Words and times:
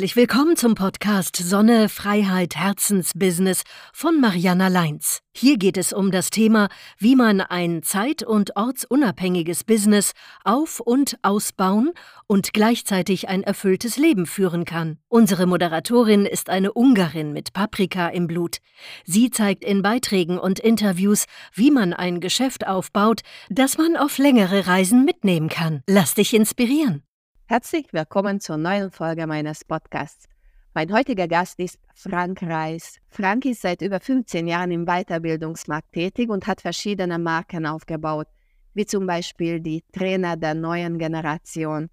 Herzlich 0.00 0.16
willkommen 0.16 0.56
zum 0.56 0.74
Podcast 0.76 1.36
Sonne, 1.36 1.90
Freiheit, 1.90 2.56
Herzensbusiness 2.56 3.64
von 3.92 4.18
Mariana 4.18 4.68
Leins. 4.68 5.20
Hier 5.36 5.58
geht 5.58 5.76
es 5.76 5.92
um 5.92 6.10
das 6.10 6.30
Thema, 6.30 6.70
wie 6.96 7.14
man 7.16 7.42
ein 7.42 7.82
zeit- 7.82 8.22
und 8.22 8.56
ortsunabhängiges 8.56 9.62
Business 9.62 10.12
auf- 10.42 10.80
und 10.80 11.18
ausbauen 11.20 11.90
und 12.26 12.54
gleichzeitig 12.54 13.28
ein 13.28 13.42
erfülltes 13.42 13.98
Leben 13.98 14.24
führen 14.24 14.64
kann. 14.64 14.96
Unsere 15.08 15.44
Moderatorin 15.44 16.24
ist 16.24 16.48
eine 16.48 16.72
Ungarin 16.72 17.34
mit 17.34 17.52
Paprika 17.52 18.08
im 18.08 18.26
Blut. 18.26 18.56
Sie 19.04 19.28
zeigt 19.30 19.62
in 19.62 19.82
Beiträgen 19.82 20.38
und 20.38 20.60
Interviews, 20.60 21.26
wie 21.52 21.70
man 21.70 21.92
ein 21.92 22.20
Geschäft 22.20 22.66
aufbaut, 22.66 23.20
das 23.50 23.76
man 23.76 23.98
auf 23.98 24.16
längere 24.16 24.66
Reisen 24.66 25.04
mitnehmen 25.04 25.50
kann. 25.50 25.82
Lass 25.86 26.14
dich 26.14 26.32
inspirieren. 26.32 27.02
Herzlich 27.50 27.92
willkommen 27.92 28.38
zur 28.38 28.58
neuen 28.58 28.92
Folge 28.92 29.26
meines 29.26 29.64
Podcasts. 29.64 30.28
Mein 30.72 30.92
heutiger 30.92 31.26
Gast 31.26 31.58
ist 31.58 31.80
Frank 31.96 32.40
Reis. 32.44 32.98
Frank 33.08 33.44
ist 33.44 33.62
seit 33.62 33.82
über 33.82 33.98
15 33.98 34.46
Jahren 34.46 34.70
im 34.70 34.84
Weiterbildungsmarkt 34.86 35.92
tätig 35.92 36.30
und 36.30 36.46
hat 36.46 36.60
verschiedene 36.60 37.18
Marken 37.18 37.66
aufgebaut, 37.66 38.28
wie 38.74 38.86
zum 38.86 39.04
Beispiel 39.04 39.58
die 39.58 39.82
Trainer 39.92 40.36
der 40.36 40.54
neuen 40.54 40.96
Generation. 40.96 41.90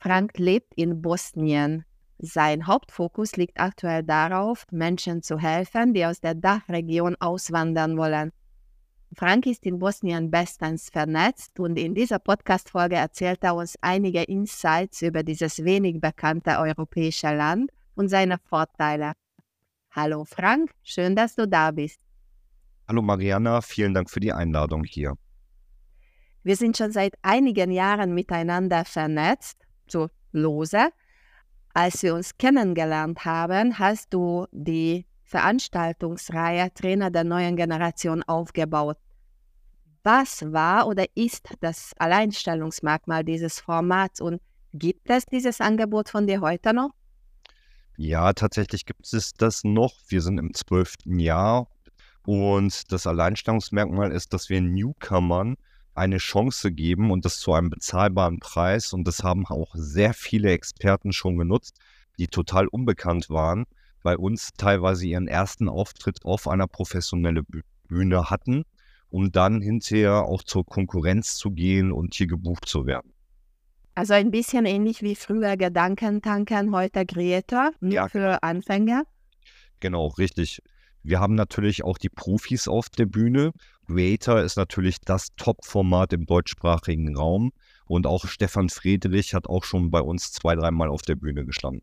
Frank 0.00 0.36
lebt 0.38 0.74
in 0.74 1.00
Bosnien. 1.00 1.84
Sein 2.18 2.66
Hauptfokus 2.66 3.36
liegt 3.36 3.60
aktuell 3.60 4.02
darauf, 4.02 4.64
Menschen 4.72 5.22
zu 5.22 5.38
helfen, 5.38 5.94
die 5.94 6.04
aus 6.04 6.20
der 6.20 6.34
Dachregion 6.34 7.14
auswandern 7.20 7.96
wollen. 7.96 8.32
Frank 9.14 9.44
ist 9.46 9.66
in 9.66 9.78
Bosnien 9.78 10.30
bestens 10.30 10.88
vernetzt 10.88 11.60
und 11.60 11.78
in 11.78 11.94
dieser 11.94 12.18
Podcast-Folge 12.18 12.96
erzählt 12.96 13.44
er 13.44 13.54
uns 13.54 13.76
einige 13.82 14.22
Insights 14.22 15.02
über 15.02 15.22
dieses 15.22 15.62
wenig 15.64 16.00
bekannte 16.00 16.58
europäische 16.58 17.34
Land 17.34 17.70
und 17.94 18.08
seine 18.08 18.38
Vorteile. 18.38 19.12
Hallo 19.90 20.24
Frank, 20.24 20.70
schön, 20.82 21.14
dass 21.14 21.34
du 21.34 21.46
da 21.46 21.70
bist. 21.72 22.00
Hallo 22.88 23.02
Mariana, 23.02 23.60
vielen 23.60 23.92
Dank 23.92 24.08
für 24.08 24.20
die 24.20 24.32
Einladung 24.32 24.84
hier. 24.84 25.14
Wir 26.42 26.56
sind 26.56 26.78
schon 26.78 26.90
seit 26.90 27.14
einigen 27.20 27.70
Jahren 27.70 28.14
miteinander 28.14 28.86
vernetzt, 28.86 29.58
so 29.86 30.08
lose. 30.32 30.88
Als 31.74 32.02
wir 32.02 32.14
uns 32.14 32.38
kennengelernt 32.38 33.26
haben, 33.26 33.78
hast 33.78 34.14
du 34.14 34.46
die 34.52 35.04
Veranstaltungsreihe 35.32 36.72
Trainer 36.74 37.10
der 37.10 37.24
neuen 37.24 37.56
Generation 37.56 38.22
aufgebaut. 38.22 38.98
Was 40.04 40.42
war 40.52 40.86
oder 40.86 41.06
ist 41.14 41.48
das 41.60 41.92
Alleinstellungsmerkmal 41.98 43.24
dieses 43.24 43.58
Formats 43.58 44.20
und 44.20 44.42
gibt 44.74 45.08
es 45.08 45.24
dieses 45.24 45.62
Angebot 45.62 46.10
von 46.10 46.26
dir 46.26 46.42
heute 46.42 46.74
noch? 46.74 46.90
Ja, 47.96 48.34
tatsächlich 48.34 48.84
gibt 48.84 49.10
es 49.10 49.32
das 49.32 49.64
noch. 49.64 49.94
Wir 50.08 50.20
sind 50.20 50.36
im 50.36 50.52
zwölften 50.52 51.18
Jahr 51.18 51.66
und 52.26 52.92
das 52.92 53.06
Alleinstellungsmerkmal 53.06 54.12
ist, 54.12 54.34
dass 54.34 54.50
wir 54.50 54.60
Newcomern 54.60 55.56
eine 55.94 56.18
Chance 56.18 56.72
geben 56.72 57.10
und 57.10 57.24
das 57.24 57.38
zu 57.38 57.54
einem 57.54 57.70
bezahlbaren 57.70 58.38
Preis. 58.38 58.92
Und 58.92 59.04
das 59.08 59.22
haben 59.22 59.46
auch 59.46 59.70
sehr 59.74 60.12
viele 60.12 60.50
Experten 60.50 61.12
schon 61.12 61.38
genutzt, 61.38 61.78
die 62.18 62.28
total 62.28 62.66
unbekannt 62.66 63.30
waren 63.30 63.64
bei 64.02 64.16
uns 64.16 64.50
teilweise 64.56 65.06
ihren 65.06 65.28
ersten 65.28 65.68
Auftritt 65.68 66.24
auf 66.24 66.48
einer 66.48 66.66
professionellen 66.66 67.46
Bühne 67.88 68.30
hatten, 68.30 68.64
um 69.10 69.30
dann 69.32 69.60
hinterher 69.60 70.24
auch 70.24 70.42
zur 70.42 70.64
Konkurrenz 70.64 71.34
zu 71.36 71.50
gehen 71.50 71.92
und 71.92 72.14
hier 72.14 72.26
gebucht 72.26 72.66
zu 72.66 72.86
werden. 72.86 73.12
Also 73.94 74.14
ein 74.14 74.30
bisschen 74.30 74.64
ähnlich 74.64 75.02
wie 75.02 75.14
früher 75.14 75.56
Gedankentanken, 75.56 76.74
heute 76.74 77.04
Creator, 77.04 77.72
nur 77.80 77.92
ja. 77.92 78.08
für 78.08 78.42
Anfänger. 78.42 79.02
Genau, 79.80 80.06
richtig. 80.06 80.62
Wir 81.02 81.20
haben 81.20 81.34
natürlich 81.34 81.84
auch 81.84 81.98
die 81.98 82.08
Profis 82.08 82.68
auf 82.68 82.88
der 82.88 83.06
Bühne. 83.06 83.52
Creator 83.86 84.40
ist 84.40 84.56
natürlich 84.56 85.00
das 85.00 85.28
Top-Format 85.36 86.12
im 86.12 86.24
deutschsprachigen 86.24 87.16
Raum. 87.16 87.52
Und 87.86 88.06
auch 88.06 88.26
Stefan 88.26 88.68
Friedrich 88.70 89.34
hat 89.34 89.46
auch 89.46 89.64
schon 89.64 89.90
bei 89.90 90.00
uns 90.00 90.32
zwei, 90.32 90.54
dreimal 90.54 90.88
auf 90.88 91.02
der 91.02 91.16
Bühne 91.16 91.44
gestanden. 91.44 91.82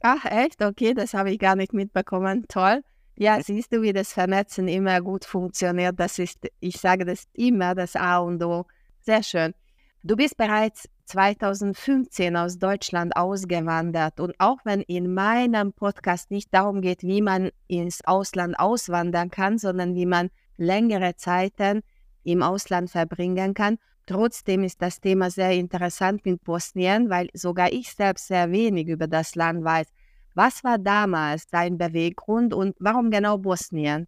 Ach, 0.00 0.24
echt? 0.24 0.62
Okay, 0.62 0.94
das 0.94 1.14
habe 1.14 1.30
ich 1.30 1.38
gar 1.38 1.56
nicht 1.56 1.72
mitbekommen. 1.72 2.46
Toll. 2.48 2.82
Ja, 3.16 3.42
siehst 3.42 3.72
du, 3.72 3.82
wie 3.82 3.92
das 3.92 4.14
Vernetzen 4.14 4.66
immer 4.66 5.02
gut 5.02 5.26
funktioniert. 5.26 6.00
Das 6.00 6.18
ist, 6.18 6.38
ich 6.60 6.78
sage 6.78 7.04
das 7.04 7.24
immer, 7.34 7.74
das 7.74 7.96
A 7.96 8.18
und 8.18 8.42
O. 8.42 8.64
Sehr 9.00 9.22
schön. 9.22 9.54
Du 10.02 10.16
bist 10.16 10.38
bereits 10.38 10.88
2015 11.04 12.34
aus 12.36 12.58
Deutschland 12.58 13.14
ausgewandert 13.14 14.20
und 14.20 14.34
auch 14.38 14.58
wenn 14.64 14.80
in 14.80 15.12
meinem 15.12 15.74
Podcast 15.74 16.30
nicht 16.30 16.54
darum 16.54 16.80
geht, 16.80 17.02
wie 17.02 17.20
man 17.20 17.50
ins 17.66 18.02
Ausland 18.06 18.58
auswandern 18.58 19.30
kann, 19.30 19.58
sondern 19.58 19.94
wie 19.94 20.06
man 20.06 20.30
längere 20.56 21.16
Zeiten 21.16 21.82
im 22.22 22.42
Ausland 22.42 22.90
verbringen 22.90 23.52
kann, 23.52 23.76
Trotzdem 24.06 24.64
ist 24.64 24.82
das 24.82 25.00
Thema 25.00 25.30
sehr 25.30 25.52
interessant 25.52 26.24
mit 26.26 26.42
Bosnien, 26.42 27.10
weil 27.10 27.28
sogar 27.32 27.72
ich 27.72 27.92
selbst 27.92 28.26
sehr 28.26 28.50
wenig 28.50 28.88
über 28.88 29.06
das 29.06 29.34
Land 29.34 29.64
weiß. 29.64 29.86
Was 30.34 30.64
war 30.64 30.78
damals 30.78 31.46
dein 31.48 31.78
Beweggrund 31.78 32.54
und 32.54 32.76
warum 32.78 33.10
genau 33.10 33.38
Bosnien? 33.38 34.06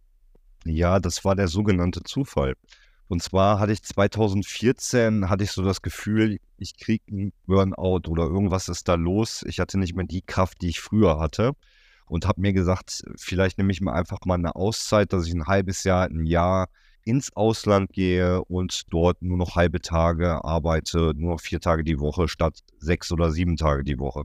Ja, 0.65 0.99
das 0.99 1.23
war 1.25 1.35
der 1.35 1.47
sogenannte 1.47 2.03
Zufall. 2.03 2.55
Und 3.07 3.21
zwar 3.21 3.59
hatte 3.59 3.73
ich 3.73 3.83
2014, 3.83 5.29
hatte 5.29 5.43
ich 5.43 5.51
so 5.51 5.61
das 5.61 5.81
Gefühl, 5.81 6.39
ich 6.57 6.77
kriege 6.77 7.03
einen 7.11 7.33
Burnout 7.45 8.09
oder 8.09 8.23
irgendwas 8.23 8.69
ist 8.69 8.87
da 8.87 8.95
los. 8.95 9.43
Ich 9.47 9.59
hatte 9.59 9.77
nicht 9.77 9.95
mehr 9.95 10.05
die 10.05 10.21
Kraft, 10.21 10.61
die 10.61 10.69
ich 10.69 10.79
früher 10.79 11.19
hatte. 11.19 11.51
Und 12.05 12.27
habe 12.27 12.41
mir 12.41 12.53
gesagt, 12.53 13.03
vielleicht 13.15 13.57
nehme 13.57 13.71
ich 13.71 13.81
mir 13.81 13.93
einfach 13.93 14.19
mal 14.25 14.35
eine 14.35 14.55
Auszeit, 14.55 15.13
dass 15.13 15.27
ich 15.27 15.33
ein 15.33 15.47
halbes 15.47 15.83
Jahr, 15.83 16.05
ein 16.05 16.25
Jahr 16.25 16.69
ins 17.05 17.35
Ausland 17.35 17.91
gehe 17.91 18.43
und 18.45 18.83
dort 18.89 19.21
nur 19.21 19.37
noch 19.37 19.55
halbe 19.55 19.81
Tage 19.81 20.43
arbeite, 20.43 21.13
nur 21.15 21.33
noch 21.33 21.41
vier 21.41 21.59
Tage 21.59 21.83
die 21.83 21.99
Woche 21.99 22.27
statt 22.27 22.59
sechs 22.79 23.11
oder 23.11 23.31
sieben 23.31 23.57
Tage 23.57 23.83
die 23.83 23.99
Woche. 23.99 24.23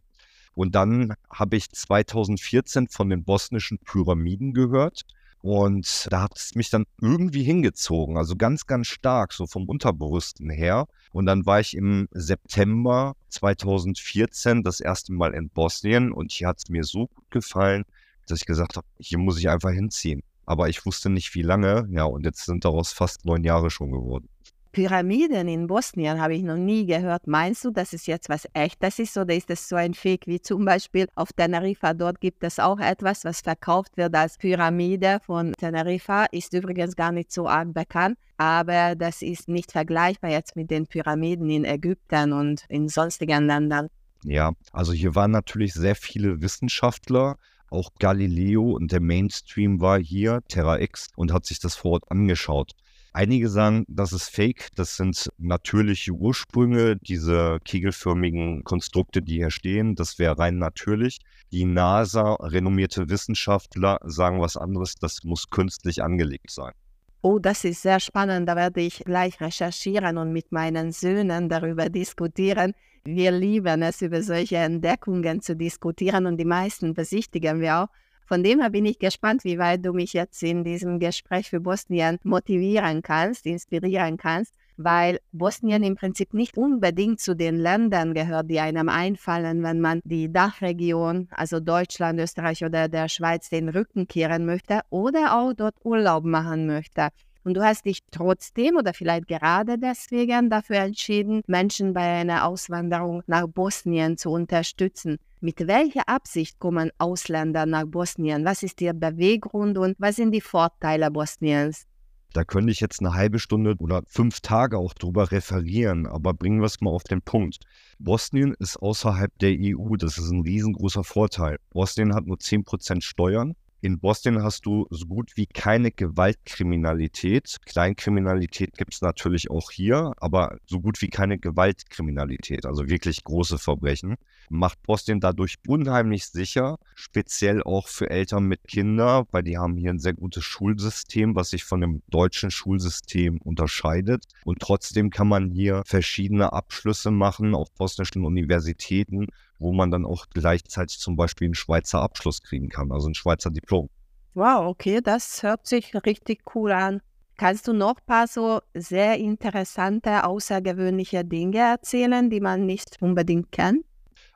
Und 0.54 0.74
dann 0.74 1.14
habe 1.30 1.56
ich 1.56 1.70
2014 1.70 2.88
von 2.88 3.10
den 3.10 3.24
bosnischen 3.24 3.78
Pyramiden 3.78 4.54
gehört. 4.54 5.02
Und 5.40 6.08
da 6.10 6.22
hat 6.22 6.36
es 6.36 6.56
mich 6.56 6.68
dann 6.68 6.84
irgendwie 7.00 7.44
hingezogen, 7.44 8.16
also 8.16 8.34
ganz, 8.34 8.66
ganz 8.66 8.88
stark, 8.88 9.32
so 9.32 9.46
vom 9.46 9.66
Unterbewussten 9.68 10.50
her. 10.50 10.86
Und 11.12 11.26
dann 11.26 11.46
war 11.46 11.60
ich 11.60 11.76
im 11.76 12.08
September 12.10 13.14
2014 13.28 14.64
das 14.64 14.80
erste 14.80 15.12
Mal 15.12 15.34
in 15.34 15.48
Bosnien 15.48 16.10
und 16.10 16.32
hier 16.32 16.48
hat 16.48 16.58
es 16.58 16.68
mir 16.68 16.82
so 16.82 17.06
gut 17.06 17.30
gefallen, 17.30 17.84
dass 18.26 18.40
ich 18.40 18.46
gesagt 18.46 18.76
habe, 18.76 18.86
hier 18.98 19.18
muss 19.18 19.38
ich 19.38 19.48
einfach 19.48 19.70
hinziehen 19.70 20.24
aber 20.48 20.70
ich 20.70 20.86
wusste 20.86 21.10
nicht, 21.10 21.34
wie 21.34 21.42
lange. 21.42 21.86
Ja, 21.90 22.04
und 22.04 22.24
jetzt 22.24 22.46
sind 22.46 22.64
daraus 22.64 22.90
fast 22.92 23.26
neun 23.26 23.44
Jahre 23.44 23.70
schon 23.70 23.92
geworden. 23.92 24.28
Pyramiden 24.72 25.48
in 25.48 25.66
Bosnien 25.66 26.20
habe 26.20 26.34
ich 26.34 26.42
noch 26.42 26.56
nie 26.56 26.86
gehört. 26.86 27.26
Meinst 27.26 27.64
du, 27.64 27.70
dass 27.70 27.92
es 27.92 28.06
jetzt 28.06 28.28
was 28.30 28.48
Echtes 28.54 28.98
ist 28.98 29.16
oder 29.18 29.34
ist 29.34 29.50
es 29.50 29.68
so 29.68 29.76
ein 29.76 29.92
Fake 29.92 30.26
wie 30.26 30.40
zum 30.40 30.64
Beispiel 30.64 31.06
auf 31.16 31.32
Teneriffa? 31.32 31.92
Dort 31.92 32.20
gibt 32.20 32.44
es 32.44 32.58
auch 32.58 32.78
etwas, 32.78 33.24
was 33.24 33.40
verkauft 33.40 33.96
wird 33.96 34.14
als 34.14 34.38
Pyramide 34.38 35.18
von 35.24 35.52
Teneriffa. 35.52 36.26
Ist 36.32 36.54
übrigens 36.54 36.96
gar 36.96 37.12
nicht 37.12 37.30
so 37.30 37.46
arg 37.46 37.74
bekannt, 37.74 38.18
aber 38.38 38.94
das 38.94 39.20
ist 39.20 39.48
nicht 39.48 39.72
vergleichbar 39.72 40.30
jetzt 40.30 40.56
mit 40.56 40.70
den 40.70 40.86
Pyramiden 40.86 41.50
in 41.50 41.64
Ägypten 41.64 42.32
und 42.32 42.64
in 42.68 42.88
sonstigen 42.88 43.46
Ländern. 43.46 43.88
Ja, 44.24 44.52
also 44.72 44.92
hier 44.92 45.14
waren 45.14 45.30
natürlich 45.30 45.74
sehr 45.74 45.94
viele 45.94 46.40
Wissenschaftler, 46.40 47.36
auch 47.70 47.90
Galileo 47.98 48.72
und 48.72 48.92
der 48.92 49.00
Mainstream 49.00 49.80
war 49.80 49.98
hier, 49.98 50.40
Terra 50.48 50.80
X, 50.80 51.08
und 51.16 51.32
hat 51.32 51.46
sich 51.46 51.60
das 51.60 51.74
vor 51.74 51.92
Ort 51.92 52.10
angeschaut. 52.10 52.72
Einige 53.12 53.48
sagen, 53.48 53.84
das 53.88 54.12
ist 54.12 54.28
fake, 54.28 54.68
das 54.76 54.96
sind 54.96 55.30
natürliche 55.38 56.12
Ursprünge, 56.12 56.96
diese 56.96 57.58
kegelförmigen 57.64 58.62
Konstrukte, 58.64 59.22
die 59.22 59.36
hier 59.36 59.50
stehen, 59.50 59.94
das 59.94 60.18
wäre 60.18 60.38
rein 60.38 60.58
natürlich. 60.58 61.18
Die 61.50 61.64
NASA, 61.64 62.34
renommierte 62.34 63.08
Wissenschaftler, 63.08 63.98
sagen 64.04 64.40
was 64.40 64.56
anderes, 64.56 64.94
das 64.94 65.24
muss 65.24 65.50
künstlich 65.50 66.02
angelegt 66.02 66.50
sein. 66.50 66.74
Oh, 67.20 67.40
das 67.40 67.64
ist 67.64 67.82
sehr 67.82 67.98
spannend. 67.98 68.48
Da 68.48 68.54
werde 68.54 68.80
ich 68.80 69.00
gleich 69.04 69.40
recherchieren 69.40 70.18
und 70.18 70.32
mit 70.32 70.52
meinen 70.52 70.92
Söhnen 70.92 71.48
darüber 71.48 71.88
diskutieren. 71.88 72.74
Wir 73.04 73.32
lieben 73.32 73.82
es, 73.82 74.02
über 74.02 74.22
solche 74.22 74.58
Entdeckungen 74.58 75.40
zu 75.40 75.56
diskutieren 75.56 76.26
und 76.26 76.36
die 76.36 76.44
meisten 76.44 76.94
besichtigen 76.94 77.60
wir 77.60 77.78
auch. 77.78 77.88
Von 78.24 78.44
dem 78.44 78.60
her 78.60 78.70
bin 78.70 78.84
ich 78.84 79.00
gespannt, 79.00 79.42
wie 79.42 79.58
weit 79.58 79.84
du 79.84 79.92
mich 79.92 80.12
jetzt 80.12 80.42
in 80.44 80.62
diesem 80.62 81.00
Gespräch 81.00 81.50
für 81.50 81.60
Bosnien 81.60 82.18
motivieren 82.22 83.02
kannst, 83.02 83.46
inspirieren 83.46 84.16
kannst, 84.16 84.54
weil 84.78 85.18
Bosnien 85.32 85.82
im 85.82 85.96
Prinzip 85.96 86.32
nicht 86.32 86.56
unbedingt 86.56 87.20
zu 87.20 87.34
den 87.34 87.56
Ländern 87.56 88.14
gehört, 88.14 88.48
die 88.48 88.60
einem 88.60 88.88
einfallen, 88.88 89.62
wenn 89.62 89.80
man 89.80 90.00
die 90.04 90.32
Dachregion, 90.32 91.28
also 91.32 91.60
Deutschland, 91.60 92.20
Österreich 92.20 92.64
oder 92.64 92.88
der 92.88 93.08
Schweiz, 93.08 93.50
den 93.50 93.68
Rücken 93.68 94.06
kehren 94.06 94.46
möchte 94.46 94.80
oder 94.88 95.36
auch 95.36 95.52
dort 95.52 95.74
Urlaub 95.84 96.24
machen 96.24 96.66
möchte. 96.66 97.08
Und 97.44 97.54
du 97.54 97.62
hast 97.62 97.86
dich 97.86 98.00
trotzdem 98.10 98.76
oder 98.76 98.92
vielleicht 98.92 99.26
gerade 99.26 99.78
deswegen 99.78 100.50
dafür 100.50 100.76
entschieden, 100.76 101.42
Menschen 101.46 101.94
bei 101.94 102.20
einer 102.20 102.46
Auswanderung 102.46 103.22
nach 103.26 103.46
Bosnien 103.46 104.16
zu 104.16 104.30
unterstützen. 104.30 105.18
Mit 105.40 105.66
welcher 105.66 106.08
Absicht 106.08 106.58
kommen 106.58 106.90
Ausländer 106.98 107.64
nach 107.64 107.86
Bosnien? 107.86 108.44
Was 108.44 108.62
ist 108.62 108.80
ihr 108.80 108.92
Beweggrund 108.92 109.78
und 109.78 109.96
was 109.98 110.16
sind 110.16 110.32
die 110.32 110.40
Vorteile 110.40 111.10
Bosniens? 111.10 111.86
Da 112.32 112.44
könnte 112.44 112.70
ich 112.70 112.80
jetzt 112.80 113.00
eine 113.00 113.14
halbe 113.14 113.38
Stunde 113.38 113.74
oder 113.78 114.02
fünf 114.06 114.40
Tage 114.40 114.76
auch 114.76 114.92
drüber 114.92 115.32
referieren, 115.32 116.06
aber 116.06 116.34
bringen 116.34 116.60
wir 116.60 116.66
es 116.66 116.80
mal 116.80 116.90
auf 116.90 117.04
den 117.04 117.22
Punkt. 117.22 117.60
Bosnien 117.98 118.54
ist 118.58 118.76
außerhalb 118.76 119.36
der 119.38 119.56
EU, 119.58 119.96
das 119.96 120.18
ist 120.18 120.30
ein 120.30 120.42
riesengroßer 120.42 121.04
Vorteil. 121.04 121.58
Bosnien 121.70 122.14
hat 122.14 122.26
nur 122.26 122.36
10% 122.36 123.02
Steuern, 123.02 123.56
in 123.80 124.00
Bosnien 124.00 124.42
hast 124.42 124.66
du 124.66 124.86
so 124.90 125.06
gut 125.06 125.32
wie 125.36 125.46
keine 125.46 125.92
Gewaltkriminalität. 125.92 127.58
Kleinkriminalität 127.64 128.76
gibt 128.76 128.94
es 128.94 129.02
natürlich 129.02 129.50
auch 129.50 129.70
hier, 129.70 130.12
aber 130.18 130.58
so 130.66 130.80
gut 130.80 131.00
wie 131.00 131.08
keine 131.08 131.38
Gewaltkriminalität, 131.38 132.66
also 132.66 132.88
wirklich 132.88 133.22
große 133.22 133.58
Verbrechen. 133.58 134.16
Macht 134.50 134.82
Bosnien 134.82 135.20
dadurch 135.20 135.56
unheimlich 135.66 136.26
sicher, 136.26 136.78
speziell 136.94 137.62
auch 137.62 137.86
für 137.86 138.10
Eltern 138.10 138.44
mit 138.44 138.66
Kindern, 138.66 139.26
weil 139.30 139.42
die 139.44 139.58
haben 139.58 139.76
hier 139.76 139.90
ein 139.90 139.98
sehr 139.98 140.14
gutes 140.14 140.44
Schulsystem, 140.44 141.36
was 141.36 141.50
sich 141.50 141.64
von 141.64 141.80
dem 141.80 142.02
deutschen 142.08 142.50
Schulsystem 142.50 143.38
unterscheidet. 143.38 144.24
Und 144.44 144.60
trotzdem 144.60 145.10
kann 145.10 145.28
man 145.28 145.50
hier 145.50 145.82
verschiedene 145.86 146.52
Abschlüsse 146.52 147.10
machen 147.10 147.54
auf 147.54 147.70
bosnischen 147.74 148.24
Universitäten 148.24 149.26
wo 149.58 149.72
man 149.72 149.90
dann 149.90 150.04
auch 150.04 150.26
gleichzeitig 150.30 150.98
zum 150.98 151.16
Beispiel 151.16 151.46
einen 151.46 151.54
Schweizer 151.54 152.00
Abschluss 152.00 152.42
kriegen 152.42 152.68
kann, 152.68 152.92
also 152.92 153.08
ein 153.08 153.14
Schweizer 153.14 153.50
Diplom. 153.50 153.88
Wow, 154.34 154.66
okay, 154.66 155.00
das 155.02 155.42
hört 155.42 155.66
sich 155.66 155.94
richtig 156.06 156.42
cool 156.54 156.72
an. 156.72 157.00
Kannst 157.36 157.68
du 157.68 157.72
noch 157.72 157.98
ein 157.98 158.06
paar 158.06 158.26
so 158.26 158.60
sehr 158.74 159.16
interessante, 159.18 160.24
außergewöhnliche 160.24 161.24
Dinge 161.24 161.58
erzählen, 161.58 162.30
die 162.30 162.40
man 162.40 162.66
nicht 162.66 162.96
unbedingt 163.00 163.52
kennt? 163.52 163.84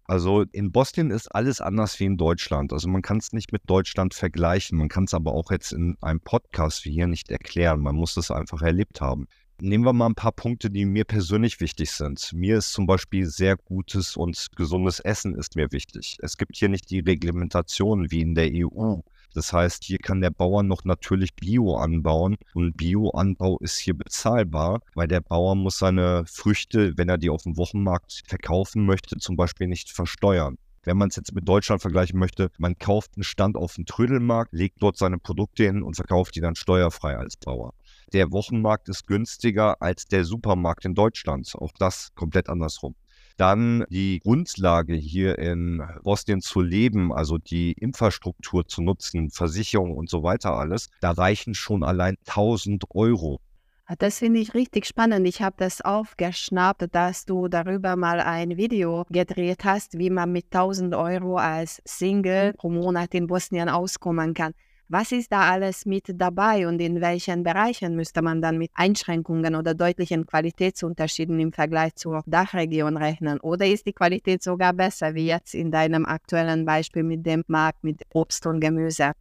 Also 0.04 0.42
in 0.52 0.72
Bosnien 0.72 1.10
ist 1.10 1.28
alles 1.28 1.60
anders 1.60 1.98
wie 1.98 2.04
in 2.04 2.16
Deutschland. 2.16 2.72
Also 2.72 2.88
man 2.88 3.02
kann 3.02 3.18
es 3.18 3.32
nicht 3.32 3.52
mit 3.52 3.62
Deutschland 3.66 4.14
vergleichen. 4.14 4.76
Man 4.78 4.88
kann 4.88 5.04
es 5.04 5.14
aber 5.14 5.32
auch 5.32 5.50
jetzt 5.50 5.72
in 5.72 5.96
einem 6.00 6.20
Podcast 6.20 6.84
wie 6.84 6.92
hier 6.92 7.06
nicht 7.06 7.30
erklären. 7.30 7.80
Man 7.80 7.94
muss 7.94 8.16
es 8.16 8.30
einfach 8.30 8.62
erlebt 8.62 9.00
haben. 9.00 9.26
Nehmen 9.60 9.84
wir 9.84 9.92
mal 9.92 10.06
ein 10.06 10.14
paar 10.14 10.32
Punkte, 10.32 10.70
die 10.70 10.84
mir 10.84 11.04
persönlich 11.04 11.60
wichtig 11.60 11.92
sind. 11.92 12.32
Mir 12.32 12.58
ist 12.58 12.72
zum 12.72 12.86
Beispiel 12.86 13.26
sehr 13.26 13.56
gutes 13.56 14.16
und 14.16 14.48
gesundes 14.56 14.98
Essen 14.98 15.34
ist 15.36 15.54
mir 15.54 15.70
wichtig. 15.70 16.16
Es 16.20 16.36
gibt 16.36 16.56
hier 16.56 16.68
nicht 16.68 16.90
die 16.90 17.00
Reglementation 17.00 18.10
wie 18.10 18.22
in 18.22 18.34
der 18.34 18.50
EU. 18.52 18.96
Das 19.34 19.52
heißt, 19.52 19.84
hier 19.84 19.98
kann 19.98 20.20
der 20.20 20.30
Bauer 20.30 20.62
noch 20.62 20.84
natürlich 20.84 21.34
Bio 21.34 21.76
anbauen 21.76 22.36
und 22.54 22.76
Bioanbau 22.76 23.58
ist 23.58 23.78
hier 23.78 23.94
bezahlbar, 23.94 24.80
weil 24.94 25.08
der 25.08 25.20
Bauer 25.20 25.54
muss 25.54 25.78
seine 25.78 26.24
Früchte, 26.26 26.92
wenn 26.96 27.08
er 27.08 27.18
die 27.18 27.30
auf 27.30 27.44
dem 27.44 27.56
Wochenmarkt 27.56 28.22
verkaufen 28.26 28.84
möchte, 28.84 29.16
zum 29.16 29.36
Beispiel 29.36 29.68
nicht 29.68 29.90
versteuern. 29.90 30.58
Wenn 30.84 30.96
man 30.96 31.08
es 31.08 31.16
jetzt 31.16 31.32
mit 31.34 31.48
Deutschland 31.48 31.80
vergleichen 31.80 32.18
möchte, 32.18 32.50
man 32.58 32.76
kauft 32.76 33.12
einen 33.16 33.22
Stand 33.22 33.56
auf 33.56 33.76
dem 33.76 33.86
Trödelmarkt, 33.86 34.52
legt 34.52 34.82
dort 34.82 34.98
seine 34.98 35.18
Produkte 35.18 35.64
hin 35.64 35.82
und 35.82 35.94
verkauft 35.94 36.34
die 36.34 36.40
dann 36.40 36.56
steuerfrei 36.56 37.16
als 37.16 37.36
Bauer 37.36 37.72
der 38.12 38.32
Wochenmarkt 38.32 38.88
ist 38.88 39.06
günstiger 39.06 39.80
als 39.80 40.06
der 40.06 40.24
Supermarkt 40.24 40.84
in 40.84 40.94
Deutschland. 40.94 41.52
Auch 41.56 41.72
das 41.78 42.10
komplett 42.14 42.48
andersrum. 42.48 42.94
Dann 43.36 43.84
die 43.88 44.20
Grundlage 44.20 44.94
hier 44.94 45.38
in 45.38 45.82
Bosnien 46.02 46.40
zu 46.40 46.60
leben, 46.60 47.12
also 47.12 47.38
die 47.38 47.72
Infrastruktur 47.72 48.66
zu 48.66 48.82
nutzen, 48.82 49.30
Versicherung 49.30 49.96
und 49.96 50.10
so 50.10 50.22
weiter 50.22 50.54
alles, 50.54 50.88
da 51.00 51.12
reichen 51.12 51.54
schon 51.54 51.82
allein 51.82 52.16
1000 52.26 52.84
Euro. 52.90 53.40
Ah, 53.86 53.96
das 53.98 54.20
finde 54.20 54.38
ich 54.38 54.54
richtig 54.54 54.86
spannend. 54.86 55.26
Ich 55.26 55.42
habe 55.42 55.56
das 55.58 55.80
aufgeschnappt, 55.80 56.94
dass 56.94 57.24
du 57.24 57.48
darüber 57.48 57.96
mal 57.96 58.20
ein 58.20 58.56
Video 58.56 59.04
gedreht 59.10 59.64
hast, 59.64 59.98
wie 59.98 60.08
man 60.08 60.30
mit 60.30 60.46
1000 60.46 60.94
Euro 60.94 61.36
als 61.36 61.82
Single 61.84 62.52
pro 62.54 62.70
Monat 62.70 63.12
in 63.14 63.26
Bosnien 63.26 63.68
auskommen 63.68 64.34
kann. 64.34 64.52
Was 64.94 65.10
ist 65.10 65.32
da 65.32 65.50
alles 65.50 65.86
mit 65.86 66.04
dabei 66.20 66.68
und 66.68 66.78
in 66.78 67.00
welchen 67.00 67.42
Bereichen 67.44 67.96
müsste 67.96 68.20
man 68.20 68.42
dann 68.42 68.58
mit 68.58 68.70
Einschränkungen 68.74 69.54
oder 69.54 69.72
deutlichen 69.72 70.26
Qualitätsunterschieden 70.26 71.40
im 71.40 71.50
Vergleich 71.50 71.94
zur 71.94 72.22
Dachregion 72.26 72.98
rechnen? 72.98 73.40
Oder 73.40 73.66
ist 73.66 73.86
die 73.86 73.94
Qualität 73.94 74.42
sogar 74.42 74.74
besser, 74.74 75.14
wie 75.14 75.28
jetzt 75.28 75.54
in 75.54 75.70
deinem 75.70 76.04
aktuellen 76.04 76.66
Beispiel 76.66 77.04
mit 77.04 77.24
dem 77.24 77.42
Markt 77.46 77.82
mit 77.82 78.02
Obst 78.12 78.46
und 78.46 78.60
Gemüse? 78.60 79.12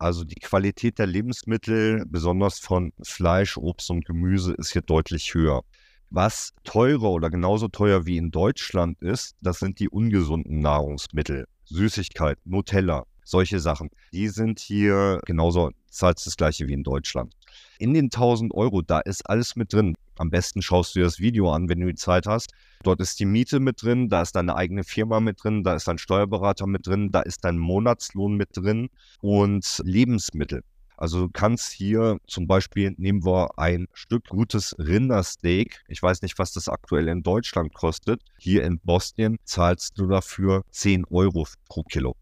Also 0.00 0.24
die 0.24 0.40
Qualität 0.40 0.98
der 0.98 1.06
Lebensmittel, 1.06 2.02
besonders 2.08 2.58
von 2.58 2.92
Fleisch, 3.04 3.56
Obst 3.56 3.92
und 3.92 4.04
Gemüse, 4.04 4.54
ist 4.54 4.72
hier 4.72 4.82
deutlich 4.82 5.32
höher. 5.32 5.62
Was 6.10 6.50
teurer 6.64 7.12
oder 7.12 7.30
genauso 7.30 7.68
teuer 7.68 8.04
wie 8.04 8.16
in 8.16 8.32
Deutschland 8.32 9.00
ist, 9.00 9.36
das 9.40 9.60
sind 9.60 9.78
die 9.78 9.88
ungesunden 9.88 10.58
Nahrungsmittel. 10.58 11.46
Süßigkeit, 11.66 12.36
Nutella, 12.44 13.04
solche 13.24 13.60
Sachen. 13.60 13.90
Die 14.12 14.28
sind 14.28 14.60
hier 14.60 15.20
genauso, 15.26 15.70
zahlst 15.88 16.26
das 16.26 16.36
gleiche 16.36 16.68
wie 16.68 16.72
in 16.72 16.84
Deutschland. 16.84 17.34
In 17.78 17.94
den 17.94 18.06
1000 18.06 18.54
Euro, 18.54 18.82
da 18.82 19.00
ist 19.00 19.28
alles 19.28 19.56
mit 19.56 19.72
drin. 19.72 19.94
Am 20.16 20.30
besten 20.30 20.62
schaust 20.62 20.94
du 20.94 21.00
dir 21.00 21.04
das 21.04 21.18
Video 21.18 21.50
an, 21.52 21.68
wenn 21.68 21.80
du 21.80 21.86
die 21.86 21.94
Zeit 21.94 22.26
hast. 22.26 22.52
Dort 22.82 23.00
ist 23.00 23.18
die 23.18 23.24
Miete 23.24 23.58
mit 23.58 23.82
drin, 23.82 24.08
da 24.08 24.22
ist 24.22 24.36
deine 24.36 24.54
eigene 24.54 24.84
Firma 24.84 25.20
mit 25.20 25.42
drin, 25.42 25.64
da 25.64 25.74
ist 25.74 25.88
dein 25.88 25.98
Steuerberater 25.98 26.66
mit 26.66 26.86
drin, 26.86 27.10
da 27.10 27.20
ist 27.20 27.44
dein 27.44 27.58
Monatslohn 27.58 28.36
mit 28.36 28.50
drin 28.52 28.90
und 29.20 29.80
Lebensmittel. 29.84 30.62
Also 30.96 31.26
du 31.26 31.32
kannst 31.32 31.72
hier 31.72 32.18
zum 32.28 32.46
Beispiel, 32.46 32.94
nehmen 32.98 33.24
wir 33.24 33.58
ein 33.58 33.86
Stück 33.92 34.28
gutes 34.28 34.76
Rindersteak. 34.78 35.82
Ich 35.88 36.00
weiß 36.00 36.22
nicht, 36.22 36.38
was 36.38 36.52
das 36.52 36.68
aktuell 36.68 37.08
in 37.08 37.22
Deutschland 37.22 37.74
kostet. 37.74 38.22
Hier 38.38 38.64
in 38.64 38.78
Bosnien 38.78 39.38
zahlst 39.44 39.98
du 39.98 40.06
dafür 40.06 40.62
10 40.70 41.04
Euro 41.06 41.46
pro 41.68 41.82
Kilo. 41.82 42.16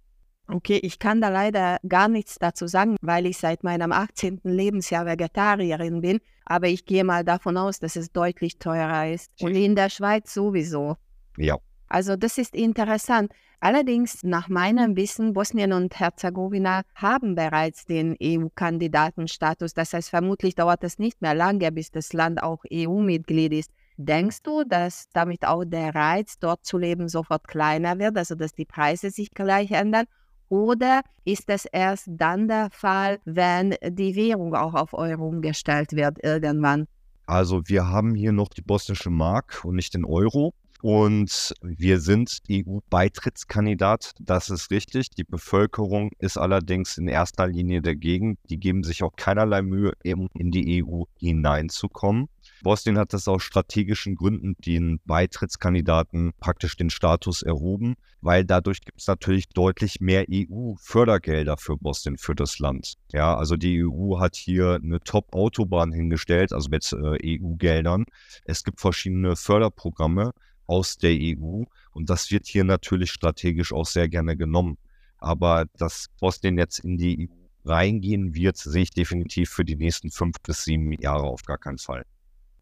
Okay, 0.49 0.79
ich 0.83 0.99
kann 0.99 1.21
da 1.21 1.29
leider 1.29 1.79
gar 1.89 2.09
nichts 2.09 2.39
dazu 2.39 2.67
sagen, 2.67 2.97
weil 3.01 3.27
ich 3.27 3.39
seit 3.39 3.65
meinem 3.65 3.93
18. 3.93 4.41
Lebensjahr 4.45 5.07
Vegetarierin 5.07 6.01
bin. 6.01 6.21
Aber 6.45 6.69
ich 6.69 6.85
gehe 6.85 7.05
mal 7.05 7.25
davon 7.25 7.57
aus, 7.57 7.79
dass 7.79 7.97
es 7.97 8.13
deutlich 8.13 8.59
teurer 8.59 9.09
ist. 9.09 9.31
Und 9.41 9.55
in 9.55 9.77
der 9.77 9.89
Schweiz 9.89 10.35
sowieso. 10.35 10.97
Ja. 11.37 11.59
Also 11.89 12.17
das 12.17 12.39
ist 12.39 12.55
interessant. 12.55 13.33
Allerdings, 13.61 14.25
nach 14.25 14.49
meinem 14.49 14.97
Wissen, 14.97 15.35
Bosnien 15.35 15.73
und 15.73 15.99
Herzegowina 15.99 16.83
haben 16.97 17.37
bereits 17.37 17.85
den 17.85 18.17
EU-Kandidatenstatus. 18.21 19.73
Das 19.73 19.93
heißt, 19.93 20.11
vermutlich 20.11 20.57
dauert 20.57 20.83
es 20.83 20.99
nicht 20.99 21.23
mehr 21.23 21.35
lange, 21.35 21.71
bis 21.71 21.93
das 21.93 22.13
Land 22.13 22.43
auch 22.43 22.65
EU-Mitglied 22.73 23.53
ist. 23.53 23.71
Denkst 23.99 24.43
du, 24.43 24.65
dass 24.65 25.11
damit 25.13 25.45
auch 25.47 25.65
der 25.65 25.95
Reiz, 25.95 26.39
dort 26.41 26.65
zu 26.65 26.77
leben, 26.77 27.09
sofort 27.09 27.47
kleiner 27.47 27.99
wird, 27.99 28.17
also 28.17 28.35
dass 28.35 28.53
die 28.53 28.65
Preise 28.65 29.11
sich 29.11 29.31
gleich 29.31 29.71
ändern? 29.71 30.07
Oder 30.53 31.01
ist 31.25 31.49
es 31.49 31.65
erst 31.65 32.09
dann 32.09 32.47
der 32.47 32.69
Fall, 32.71 33.21
wenn 33.25 33.75
die 33.89 34.15
Währung 34.15 34.55
auch 34.55 34.75
auf 34.75 34.93
Euro 34.93 35.27
umgestellt 35.29 35.93
wird 35.93 36.23
irgendwann? 36.23 36.89
Also 37.25 37.63
wir 37.65 37.89
haben 37.89 38.15
hier 38.15 38.33
noch 38.33 38.51
die 38.51 38.61
bosnische 38.61 39.09
Mark 39.09 39.65
und 39.65 39.77
nicht 39.77 39.95
den 39.95 40.05
Euro. 40.05 40.53
Und 40.83 41.55
wir 41.63 42.01
sind 42.01 42.41
EU-Beitrittskandidat, 42.51 44.13
das 44.19 44.51
ist 44.51 44.71
richtig. 44.71 45.09
Die 45.17 45.25
Bevölkerung 45.25 46.11
ist 46.19 46.37
allerdings 46.37 46.99
in 46.99 47.09
erster 47.09 47.47
Linie 47.47 47.81
dagegen. 47.81 48.37
Die 48.51 48.59
geben 48.59 48.83
sich 48.83 49.03
auch 49.03 49.17
keinerlei 49.17 49.63
Mühe, 49.63 49.93
eben 50.05 50.29
in 50.35 50.51
die 50.51 50.85
EU 50.85 51.05
hineinzukommen. 51.19 52.29
Bosnien 52.63 52.99
hat 52.99 53.13
das 53.13 53.29
aus 53.29 53.43
strategischen 53.43 54.15
Gründen 54.15 54.55
den 54.59 55.01
Beitrittskandidaten 55.05 56.33
praktisch 56.39 56.77
den 56.77 56.91
Status 56.91 57.43
erhoben, 57.43 57.97
weil 58.21 58.45
dadurch 58.45 58.81
gibt 58.81 59.01
es 59.01 59.07
natürlich 59.07 59.49
deutlich 59.49 60.01
mehr 60.01 60.27
EU-Fördergelder 60.31 61.57
für 61.57 61.77
Bosnien, 61.77 62.19
für 62.19 62.35
das 62.35 62.59
Land. 62.59 62.95
Ja, 63.13 63.37
also 63.37 63.57
die 63.57 63.85
EU 63.85 64.19
hat 64.21 64.37
hier 64.37 64.81
eine 64.83 65.01
Top-Autobahn 65.01 65.93
hingestellt, 65.93 66.53
also 66.53 66.69
mit 66.71 66.93
äh, 66.93 67.41
EU-Geldern. 67.41 68.05
Es 68.45 68.65
gibt 68.65 68.81
verschiedene 68.81 69.37
Förderprogramme 69.37 70.33
aus 70.67 70.97
der 70.97 71.13
EU 71.13 71.65
und 71.93 72.11
das 72.11 72.31
wird 72.31 72.47
hier 72.47 72.65
natürlich 72.65 73.11
strategisch 73.11 73.73
auch 73.73 73.87
sehr 73.87 74.09
gerne 74.09 74.37
genommen. 74.37 74.79
Aber 75.19 75.67
dass 75.77 76.07
Bosnien 76.21 76.59
jetzt 76.59 76.79
in 76.81 76.97
die 76.97 77.29
EU 77.29 77.43
reingehen 77.65 78.35
wird, 78.35 78.57
sehe 78.57 78.83
ich 78.83 78.91
definitiv 78.91 79.51
für 79.51 79.65
die 79.65 79.77
nächsten 79.77 80.11
fünf 80.11 80.37
bis 80.43 80.65
sieben 80.65 80.93
Jahre 80.93 81.25
auf 81.25 81.43
gar 81.43 81.59
keinen 81.59 81.79
Fall. 81.79 82.05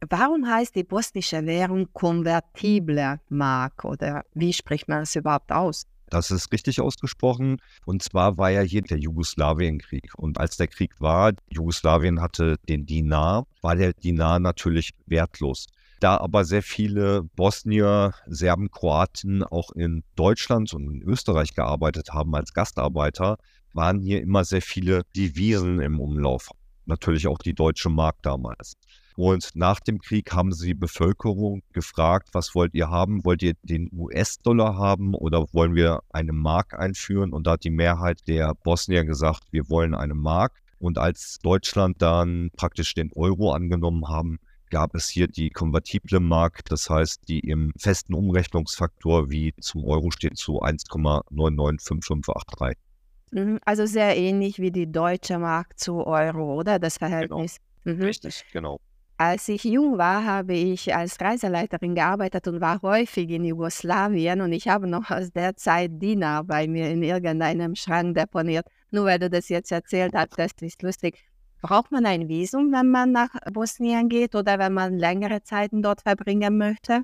Warum 0.09 0.47
heißt 0.47 0.75
die 0.75 0.85
bosnische 0.85 1.45
Währung 1.45 1.93
konvertible 1.93 3.21
Mark 3.29 3.85
oder 3.85 4.25
wie 4.33 4.53
spricht 4.53 4.89
man 4.89 5.03
es 5.03 5.15
überhaupt 5.15 5.53
aus? 5.53 5.87
Das 6.09 6.31
ist 6.31 6.51
richtig 6.53 6.81
ausgesprochen. 6.81 7.61
Und 7.85 8.03
zwar 8.03 8.39
war 8.39 8.51
ja 8.51 8.63
hier 8.63 8.83
der 8.83 8.99
Jugoslawienkrieg. 8.99 10.13
Und 10.17 10.39
als 10.39 10.57
der 10.57 10.69
Krieg 10.69 11.01
war, 11.01 11.33
Jugoslawien 11.51 12.21
hatte 12.21 12.57
den 12.69 12.87
Dinar, 12.87 13.47
war 13.61 13.77
der 13.77 13.93
Dinar 13.93 14.41
natürlich 14.41 14.93
wertlos. 15.07 15.67
Da 16.01 16.17
aber 16.17 16.45
sehr 16.45 16.63
viele 16.63 17.25
Bosnier, 17.37 18.15
Serben, 18.27 18.71
Kroaten 18.71 19.45
auch 19.45 19.71
in 19.73 20.03
Deutschland 20.17 20.73
und 20.73 20.91
in 20.91 21.03
Österreich 21.03 21.55
gearbeitet 21.55 22.09
haben 22.15 22.35
als 22.35 22.55
Gastarbeiter, 22.55 23.37
waren 23.75 24.01
hier 24.01 24.23
immer 24.23 24.45
sehr 24.45 24.63
viele 24.63 25.03
Devisen 25.15 25.81
im 25.81 26.01
Umlauf. 26.01 26.49
natürlich 26.87 27.29
auch 27.29 27.39
die 27.39 27.55
deutsche 27.55 27.91
Mark 27.91 28.17
damals. 28.23 28.77
Und 29.21 29.51
nach 29.55 29.81
dem 29.81 29.99
Krieg 29.99 30.33
haben 30.33 30.51
sie 30.51 30.69
die 30.69 30.75
Bevölkerung 30.75 31.63
gefragt, 31.75 32.31
was 32.33 32.55
wollt 32.55 32.73
ihr 32.73 32.89
haben? 32.89 33.23
Wollt 33.23 33.43
ihr 33.43 33.53
den 33.63 33.91
US-Dollar 33.93 34.79
haben 34.79 35.13
oder 35.13 35.45
wollen 35.53 35.75
wir 35.75 36.01
eine 36.09 36.33
Mark 36.33 36.73
einführen? 36.73 37.35
Und 37.35 37.47
da 37.47 37.53
hat 37.53 37.65
die 37.65 37.71
Mehrheit 37.71 38.27
der 38.27 38.55
Bosnier 38.55 39.05
gesagt, 39.05 39.43
wir 39.51 39.69
wollen 39.69 39.95
eine 39.95 40.15
Mark. 40.15 40.63
Und 40.79 40.97
als 40.97 41.39
Deutschland 41.43 42.01
dann 42.01 42.49
praktisch 42.57 42.95
den 42.95 43.11
Euro 43.15 43.53
angenommen 43.53 44.09
haben, 44.09 44.39
gab 44.71 44.95
es 44.95 45.11
hier 45.11 45.29
die 45.29 45.51
konvertible 45.51 46.21
Mark, 46.21 46.65
das 46.71 46.89
heißt, 46.89 47.29
die 47.29 47.41
im 47.41 47.73
festen 47.77 48.15
Umrechnungsfaktor 48.15 49.29
wie 49.29 49.53
zum 49.61 49.85
Euro 49.85 50.11
steht 50.13 50.39
zu 50.39 50.63
1,995583. 50.63 52.77
Mhm, 53.33 53.61
also 53.67 53.85
sehr 53.85 54.17
ähnlich 54.17 54.61
wie 54.61 54.71
die 54.71 54.91
deutsche 54.91 55.39
Mark 55.39 55.79
zu 55.79 56.07
Euro, 56.07 56.55
oder 56.55 56.79
das. 56.79 56.97
Verhältnis? 56.97 57.59
Genau. 57.85 57.99
Mhm. 57.99 58.03
Richtig, 58.03 58.45
genau. 58.53 58.81
Als 59.21 59.51
ich 59.51 59.65
jung 59.65 59.99
war, 59.99 60.25
habe 60.25 60.55
ich 60.55 60.95
als 60.95 61.21
Reiseleiterin 61.21 61.95
gearbeitet 61.95 62.49
und 62.49 62.63
war 62.63 62.81
häufig 62.81 63.29
in 63.29 63.45
Jugoslawien 63.45 64.41
und 64.41 64.51
ich 64.55 64.67
habe 64.67 64.87
noch 64.87 65.11
aus 65.11 65.31
der 65.31 65.55
Zeit 65.57 66.01
Diener 66.01 66.43
bei 66.43 66.67
mir 66.67 66.89
in 66.89 67.03
irgendeinem 67.03 67.75
Schrank 67.75 68.15
deponiert. 68.15 68.67
Nur 68.91 69.05
weil 69.05 69.19
du 69.19 69.29
das 69.29 69.51
jetzt 69.51 69.73
erzählt 69.73 70.15
hast, 70.15 70.39
das 70.39 70.53
ist 70.63 70.81
lustig. 70.81 71.19
Braucht 71.61 71.93
man 71.93 72.07
ein 72.07 72.29
Visum, 72.31 72.73
wenn 72.73 72.89
man 72.89 73.13
nach 73.13 73.29
Bosnien 73.53 74.09
geht 74.09 74.35
oder 74.35 74.59
wenn 74.59 74.73
man 74.73 74.97
längere 74.97 75.43
Zeiten 75.43 75.83
dort 75.83 76.01
verbringen 76.01 76.57
möchte? 76.57 77.03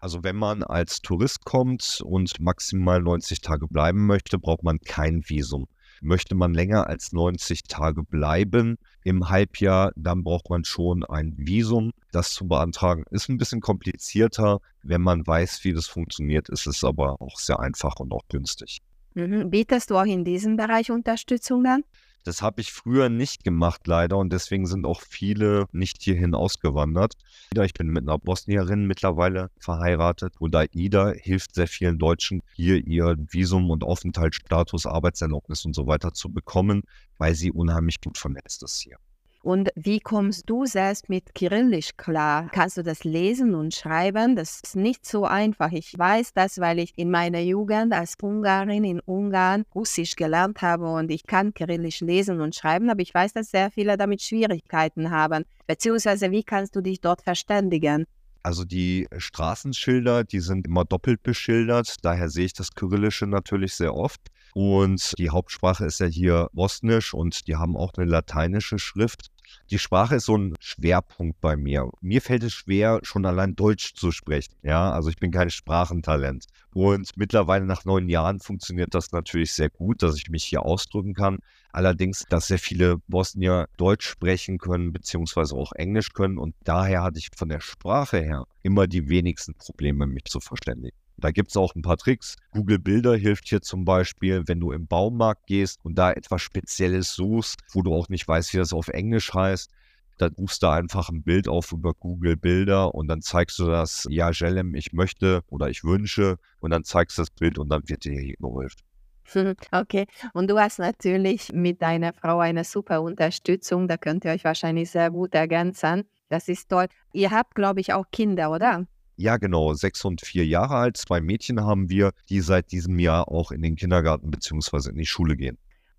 Also 0.00 0.24
wenn 0.24 0.34
man 0.34 0.64
als 0.64 1.02
Tourist 1.02 1.44
kommt 1.44 2.00
und 2.04 2.40
maximal 2.40 3.00
90 3.00 3.42
Tage 3.42 3.68
bleiben 3.68 4.06
möchte, 4.06 4.40
braucht 4.40 4.64
man 4.64 4.80
kein 4.80 5.22
Visum. 5.28 5.66
Möchte 6.04 6.34
man 6.34 6.52
länger 6.52 6.86
als 6.86 7.12
90 7.12 7.62
Tage 7.62 8.02
bleiben 8.02 8.76
im 9.04 9.30
Halbjahr, 9.30 9.90
dann 9.96 10.22
braucht 10.22 10.50
man 10.50 10.62
schon 10.64 11.02
ein 11.02 11.32
Visum. 11.38 11.92
Das 12.12 12.34
zu 12.34 12.46
beantragen 12.46 13.04
ist 13.10 13.30
ein 13.30 13.38
bisschen 13.38 13.62
komplizierter. 13.62 14.60
Wenn 14.82 15.00
man 15.00 15.26
weiß, 15.26 15.64
wie 15.64 15.72
das 15.72 15.86
funktioniert, 15.86 16.50
ist 16.50 16.66
es 16.66 16.84
aber 16.84 17.22
auch 17.22 17.38
sehr 17.38 17.58
einfach 17.58 18.00
und 18.00 18.12
auch 18.12 18.28
günstig. 18.28 18.82
Mhm. 19.14 19.50
Bietest 19.50 19.90
du 19.90 19.96
auch 19.96 20.04
in 20.04 20.24
diesem 20.24 20.56
Bereich 20.56 20.90
Unterstützung 20.90 21.62
dann? 21.64 21.84
Das 22.24 22.40
habe 22.40 22.62
ich 22.62 22.72
früher 22.72 23.10
nicht 23.10 23.44
gemacht, 23.44 23.86
leider, 23.86 24.16
und 24.16 24.32
deswegen 24.32 24.66
sind 24.66 24.86
auch 24.86 25.02
viele 25.02 25.66
nicht 25.72 26.02
hierhin 26.02 26.34
ausgewandert. 26.34 27.12
Ich 27.54 27.74
bin 27.74 27.88
mit 27.88 28.04
einer 28.08 28.18
Bosnierin 28.18 28.86
mittlerweile 28.86 29.50
verheiratet 29.58 30.34
und 30.38 30.56
AIDA 30.56 31.12
hilft 31.12 31.54
sehr 31.54 31.66
vielen 31.68 31.98
Deutschen, 31.98 32.40
hier 32.54 32.84
ihr 32.86 33.16
Visum 33.30 33.70
und 33.70 33.84
Aufenthaltsstatus, 33.84 34.86
Arbeitserlaubnis 34.86 35.66
und 35.66 35.74
so 35.74 35.86
weiter 35.86 36.14
zu 36.14 36.32
bekommen, 36.32 36.82
weil 37.18 37.34
sie 37.34 37.52
unheimlich 37.52 38.00
gut 38.00 38.16
vernetzt 38.16 38.62
ist 38.62 38.80
hier. 38.80 38.96
Und 39.44 39.68
wie 39.74 40.00
kommst 40.00 40.48
du 40.48 40.64
selbst 40.64 41.10
mit 41.10 41.34
Kyrillisch 41.34 41.98
klar? 41.98 42.48
Kannst 42.50 42.78
du 42.78 42.82
das 42.82 43.04
lesen 43.04 43.54
und 43.54 43.74
schreiben? 43.74 44.36
Das 44.36 44.62
ist 44.64 44.74
nicht 44.74 45.04
so 45.04 45.26
einfach. 45.26 45.70
Ich 45.70 45.92
weiß 45.98 46.32
das, 46.32 46.60
weil 46.60 46.78
ich 46.78 46.94
in 46.96 47.10
meiner 47.10 47.40
Jugend 47.40 47.92
als 47.92 48.14
Ungarin 48.22 48.84
in 48.84 49.00
Ungarn 49.00 49.66
Russisch 49.74 50.16
gelernt 50.16 50.62
habe 50.62 50.90
und 50.90 51.10
ich 51.10 51.26
kann 51.26 51.52
Kyrillisch 51.52 52.00
lesen 52.00 52.40
und 52.40 52.54
schreiben, 52.54 52.88
aber 52.88 53.02
ich 53.02 53.12
weiß, 53.12 53.34
dass 53.34 53.50
sehr 53.50 53.70
viele 53.70 53.98
damit 53.98 54.22
Schwierigkeiten 54.22 55.10
haben. 55.10 55.44
Beziehungsweise, 55.66 56.30
wie 56.30 56.42
kannst 56.42 56.74
du 56.74 56.80
dich 56.80 57.02
dort 57.02 57.20
verständigen? 57.20 58.06
Also 58.42 58.64
die 58.64 59.08
Straßenschilder, 59.14 60.24
die 60.24 60.40
sind 60.40 60.66
immer 60.66 60.86
doppelt 60.86 61.22
beschildert, 61.22 61.96
daher 62.00 62.30
sehe 62.30 62.46
ich 62.46 62.54
das 62.54 62.72
Kyrillische 62.74 63.26
natürlich 63.26 63.74
sehr 63.74 63.94
oft. 63.94 64.20
Und 64.54 65.12
die 65.18 65.30
Hauptsprache 65.30 65.84
ist 65.84 66.00
ja 66.00 66.06
hier 66.06 66.48
Bosnisch 66.52 67.12
und 67.12 67.46
die 67.48 67.56
haben 67.56 67.76
auch 67.76 67.92
eine 67.96 68.06
lateinische 68.06 68.78
Schrift. 68.78 69.33
Die 69.70 69.78
Sprache 69.78 70.16
ist 70.16 70.26
so 70.26 70.36
ein 70.36 70.54
Schwerpunkt 70.60 71.40
bei 71.40 71.56
mir. 71.56 71.90
Mir 72.02 72.20
fällt 72.20 72.42
es 72.42 72.52
schwer, 72.52 73.00
schon 73.02 73.24
allein 73.24 73.56
Deutsch 73.56 73.94
zu 73.94 74.12
sprechen. 74.12 74.54
Ja, 74.62 74.92
also 74.92 75.08
ich 75.08 75.16
bin 75.16 75.30
kein 75.30 75.48
Sprachentalent. 75.48 76.44
Und 76.74 77.16
mittlerweile 77.16 77.64
nach 77.64 77.86
neun 77.86 78.10
Jahren 78.10 78.40
funktioniert 78.40 78.94
das 78.94 79.12
natürlich 79.12 79.52
sehr 79.52 79.70
gut, 79.70 80.02
dass 80.02 80.16
ich 80.16 80.28
mich 80.28 80.44
hier 80.44 80.62
ausdrücken 80.64 81.14
kann. 81.14 81.38
Allerdings, 81.72 82.24
dass 82.28 82.48
sehr 82.48 82.58
viele 82.58 82.98
Bosnier 83.08 83.66
Deutsch 83.78 84.06
sprechen 84.06 84.58
können, 84.58 84.92
beziehungsweise 84.92 85.56
auch 85.56 85.72
Englisch 85.72 86.12
können. 86.12 86.36
Und 86.36 86.54
daher 86.64 87.02
hatte 87.02 87.18
ich 87.18 87.30
von 87.34 87.48
der 87.48 87.60
Sprache 87.60 88.18
her 88.18 88.44
immer 88.62 88.86
die 88.86 89.08
wenigsten 89.08 89.54
Probleme, 89.54 90.06
mich 90.06 90.24
zu 90.24 90.40
verständigen. 90.40 90.96
Da 91.16 91.30
gibt 91.30 91.50
es 91.50 91.56
auch 91.56 91.74
ein 91.74 91.82
paar 91.82 91.96
Tricks. 91.96 92.36
Google 92.50 92.78
Bilder 92.78 93.16
hilft 93.16 93.48
hier 93.48 93.62
zum 93.62 93.84
Beispiel, 93.84 94.42
wenn 94.46 94.60
du 94.60 94.72
im 94.72 94.86
Baumarkt 94.86 95.46
gehst 95.46 95.78
und 95.84 95.96
da 95.96 96.12
etwas 96.12 96.42
Spezielles 96.42 97.12
suchst, 97.14 97.60
wo 97.72 97.82
du 97.82 97.94
auch 97.94 98.08
nicht 98.08 98.26
weißt, 98.26 98.52
wie 98.52 98.58
das 98.58 98.72
auf 98.72 98.88
Englisch 98.88 99.32
heißt. 99.32 99.70
Dann 100.18 100.32
rufst 100.34 100.62
du 100.62 100.68
einfach 100.68 101.08
ein 101.08 101.22
Bild 101.22 101.48
auf 101.48 101.72
über 101.72 101.92
Google 101.94 102.36
Bilder 102.36 102.94
und 102.94 103.08
dann 103.08 103.20
zeigst 103.20 103.58
du 103.58 103.66
das, 103.66 104.06
ja, 104.10 104.30
Jelem, 104.30 104.74
ich 104.74 104.92
möchte 104.92 105.42
oder 105.48 105.68
ich 105.68 105.82
wünsche 105.82 106.38
und 106.60 106.70
dann 106.70 106.84
zeigst 106.84 107.18
du 107.18 107.22
das 107.22 107.30
Bild 107.30 107.58
und 107.58 107.68
dann 107.68 107.82
wird 107.88 108.04
dir 108.04 108.34
geholfen. 108.38 108.80
Okay, 109.72 110.06
und 110.34 110.50
du 110.50 110.58
hast 110.58 110.78
natürlich 110.78 111.50
mit 111.52 111.80
deiner 111.80 112.12
Frau 112.12 112.40
eine 112.40 112.62
super 112.62 113.00
Unterstützung, 113.00 113.88
da 113.88 113.96
könnt 113.96 114.24
ihr 114.26 114.32
euch 114.32 114.44
wahrscheinlich 114.44 114.90
sehr 114.90 115.10
gut 115.10 115.34
ergänzen. 115.34 116.04
Das 116.28 116.48
ist 116.48 116.68
toll. 116.68 116.88
Ihr 117.12 117.30
habt, 117.30 117.54
glaube 117.54 117.80
ich, 117.80 117.92
auch 117.92 118.04
Kinder, 118.12 118.50
oder? 118.50 118.86
Ja, 119.16 119.36
genau, 119.36 119.74
sechs 119.74 120.04
und 120.04 120.20
vier 120.20 120.44
Jahre 120.44 120.74
alt. 120.74 120.96
Zwei 120.96 121.20
Mädchen 121.20 121.60
haben 121.60 121.88
wir, 121.88 122.12
die 122.28 122.40
seit 122.40 122.72
diesem 122.72 122.98
Jahr 122.98 123.28
auch 123.28 123.52
in 123.52 123.62
den 123.62 123.76
Kindergarten 123.76 124.30
bzw. 124.30 124.90
in 124.90 124.96
die 124.96 125.06
Schule 125.06 125.36
gehen. 125.36 125.56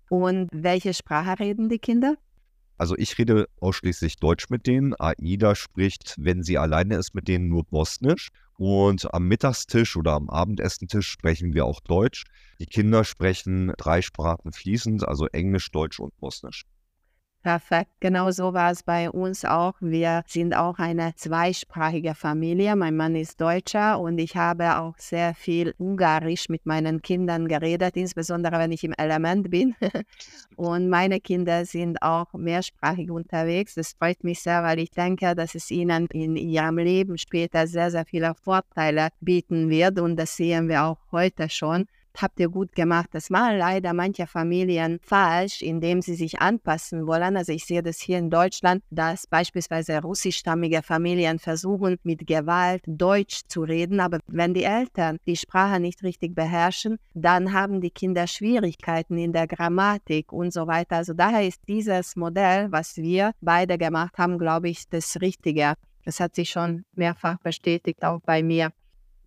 Und 0.08 0.48
welche 0.52 0.92
Sprache 0.92 1.38
reden 1.40 1.68
die 1.68 1.78
Kinder? 1.78 2.16
Also 2.78 2.94
ich 2.96 3.16
rede 3.16 3.48
ausschließlich 3.60 4.16
Deutsch 4.16 4.50
mit 4.50 4.66
denen. 4.66 4.94
Aida 4.98 5.54
spricht, 5.54 6.14
wenn 6.18 6.42
sie 6.42 6.58
alleine 6.58 6.96
ist, 6.96 7.14
mit 7.14 7.26
denen 7.26 7.48
nur 7.48 7.64
Bosnisch. 7.64 8.28
Und 8.58 9.12
am 9.14 9.28
Mittagstisch 9.28 9.96
oder 9.96 10.12
am 10.12 10.28
Abendessentisch 10.28 11.08
sprechen 11.08 11.54
wir 11.54 11.64
auch 11.64 11.80
Deutsch. 11.80 12.24
Die 12.58 12.66
Kinder 12.66 13.04
sprechen 13.04 13.72
drei 13.78 14.02
Sprachen 14.02 14.52
fließend, 14.52 15.06
also 15.06 15.26
Englisch, 15.28 15.70
Deutsch 15.70 16.00
und 16.00 16.16
Bosnisch. 16.18 16.64
Perfekt, 17.46 17.92
genau 18.00 18.32
so 18.32 18.54
war 18.54 18.72
es 18.72 18.82
bei 18.82 19.08
uns 19.08 19.44
auch. 19.44 19.74
Wir 19.78 20.24
sind 20.26 20.52
auch 20.56 20.80
eine 20.80 21.14
zweisprachige 21.14 22.16
Familie. 22.16 22.74
Mein 22.74 22.96
Mann 22.96 23.14
ist 23.14 23.40
Deutscher 23.40 24.00
und 24.00 24.18
ich 24.18 24.34
habe 24.34 24.78
auch 24.78 24.98
sehr 24.98 25.32
viel 25.32 25.72
Ungarisch 25.78 26.48
mit 26.48 26.66
meinen 26.66 27.02
Kindern 27.02 27.46
geredet, 27.46 27.96
insbesondere 27.96 28.58
wenn 28.58 28.72
ich 28.72 28.82
im 28.82 28.94
Element 28.94 29.48
bin. 29.48 29.76
und 30.56 30.88
meine 30.88 31.20
Kinder 31.20 31.64
sind 31.66 32.02
auch 32.02 32.32
mehrsprachig 32.32 33.12
unterwegs. 33.12 33.76
Das 33.76 33.92
freut 33.92 34.24
mich 34.24 34.40
sehr, 34.40 34.64
weil 34.64 34.80
ich 34.80 34.90
denke, 34.90 35.36
dass 35.36 35.54
es 35.54 35.70
ihnen 35.70 36.08
in 36.08 36.34
ihrem 36.34 36.78
Leben 36.78 37.16
später 37.16 37.68
sehr, 37.68 37.92
sehr 37.92 38.06
viele 38.06 38.34
Vorteile 38.34 39.10
bieten 39.20 39.70
wird 39.70 40.00
und 40.00 40.16
das 40.16 40.34
sehen 40.34 40.68
wir 40.68 40.82
auch 40.82 40.98
heute 41.12 41.48
schon 41.48 41.86
habt 42.22 42.40
ihr 42.40 42.48
gut 42.48 42.74
gemacht. 42.74 43.08
Das 43.12 43.30
machen 43.30 43.58
leider 43.58 43.92
manche 43.92 44.26
Familien 44.26 44.98
falsch, 45.02 45.62
indem 45.62 46.02
sie 46.02 46.14
sich 46.14 46.40
anpassen 46.40 47.06
wollen. 47.06 47.36
Also 47.36 47.52
ich 47.52 47.64
sehe 47.64 47.82
das 47.82 48.00
hier 48.00 48.18
in 48.18 48.30
Deutschland, 48.30 48.82
dass 48.90 49.26
beispielsweise 49.26 50.00
russischstammige 50.02 50.82
Familien 50.82 51.38
versuchen, 51.38 51.96
mit 52.02 52.26
Gewalt 52.26 52.82
Deutsch 52.86 53.42
zu 53.48 53.62
reden. 53.62 54.00
Aber 54.00 54.20
wenn 54.26 54.54
die 54.54 54.64
Eltern 54.64 55.18
die 55.26 55.36
Sprache 55.36 55.80
nicht 55.80 56.02
richtig 56.02 56.34
beherrschen, 56.34 56.98
dann 57.14 57.52
haben 57.52 57.80
die 57.80 57.90
Kinder 57.90 58.26
Schwierigkeiten 58.26 59.18
in 59.18 59.32
der 59.32 59.46
Grammatik 59.46 60.32
und 60.32 60.52
so 60.52 60.66
weiter. 60.66 60.96
Also 60.96 61.14
daher 61.14 61.46
ist 61.46 61.62
dieses 61.68 62.16
Modell, 62.16 62.70
was 62.72 62.96
wir 62.96 63.32
beide 63.40 63.78
gemacht 63.78 64.18
haben, 64.18 64.38
glaube 64.38 64.68
ich, 64.68 64.88
das 64.88 65.20
Richtige. 65.20 65.74
Das 66.04 66.20
hat 66.20 66.34
sich 66.34 66.50
schon 66.50 66.84
mehrfach 66.94 67.38
bestätigt, 67.40 68.04
auch 68.04 68.20
bei 68.20 68.42
mir. 68.42 68.70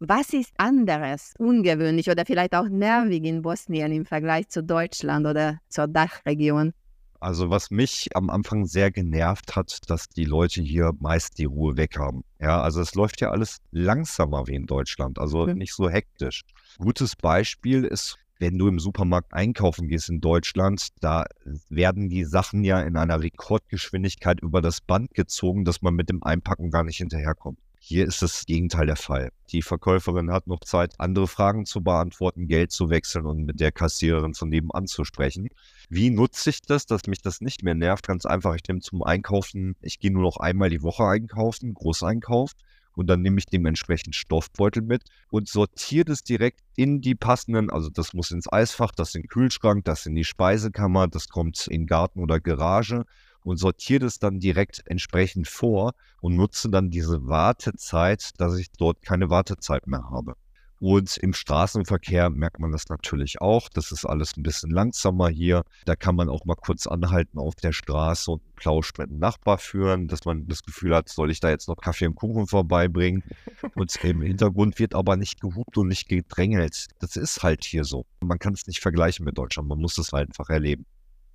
Was 0.02 0.32
ist 0.32 0.54
anderes, 0.58 1.34
ungewöhnlich 1.40 2.10
oder 2.10 2.26
vielleicht 2.26 2.56
auch 2.56 2.70
nervig 2.70 3.26
in 3.26 3.42
Bosnien 3.42 3.92
im 3.92 4.06
Vergleich 4.06 4.48
zu 4.48 4.64
Deutschland 4.64 5.28
oder 5.28 5.60
zur 5.68 5.90
Dachregion? 5.90 6.72
Also 7.20 7.50
was 7.50 7.70
mich 7.70 8.08
am 8.16 8.30
Anfang 8.30 8.66
sehr 8.66 8.92
genervt 8.92 9.58
hat, 9.58 9.78
dass 9.90 10.08
die 10.08 10.24
Leute 10.24 10.62
hier 10.62 10.94
meist 11.02 11.38
die 11.38 11.44
Ruhe 11.44 11.76
weg 11.76 12.00
haben. 12.00 12.24
Ja, 12.40 12.62
also 12.62 12.80
es 12.80 12.96
läuft 12.96 13.20
ja 13.20 13.32
alles 13.32 13.58
langsamer 13.72 14.48
wie 14.48 14.56
in 14.56 14.68
Deutschland, 14.68 15.20
also 15.20 15.48
mhm. 15.48 15.56
nicht 15.56 15.74
so 15.74 15.90
hektisch. 15.90 16.44
Gutes 16.78 17.18
Beispiel 17.18 17.84
ist, 17.84 18.18
wenn 18.40 18.58
du 18.58 18.70
im 18.70 18.80
Supermarkt 18.80 19.34
einkaufen 19.34 19.90
gehst 19.90 20.08
in 20.08 20.22
Deutschland, 20.22 20.88
da 21.02 21.26
werden 21.68 22.08
die 22.08 22.24
Sachen 22.24 22.64
ja 22.64 22.80
in 22.80 22.96
einer 22.96 23.22
Rekordgeschwindigkeit 23.22 24.40
über 24.40 24.62
das 24.62 24.80
Band 24.80 25.14
gezogen, 25.14 25.66
dass 25.66 25.82
man 25.82 25.94
mit 25.94 26.08
dem 26.08 26.24
Einpacken 26.24 26.72
gar 26.72 26.86
nicht 26.86 27.00
hinterherkommt. 27.00 27.60
Hier 27.92 28.06
ist 28.06 28.22
das 28.22 28.46
Gegenteil 28.46 28.86
der 28.86 28.98
Fall. 28.98 29.32
Die 29.50 29.64
Verkäuferin 29.64 30.32
hat 30.32 30.46
noch 30.46 30.60
Zeit, 30.60 30.94
andere 31.00 31.28
Fragen 31.28 31.66
zu 31.66 31.82
beantworten, 31.82 32.48
Geld 32.48 32.72
zu 32.72 32.92
wechseln 32.92 33.26
und 33.26 33.46
mit 33.46 33.60
der 33.60 33.72
Kassiererin 33.72 34.36
von 34.36 34.48
nebenan 34.48 34.86
zu 34.86 35.04
sprechen. 35.06 35.50
Wie 35.90 36.12
nutze 36.12 36.52
ich 36.52 36.62
das, 36.62 36.86
dass 36.86 37.08
mich 37.08 37.24
das 37.24 37.42
nicht 37.42 37.64
mehr 37.64 37.74
nervt? 37.74 38.06
Ganz 38.06 38.28
einfach, 38.28 38.54
ich 38.54 38.62
nehme 38.68 38.82
zum 38.82 39.02
Einkaufen, 39.02 39.76
ich 39.82 39.98
gehe 39.98 40.12
nur 40.12 40.22
noch 40.22 40.38
einmal 40.38 40.70
die 40.70 40.84
Woche 40.84 41.04
einkaufen, 41.06 41.74
Großeinkauf. 41.74 42.52
Und 42.94 43.08
dann 43.08 43.24
nehme 43.24 43.40
ich 43.40 43.48
dementsprechend 43.48 44.14
Stoffbeutel 44.16 44.84
mit 44.84 45.06
und 45.32 45.48
sortiere 45.50 46.06
das 46.06 46.22
direkt 46.22 46.60
in 46.76 47.02
die 47.02 47.16
passenden, 47.16 47.72
also 47.72 47.90
das 47.90 48.14
muss 48.14 48.30
ins 48.30 48.52
Eisfach, 48.52 48.92
das 48.92 49.16
in 49.16 49.24
den 49.24 49.30
Kühlschrank, 49.30 49.84
das 49.86 50.06
in 50.06 50.14
die 50.14 50.26
Speisekammer, 50.26 51.08
das 51.08 51.28
kommt 51.28 51.66
in 51.66 51.88
Garten 51.88 52.20
oder 52.20 52.40
Garage 52.40 53.06
und 53.50 53.58
sortiere 53.58 54.00
das 54.00 54.20
dann 54.20 54.40
direkt 54.40 54.84
entsprechend 54.86 55.48
vor 55.48 55.94
und 56.22 56.36
nutze 56.36 56.70
dann 56.70 56.90
diese 56.90 57.28
Wartezeit, 57.28 58.32
dass 58.38 58.58
ich 58.58 58.72
dort 58.72 59.02
keine 59.02 59.30
Wartezeit 59.30 59.88
mehr 59.88 60.10
habe. 60.10 60.36
Und 60.80 61.18
im 61.18 61.34
Straßenverkehr 61.34 62.30
merkt 62.30 62.60
man 62.60 62.72
das 62.72 62.88
natürlich 62.88 63.42
auch. 63.42 63.68
Das 63.68 63.92
ist 63.92 64.06
alles 64.06 64.38
ein 64.38 64.44
bisschen 64.44 64.70
langsamer 64.70 65.28
hier. 65.28 65.64
Da 65.84 65.96
kann 65.98 66.16
man 66.16 66.30
auch 66.30 66.46
mal 66.46 66.56
kurz 66.56 66.88
anhalten 66.88 67.38
auf 67.38 67.56
der 67.56 67.74
Straße 67.74 68.32
und 68.32 68.56
Plausch 68.56 68.94
mit 68.98 69.10
einem 69.10 69.20
Nachbar 69.20 69.58
führen, 69.58 70.08
dass 70.08 70.24
man 70.24 70.48
das 70.48 70.64
Gefühl 70.64 70.96
hat, 70.96 71.10
soll 71.10 71.32
ich 71.32 71.42
da 71.42 71.50
jetzt 71.50 71.68
noch 71.68 71.76
Kaffee 71.76 72.08
und 72.08 72.16
Kuchen 72.16 72.48
vorbeibringen? 72.48 73.24
Und 73.76 73.94
im 74.04 74.22
Hintergrund 74.22 74.80
wird 74.80 74.96
aber 74.96 75.18
nicht 75.18 75.42
gehupt 75.42 75.78
und 75.78 75.90
nicht 75.90 76.08
gedrängelt. 76.08 76.88
Das 77.00 77.18
ist 77.18 77.44
halt 77.44 77.66
hier 77.66 77.84
so. 77.84 78.06
Man 78.22 78.40
kann 78.40 78.54
es 78.54 78.66
nicht 78.66 78.80
vergleichen 78.80 79.26
mit 79.26 79.38
Deutschland. 79.38 79.68
Man 79.68 79.80
muss 79.80 79.98
es 79.98 80.14
halt 80.14 80.30
einfach 80.30 80.50
erleben. 80.50 80.86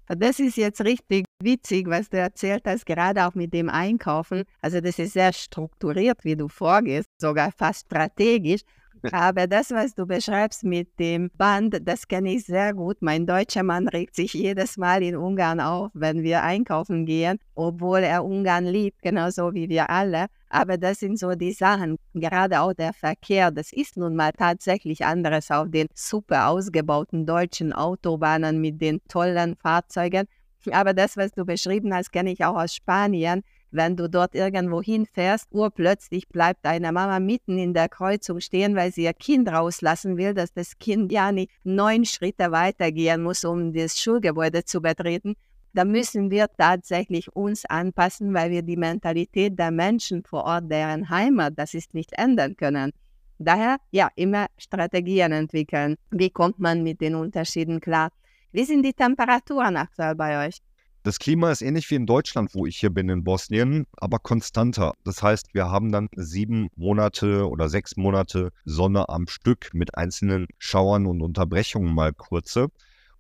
Das 0.08 0.38
ist 0.38 0.56
jetzt 0.56 0.82
richtig 0.82 1.25
witzig, 1.42 1.88
was 1.88 2.11
du 2.11 2.18
erzählt 2.18 2.64
hast, 2.66 2.84
gerade 2.84 3.26
auch 3.26 3.34
mit 3.34 3.54
dem 3.54 3.70
Einkaufen. 3.70 4.44
Also 4.61 4.80
das 4.80 4.99
ist 4.99 5.14
sehr 5.14 5.32
strukturiert, 5.32 6.25
wie 6.25 6.37
du 6.37 6.49
vorgehst, 6.49 7.08
sogar 7.18 7.52
fast 7.52 7.87
strategisch. 7.87 8.61
Aber 9.12 9.46
das, 9.46 9.70
was 9.70 9.94
du 9.94 10.06
beschreibst 10.06 10.64
mit 10.64 10.99
dem 10.99 11.30
Band, 11.37 11.78
das 11.82 12.08
kenne 12.08 12.34
ich 12.34 12.44
sehr 12.44 12.73
gut. 12.73 12.99
Mein 13.00 13.26
deutscher 13.26 13.62
Mann 13.62 13.88
regt 13.88 14.14
sich 14.14 14.32
jedes 14.32 14.76
Mal 14.76 15.02
in 15.02 15.16
Ungarn 15.16 15.61
auf, 15.61 15.90
wenn 15.94 16.23
wir 16.23 16.42
einkaufen 16.42 17.04
gehen, 17.04 17.38
obwohl 17.54 18.00
er 18.00 18.25
Ungarn 18.25 18.64
liebt, 18.64 19.02
genauso 19.02 19.52
wie 19.52 19.68
wir 19.68 19.90
alle. 19.90 20.26
Aber 20.54 20.78
das 20.78 21.00
sind 21.00 21.18
so 21.18 21.34
die 21.34 21.50
Sachen, 21.50 21.96
gerade 22.14 22.61
auch 22.61 22.73
der 22.75 22.92
Verkehr, 22.92 23.50
das 23.50 23.73
ist 23.73 23.96
nun 23.96 24.14
mal 24.14 24.30
tatsächlich 24.30 25.04
anderes 25.04 25.50
auf 25.50 25.68
den 25.68 25.88
super 25.94 26.46
ausgebauten 26.46 27.26
deutschen 27.26 27.73
Autobahnen 27.73 28.61
mit 28.61 28.80
den 28.80 29.00
tollen 29.08 29.56
Fahrzeugen. 29.56 30.28
Aber 30.70 30.94
das, 30.94 31.16
was 31.16 31.32
du 31.32 31.44
beschrieben 31.44 31.92
hast, 31.92 32.12
kenne 32.12 32.30
ich 32.30 32.44
auch 32.44 32.54
aus 32.54 32.73
Spanien 32.73 33.42
wenn 33.75 33.96
du 33.96 34.08
dort 34.08 34.37
irgendwo 34.37 34.80
hinfährst, 34.80 35.49
urplötzlich 35.50 36.28
bleibt 36.28 36.64
deine 36.64 36.92
Mama 36.92 37.18
mitten 37.18 37.58
in 37.58 37.75
der 37.75 37.88
Kreuzung 37.88 38.38
stehen, 38.38 38.76
weil 38.76 38.92
sie 38.92 39.02
ihr 39.02 39.14
Kind 39.14 39.49
rauslassen 39.49 40.16
will, 40.16 40.32
dass 40.32 40.52
das 40.52 40.78
Kind 40.78 41.11
ja 41.11 41.32
nicht 41.32 41.50
neun 41.64 42.04
Schritte 42.04 42.52
weitergehen 42.52 43.23
muss, 43.25 43.44
um 43.44 43.73
das 43.73 44.00
Schulgebäude 44.00 44.64
zu 44.64 44.80
betreten. 44.80 45.34
Da 45.75 45.85
müssen 45.85 46.31
wir 46.31 46.47
tatsächlich 46.57 47.35
uns 47.35 47.64
anpassen, 47.64 48.33
weil 48.33 48.52
wir 48.52 48.62
die 48.62 48.76
Mentalität 48.76 49.59
der 49.59 49.73
Menschen 49.73 50.23
vor 50.23 50.45
Ort, 50.45 50.71
deren 50.71 51.11
Heimat, 51.11 51.54
das 51.57 51.75
ist 51.75 51.95
nicht 51.95 52.12
ändern 52.12 52.57
können. 52.57 52.93
Daher, 53.40 53.78
ja, 53.90 54.09
immer 54.14 54.47
Strategien 54.57 55.33
entwickeln. 55.33 55.97
Wie 56.12 56.31
kommt 56.31 56.61
man 56.61 56.85
mit 56.85 57.00
den 57.00 57.16
Unterschieden 57.16 57.81
klar? 57.81 58.11
Wie 58.52 58.62
sind 58.62 58.85
die 58.85 58.93
Temperaturen 58.93 59.76
aktuell 59.76 60.14
bei 60.14 60.47
euch? 60.47 60.59
Das 61.02 61.19
Klima 61.19 61.50
ist 61.50 61.61
ähnlich 61.61 61.90
wie 61.90 61.97
in 61.97 62.07
Deutschland, 62.07 62.54
wo 62.54 62.66
ich 62.66 62.76
hier 62.76 62.90
bin 62.90 63.09
in 63.09 63.25
Bosnien, 63.25 63.85
aber 63.97 64.21
konstanter. 64.21 64.95
Das 65.04 65.25
heißt, 65.25 65.54
wir 65.54 65.73
haben 65.73 65.90
dann 65.90 66.09
sieben 66.14 66.69
Monate 66.76 67.49
oder 67.49 67.69
sechs 67.69 67.97
Monate 67.97 68.52
Sonne 68.64 69.09
am 69.09 69.26
Stück 69.26 69.71
mit 69.75 69.99
einzelnen 69.99 70.47
Schauern 70.59 71.07
und 71.07 71.21
Unterbrechungen 71.21 71.93
mal 71.93 72.12
kurze 72.12 72.69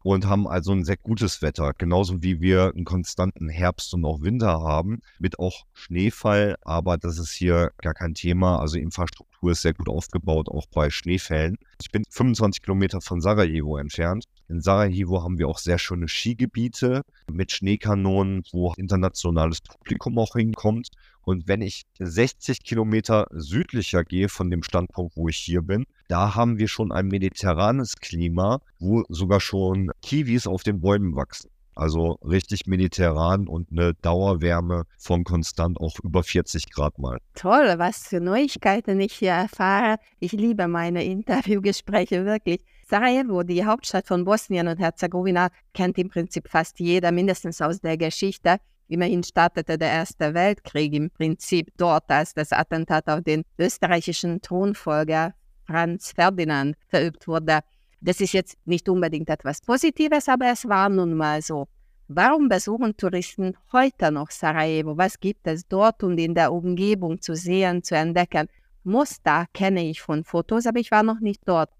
und 0.04 0.26
haben 0.26 0.46
also 0.46 0.72
ein 0.72 0.84
sehr 0.84 0.98
gutes 0.98 1.40
Wetter, 1.40 1.72
genauso 1.76 2.22
wie 2.22 2.40
wir 2.40 2.72
einen 2.74 2.84
konstanten 2.84 3.48
Herbst 3.48 3.94
und 3.94 4.04
auch 4.04 4.20
Winter 4.20 4.60
haben, 4.60 5.00
mit 5.18 5.38
auch 5.38 5.64
Schneefall, 5.72 6.56
aber 6.62 6.98
das 6.98 7.18
ist 7.18 7.32
hier 7.32 7.72
gar 7.78 7.94
kein 7.94 8.12
Thema. 8.12 8.60
Also 8.60 8.76
Infrastruktur 8.78 9.52
ist 9.52 9.62
sehr 9.62 9.72
gut 9.72 9.88
aufgebaut, 9.88 10.48
auch 10.50 10.66
bei 10.66 10.90
Schneefällen. 10.90 11.56
Ich 11.80 11.90
bin 11.90 12.04
25 12.10 12.62
Kilometer 12.62 13.00
von 13.00 13.22
Sarajevo 13.22 13.78
entfernt 13.78 14.26
in 14.48 14.60
Sarajevo 14.60 15.22
haben 15.22 15.38
wir 15.38 15.48
auch 15.48 15.58
sehr 15.58 15.78
schöne 15.78 16.08
Skigebiete 16.08 17.02
mit 17.30 17.52
Schneekanonen, 17.52 18.42
wo 18.52 18.74
internationales 18.74 19.60
Publikum 19.60 20.18
auch 20.18 20.34
hinkommt. 20.34 20.88
Und 21.22 21.48
wenn 21.48 21.62
ich 21.62 21.84
60 21.98 22.62
Kilometer 22.62 23.26
südlicher 23.30 24.04
gehe 24.04 24.28
von 24.28 24.50
dem 24.50 24.62
Standpunkt, 24.62 25.16
wo 25.16 25.28
ich 25.28 25.38
hier 25.38 25.62
bin, 25.62 25.86
da 26.08 26.34
haben 26.34 26.58
wir 26.58 26.68
schon 26.68 26.92
ein 26.92 27.08
mediterranes 27.08 27.96
Klima, 27.96 28.60
wo 28.78 29.04
sogar 29.08 29.40
schon 29.40 29.90
Kiwis 30.02 30.46
auf 30.46 30.62
den 30.62 30.80
Bäumen 30.80 31.16
wachsen. 31.16 31.50
Also 31.76 32.18
richtig 32.22 32.66
mediterran 32.66 33.48
und 33.48 33.72
eine 33.72 33.94
Dauerwärme 33.94 34.84
von 34.98 35.24
konstant 35.24 35.80
auch 35.80 35.98
über 36.04 36.22
40 36.22 36.70
Grad 36.70 36.98
mal. 36.98 37.18
Toll, 37.34 37.74
was 37.78 38.06
für 38.06 38.20
Neuigkeiten 38.20 39.00
ich 39.00 39.14
hier 39.14 39.32
erfahre. 39.32 39.96
Ich 40.20 40.32
liebe 40.32 40.68
meine 40.68 41.04
Interviewgespräche 41.04 42.24
wirklich. 42.24 42.60
Sarajevo, 42.94 43.42
die 43.42 43.64
Hauptstadt 43.64 44.06
von 44.06 44.24
Bosnien 44.24 44.68
und 44.68 44.78
Herzegowina, 44.78 45.48
kennt 45.72 45.98
im 45.98 46.08
Prinzip 46.08 46.48
fast 46.48 46.78
jeder, 46.78 47.10
mindestens 47.10 47.60
aus 47.60 47.80
der 47.80 47.96
Geschichte. 47.96 48.58
Immerhin 48.86 49.24
startete 49.24 49.76
der 49.76 49.90
Erste 49.90 50.32
Weltkrieg 50.32 50.94
im 50.94 51.10
Prinzip 51.10 51.72
dort, 51.76 52.08
als 52.08 52.34
das 52.34 52.52
Attentat 52.52 53.08
auf 53.08 53.22
den 53.22 53.42
österreichischen 53.58 54.40
Thronfolger 54.40 55.34
Franz 55.66 56.12
Ferdinand 56.12 56.76
verübt 56.86 57.26
wurde. 57.26 57.62
Das 58.00 58.20
ist 58.20 58.32
jetzt 58.32 58.56
nicht 58.64 58.88
unbedingt 58.88 59.28
etwas 59.28 59.60
Positives, 59.60 60.28
aber 60.28 60.52
es 60.52 60.64
war 60.68 60.88
nun 60.88 61.14
mal 61.14 61.42
so. 61.42 61.66
Warum 62.06 62.48
besuchen 62.48 62.96
Touristen 62.96 63.56
heute 63.72 64.12
noch 64.12 64.30
Sarajevo? 64.30 64.96
Was 64.96 65.18
gibt 65.18 65.48
es 65.48 65.66
dort 65.66 66.04
und 66.04 66.16
in 66.18 66.36
der 66.36 66.52
Umgebung 66.52 67.20
zu 67.20 67.34
sehen, 67.34 67.82
zu 67.82 67.96
entdecken? 67.96 68.46
Mostar 68.84 69.46
kenne 69.52 69.82
ich 69.82 70.00
von 70.00 70.22
Fotos, 70.22 70.64
aber 70.64 70.78
ich 70.78 70.92
war 70.92 71.02
noch 71.02 71.18
nicht 71.18 71.40
dort. 71.44 71.70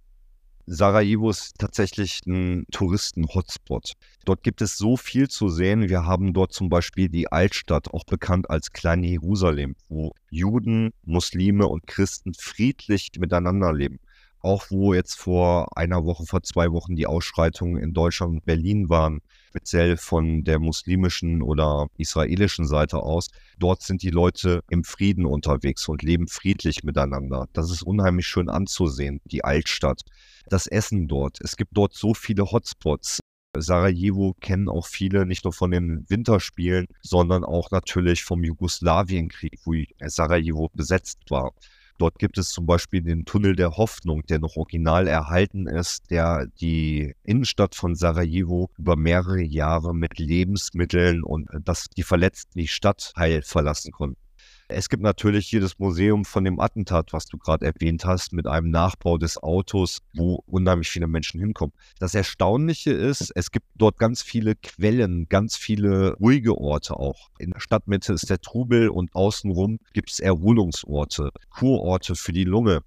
Sarajevo 0.67 1.29
ist 1.29 1.59
tatsächlich 1.59 2.21
ein 2.27 2.65
Touristen-Hotspot. 2.73 3.93
Dort 4.25 4.43
gibt 4.43 4.63
es 4.63 4.79
so 4.79 4.97
viel 4.97 5.29
zu 5.29 5.51
sehen. 5.51 5.91
Wir 5.91 6.07
haben 6.07 6.33
dort 6.33 6.55
zum 6.55 6.71
Beispiel 6.71 7.11
die 7.11 7.31
Altstadt, 7.31 7.93
auch 7.93 8.05
bekannt 8.05 8.49
als 8.49 8.73
Kleine 8.73 9.07
Jerusalem, 9.07 9.77
wo 9.89 10.13
Juden, 10.31 10.93
Muslime 11.05 11.67
und 11.67 11.87
Christen 11.87 12.33
friedlich 12.33 13.11
miteinander 13.19 13.75
leben. 13.75 14.01
Auch 14.41 14.71
wo 14.71 14.95
jetzt 14.95 15.19
vor 15.19 15.77
einer 15.77 16.05
Woche, 16.05 16.25
vor 16.25 16.43
zwei 16.43 16.73
Wochen 16.73 16.97
die 16.97 17.07
Ausschreitungen 17.07 17.83
in 17.83 17.93
Deutschland 17.93 18.33
und 18.33 18.45
Berlin 18.47 18.89
waren, 18.89 19.21
speziell 19.49 19.99
von 19.99 20.45
der 20.45 20.59
muslimischen 20.59 21.43
oder 21.43 21.89
israelischen 21.99 22.67
Seite 22.67 22.99
aus. 22.99 23.29
Dort 23.59 23.83
sind 23.83 24.03
die 24.03 24.11
Leute 24.11 24.63
im 24.71 24.83
Frieden 24.83 25.27
unterwegs 25.27 25.89
und 25.89 26.03
leben 26.03 26.27
friedlich 26.27 26.85
miteinander. 26.85 27.49
Das 27.53 27.71
ist 27.71 27.83
unheimlich 27.83 28.27
schön 28.27 28.49
anzusehen, 28.49 29.21
die 29.25 29.45
Altstadt 29.45 30.01
das 30.49 30.67
Essen 30.67 31.09
dort. 31.09 31.39
Es 31.41 31.57
gibt 31.57 31.77
dort 31.77 31.95
so 31.95 32.15
viele 32.15 32.51
Hotspots. 32.51 33.21
Sarajevo 33.57 34.35
kennen 34.41 34.69
auch 34.69 34.87
viele 34.87 35.27
nicht 35.27 35.45
nur 35.45 35.53
von 35.53 35.71
den 35.71 36.05
Winterspielen, 36.09 36.87
sondern 37.03 37.45
auch 37.45 37.71
natürlich 37.71 38.25
vom 38.25 38.43
Jugoslawienkrieg, 38.43 39.61
wo 39.65 39.75
Sarajevo 40.01 40.71
besetzt 40.75 41.21
war. 41.31 41.53
Dort 41.99 42.19
gibt 42.19 42.39
es 42.39 42.49
zum 42.49 42.67
Beispiel 42.67 43.03
den 43.03 43.25
Tunnel 43.25 43.55
der 43.55 43.77
Hoffnung, 43.77 44.27
der 44.27 44.41
noch 44.41 44.57
original 44.57 45.07
erhalten 45.07 45.69
ist, 45.69 46.11
der 46.11 46.49
die 46.61 47.15
Innenstadt 47.23 47.77
von 47.77 47.95
Sarajevo 47.95 48.69
über 48.77 48.97
mehrere 48.97 49.43
Jahre 49.43 49.95
mit 49.95 50.19
Lebensmitteln 50.19 51.23
und 51.23 51.49
dass 51.63 51.87
die 51.97 52.03
Verletzten 52.03 52.59
die 52.59 52.67
Stadt 52.67 53.13
heil 53.17 53.43
verlassen 53.43 53.93
konnten. 53.93 54.24
Es 54.69 54.89
gibt 54.89 55.03
natürlich 55.03 55.47
hier 55.47 55.61
das 55.61 55.79
Museum 55.79 56.25
von 56.25 56.43
dem 56.43 56.59
Attentat, 56.59 57.13
was 57.13 57.27
du 57.27 57.37
gerade 57.37 57.67
erwähnt 57.67 58.07
hast, 58.07 58.33
mit 58.33 58.47
einem 58.47 58.71
Nachbau 58.71 59.19
des 59.19 59.37
Autos, 59.37 59.99
wo 60.15 60.43
unheimlich 60.47 60.89
viele 60.89 61.07
Menschen 61.07 61.39
hinkommen. 61.39 61.75
Das 61.99 62.15
Erstaunliche 62.15 62.91
ist, 62.91 63.31
es 63.35 63.51
gibt 63.51 63.67
dort 63.75 63.99
ganz 63.99 64.23
viele 64.23 64.55
Quellen, 64.55 65.29
ganz 65.29 65.57
viele 65.57 66.15
ruhige 66.15 66.57
Orte 66.57 66.97
auch. 66.97 67.29
In 67.39 67.51
der 67.51 67.61
Stadtmitte 67.61 68.15
ist 68.15 68.31
der 68.31 68.41
Trubel 68.41 68.89
und 68.89 69.15
außenrum 69.15 69.81
gibt 69.93 70.11
es 70.11 70.19
Erholungsorte, 70.19 71.31
Kurorte 71.51 72.15
für 72.15 72.33
die 72.33 72.45
Lunge. 72.45 72.81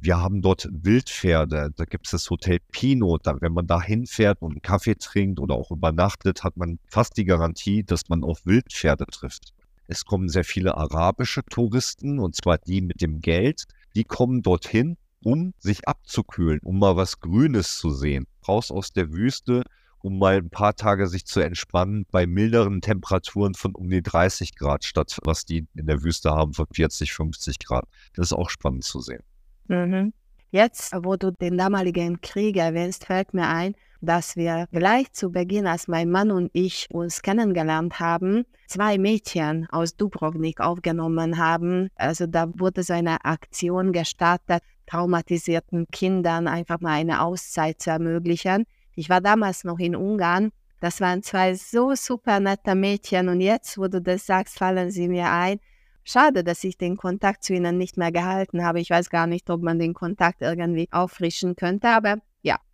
Wir 0.00 0.18
haben 0.18 0.42
dort 0.42 0.68
Wildpferde, 0.72 1.70
da 1.76 1.84
gibt 1.84 2.06
es 2.06 2.10
das 2.10 2.30
Hotel 2.30 2.58
Pino. 2.72 3.18
Da, 3.18 3.40
wenn 3.40 3.52
man 3.52 3.68
da 3.68 3.80
hinfährt 3.80 4.42
und 4.42 4.52
einen 4.52 4.62
Kaffee 4.62 4.96
trinkt 4.96 5.38
oder 5.38 5.54
auch 5.54 5.70
übernachtet, 5.70 6.42
hat 6.42 6.56
man 6.56 6.80
fast 6.88 7.16
die 7.16 7.24
Garantie, 7.24 7.84
dass 7.84 8.08
man 8.08 8.24
auf 8.24 8.44
Wildpferde 8.44 9.06
trifft. 9.06 9.52
Es 9.90 10.04
kommen 10.04 10.28
sehr 10.28 10.44
viele 10.44 10.76
arabische 10.76 11.42
Touristen, 11.44 12.20
und 12.20 12.36
zwar 12.36 12.58
die 12.58 12.80
mit 12.80 13.02
dem 13.02 13.20
Geld. 13.20 13.64
Die 13.96 14.04
kommen 14.04 14.40
dorthin, 14.40 14.96
um 15.20 15.52
sich 15.58 15.88
abzukühlen, 15.88 16.60
um 16.62 16.78
mal 16.78 16.94
was 16.94 17.18
Grünes 17.18 17.76
zu 17.76 17.90
sehen. 17.90 18.28
Raus 18.46 18.70
aus 18.70 18.92
der 18.92 19.12
Wüste, 19.12 19.64
um 19.98 20.20
mal 20.20 20.36
ein 20.36 20.48
paar 20.48 20.76
Tage 20.76 21.08
sich 21.08 21.26
zu 21.26 21.40
entspannen 21.40 22.06
bei 22.12 22.28
milderen 22.28 22.80
Temperaturen 22.82 23.54
von 23.54 23.74
um 23.74 23.90
die 23.90 24.00
30 24.00 24.54
Grad 24.54 24.84
statt 24.84 25.18
was 25.24 25.44
die 25.44 25.66
in 25.74 25.86
der 25.88 26.04
Wüste 26.04 26.30
haben 26.30 26.54
von 26.54 26.66
40, 26.72 27.12
50 27.12 27.58
Grad. 27.58 27.84
Das 28.14 28.28
ist 28.28 28.32
auch 28.32 28.48
spannend 28.48 28.84
zu 28.84 29.00
sehen. 29.00 29.24
Mhm. 29.66 30.12
Jetzt, 30.52 30.92
wo 31.02 31.16
du 31.16 31.32
den 31.32 31.58
damaligen 31.58 32.20
Krieg 32.20 32.56
erwähnst, 32.56 33.06
fällt 33.06 33.34
mir 33.34 33.48
ein, 33.48 33.74
dass 34.00 34.36
wir 34.36 34.66
gleich 34.72 35.12
zu 35.12 35.30
Beginn, 35.30 35.66
als 35.66 35.88
mein 35.88 36.10
Mann 36.10 36.30
und 36.30 36.50
ich 36.52 36.86
uns 36.90 37.22
kennengelernt 37.22 38.00
haben, 38.00 38.44
zwei 38.66 38.98
Mädchen 38.98 39.66
aus 39.70 39.96
Dubrovnik 39.96 40.60
aufgenommen 40.60 41.38
haben. 41.38 41.88
Also 41.96 42.26
da 42.26 42.46
wurde 42.58 42.82
so 42.82 42.92
eine 42.92 43.24
Aktion 43.24 43.92
gestartet, 43.92 44.62
traumatisierten 44.86 45.86
Kindern 45.92 46.48
einfach 46.48 46.80
mal 46.80 46.92
eine 46.92 47.22
Auszeit 47.22 47.80
zu 47.80 47.90
ermöglichen. 47.90 48.64
Ich 48.94 49.08
war 49.08 49.20
damals 49.20 49.64
noch 49.64 49.78
in 49.78 49.94
Ungarn 49.94 50.50
Das 50.80 51.00
waren 51.00 51.22
zwei 51.22 51.54
so 51.54 51.94
super 51.94 52.40
nette 52.40 52.74
Mädchen 52.74 53.28
und 53.28 53.40
jetzt, 53.40 53.76
wo 53.76 53.86
du 53.86 54.00
das 54.00 54.24
sagst, 54.24 54.58
fallen 54.58 54.90
sie 54.90 55.08
mir 55.08 55.30
ein. 55.30 55.58
Schade, 56.04 56.42
dass 56.42 56.64
ich 56.64 56.78
den 56.78 56.96
Kontakt 56.96 57.44
zu 57.44 57.52
ihnen 57.54 57.76
nicht 57.76 57.98
mehr 57.98 58.10
gehalten 58.10 58.64
habe. 58.64 58.80
Ich 58.80 58.88
weiß 58.90 59.10
gar 59.10 59.26
nicht, 59.26 59.50
ob 59.50 59.62
man 59.62 59.78
den 59.78 59.92
Kontakt 59.92 60.40
irgendwie 60.40 60.88
auffrischen 60.90 61.54
könnte, 61.54 61.88
aber 61.88 62.16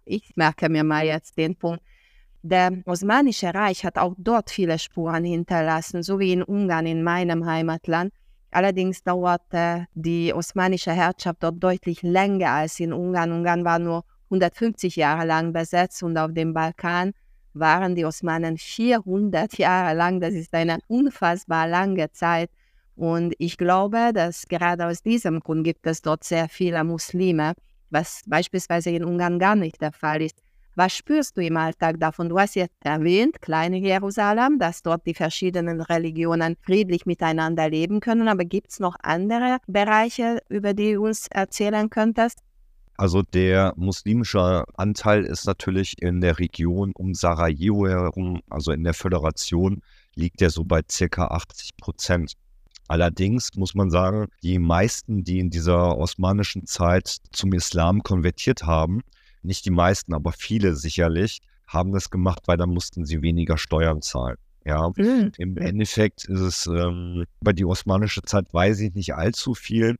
ich 0.07 0.33
merke 0.37 0.69
mir 0.69 0.85
mal 0.85 1.05
jetzt 1.05 1.37
den 1.37 1.57
Punkt. 1.57 1.83
Der 2.43 2.71
Osmanische 2.85 3.53
Reich 3.53 3.85
hat 3.85 3.99
auch 3.99 4.15
dort 4.17 4.51
viele 4.51 4.79
Spuren 4.79 5.25
hinterlassen, 5.25 6.03
so 6.03 6.19
wie 6.21 6.33
in 6.33 6.43
Ungarn, 6.43 6.87
in 6.87 7.03
meinem 7.03 7.45
Heimatland. 7.45 8.13
Allerdings 8.53 9.03
dauerte 9.03 9.87
die 9.95 10.33
osmanische 10.33 10.93
Herrschaft 10.93 11.43
dort 11.43 11.63
deutlich 11.63 12.03
länger 12.03 12.51
als 12.53 12.79
in 12.79 12.93
Ungarn. 12.93 13.33
Ungarn 13.33 13.65
war 13.65 13.79
nur 13.79 14.05
150 14.31 14.97
Jahre 14.97 15.27
lang 15.27 15.53
besetzt 15.53 16.03
und 16.03 16.17
auf 16.17 16.33
dem 16.33 16.55
Balkan 16.55 17.13
waren 17.53 17.95
die 17.95 18.05
Osmanen 18.05 18.59
400 18.59 19.59
Jahre 19.59 19.97
lang. 19.97 20.21
Das 20.21 20.35
ist 20.35 20.55
eine 20.55 20.79
unfassbar 20.87 21.67
lange 21.67 22.13
Zeit. 22.13 22.51
Und 22.95 23.35
ich 23.39 23.59
glaube, 23.59 24.13
dass 24.15 24.47
gerade 24.47 24.87
aus 24.87 25.03
diesem 25.03 25.41
Grund 25.41 25.65
gibt 25.65 25.87
es 25.87 26.01
dort 26.01 26.25
sehr 26.25 26.49
viele 26.49 26.83
Muslime, 26.85 27.55
was 27.91 28.23
beispielsweise 28.27 28.91
in 28.91 29.05
Ungarn 29.05 29.39
gar 29.39 29.57
nicht 29.57 29.81
der 29.81 29.93
Fall 29.93 30.23
ist. 30.23 30.39
Was 30.75 30.95
spürst 30.95 31.39
du 31.39 31.41
im 31.41 31.57
Alltag 31.57 31.99
davon? 32.01 32.29
Du 32.29 32.39
hast 32.39 32.55
jetzt 32.55 32.75
erwähnt, 32.85 33.41
kleine 33.41 33.79
Jerusalem, 33.79 34.59
dass 34.59 34.83
dort 34.83 35.07
die 35.07 35.15
verschiedenen 35.15 35.81
Religionen 35.81 36.55
friedlich 36.61 37.07
miteinander 37.07 37.71
leben 37.71 38.01
können. 38.01 38.29
Aber 38.29 38.45
gibt 38.45 38.73
es 38.73 38.79
noch 38.79 38.95
andere 39.03 39.57
Bereiche, 39.67 40.43
über 40.51 40.75
die 40.75 40.93
du 40.93 41.07
uns 41.07 41.29
erzählen 41.29 41.89
könntest? 41.89 42.41
Also 42.99 43.23
der 43.23 43.73
muslimische 43.77 44.65
Anteil 44.77 45.25
ist 45.25 45.47
natürlich 45.47 45.95
in 46.01 46.21
der 46.21 46.39
Region 46.39 46.93
um 46.95 47.15
Sarajevo 47.15 47.87
herum, 47.87 48.41
also 48.51 48.73
in 48.73 48.85
der 48.85 48.95
Föderation, 48.95 49.83
liegt 50.15 50.43
er 50.43 50.51
so 50.51 50.65
bei 50.65 50.83
circa 50.91 51.29
80 51.29 51.77
Prozent. 51.79 52.33
Allerdings 52.89 53.55
muss 53.57 53.75
man 53.75 53.91
sagen, 53.91 54.27
die 54.43 54.59
meisten, 54.59 55.25
die 55.25 55.39
in 55.39 55.51
dieser 55.51 55.97
osmanischen 55.99 56.67
Zeit 56.67 57.17
zum 57.33 57.53
Islam 57.53 58.03
konvertiert 58.03 58.63
haben, 58.63 59.03
nicht 59.43 59.65
die 59.65 59.71
meisten, 59.71 60.15
aber 60.15 60.33
viele 60.33 60.75
sicherlich, 60.75 61.41
haben 61.67 61.93
das 61.93 62.11
gemacht, 62.11 62.43
weil 62.47 62.57
dann 62.57 62.71
mussten 62.71 63.05
sie 63.05 63.23
weniger 63.23 63.59
Steuern 63.59 64.03
zahlen. 64.03 64.37
Ja, 64.65 64.91
mhm. 64.97 65.31
im 65.39 65.57
Endeffekt 65.59 66.25
ist 66.25 66.41
es 66.41 66.67
ähm, 66.67 67.25
bei 67.41 67.53
die 67.53 67.65
osmanische 67.65 68.23
Zeit 68.23 68.53
weiß 68.53 68.81
ich 68.81 68.95
nicht 68.95 69.15
allzu 69.15 69.55
viel. 69.55 69.97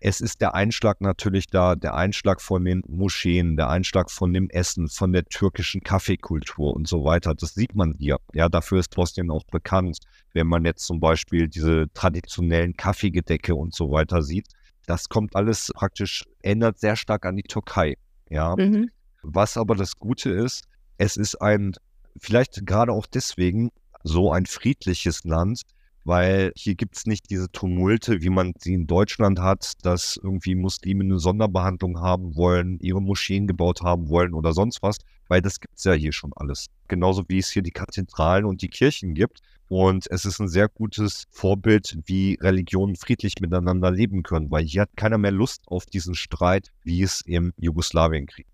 Es 0.00 0.20
ist 0.20 0.40
der 0.40 0.54
Einschlag 0.54 1.00
natürlich 1.00 1.46
da, 1.48 1.74
der 1.74 1.94
Einschlag 1.94 2.40
von 2.40 2.64
den 2.64 2.82
Moscheen, 2.86 3.56
der 3.56 3.68
Einschlag 3.68 4.10
von 4.10 4.32
dem 4.32 4.48
Essen, 4.50 4.88
von 4.88 5.12
der 5.12 5.24
türkischen 5.24 5.82
Kaffeekultur 5.82 6.74
und 6.74 6.86
so 6.86 7.04
weiter. 7.04 7.34
Das 7.34 7.54
sieht 7.54 7.74
man 7.74 7.94
hier. 7.98 8.18
Ja, 8.32 8.48
dafür 8.48 8.78
ist 8.78 8.94
Bosnien 8.94 9.30
auch 9.30 9.44
bekannt. 9.44 9.98
Wenn 10.32 10.46
man 10.46 10.64
jetzt 10.64 10.86
zum 10.86 11.00
Beispiel 11.00 11.48
diese 11.48 11.86
traditionellen 11.94 12.76
Kaffeegedecke 12.76 13.54
und 13.54 13.74
so 13.74 13.90
weiter 13.90 14.22
sieht, 14.22 14.46
das 14.86 15.08
kommt 15.08 15.34
alles 15.34 15.70
praktisch, 15.74 16.24
ändert 16.42 16.78
sehr 16.78 16.96
stark 16.96 17.26
an 17.26 17.36
die 17.36 17.42
Türkei. 17.42 17.96
Ja. 18.30 18.54
Mhm. 18.56 18.90
Was 19.22 19.56
aber 19.56 19.74
das 19.74 19.96
Gute 19.96 20.30
ist, 20.30 20.64
es 20.96 21.16
ist 21.16 21.36
ein, 21.42 21.74
vielleicht 22.18 22.64
gerade 22.66 22.92
auch 22.92 23.06
deswegen, 23.06 23.70
so 24.04 24.32
ein 24.32 24.46
friedliches 24.46 25.24
Land, 25.24 25.62
weil 26.08 26.52
hier 26.56 26.74
gibt 26.74 26.96
es 26.96 27.04
nicht 27.04 27.28
diese 27.28 27.52
Tumulte, 27.52 28.22
wie 28.22 28.30
man 28.30 28.54
sie 28.58 28.72
in 28.72 28.86
Deutschland 28.86 29.40
hat, 29.40 29.74
dass 29.82 30.18
irgendwie 30.20 30.54
Muslime 30.54 31.04
eine 31.04 31.18
Sonderbehandlung 31.18 32.00
haben 32.00 32.34
wollen, 32.34 32.78
ihre 32.80 33.02
Moscheen 33.02 33.46
gebaut 33.46 33.82
haben 33.82 34.08
wollen 34.08 34.32
oder 34.32 34.54
sonst 34.54 34.80
was, 34.80 34.96
weil 35.28 35.42
das 35.42 35.60
gibt 35.60 35.76
es 35.76 35.84
ja 35.84 35.92
hier 35.92 36.12
schon 36.12 36.32
alles. 36.34 36.68
Genauso 36.88 37.24
wie 37.28 37.38
es 37.38 37.50
hier 37.50 37.60
die 37.60 37.72
Kathedralen 37.72 38.46
und 38.46 38.62
die 38.62 38.68
Kirchen 38.68 39.12
gibt. 39.12 39.40
Und 39.68 40.10
es 40.10 40.24
ist 40.24 40.40
ein 40.40 40.48
sehr 40.48 40.70
gutes 40.70 41.24
Vorbild, 41.30 41.98
wie 42.06 42.38
Religionen 42.40 42.96
friedlich 42.96 43.34
miteinander 43.42 43.90
leben 43.90 44.22
können, 44.22 44.50
weil 44.50 44.64
hier 44.64 44.82
hat 44.82 44.96
keiner 44.96 45.18
mehr 45.18 45.30
Lust 45.30 45.64
auf 45.66 45.84
diesen 45.84 46.14
Streit, 46.14 46.72
wie 46.84 47.02
es 47.02 47.20
im 47.20 47.52
Jugoslawienkrieg. 47.58 48.46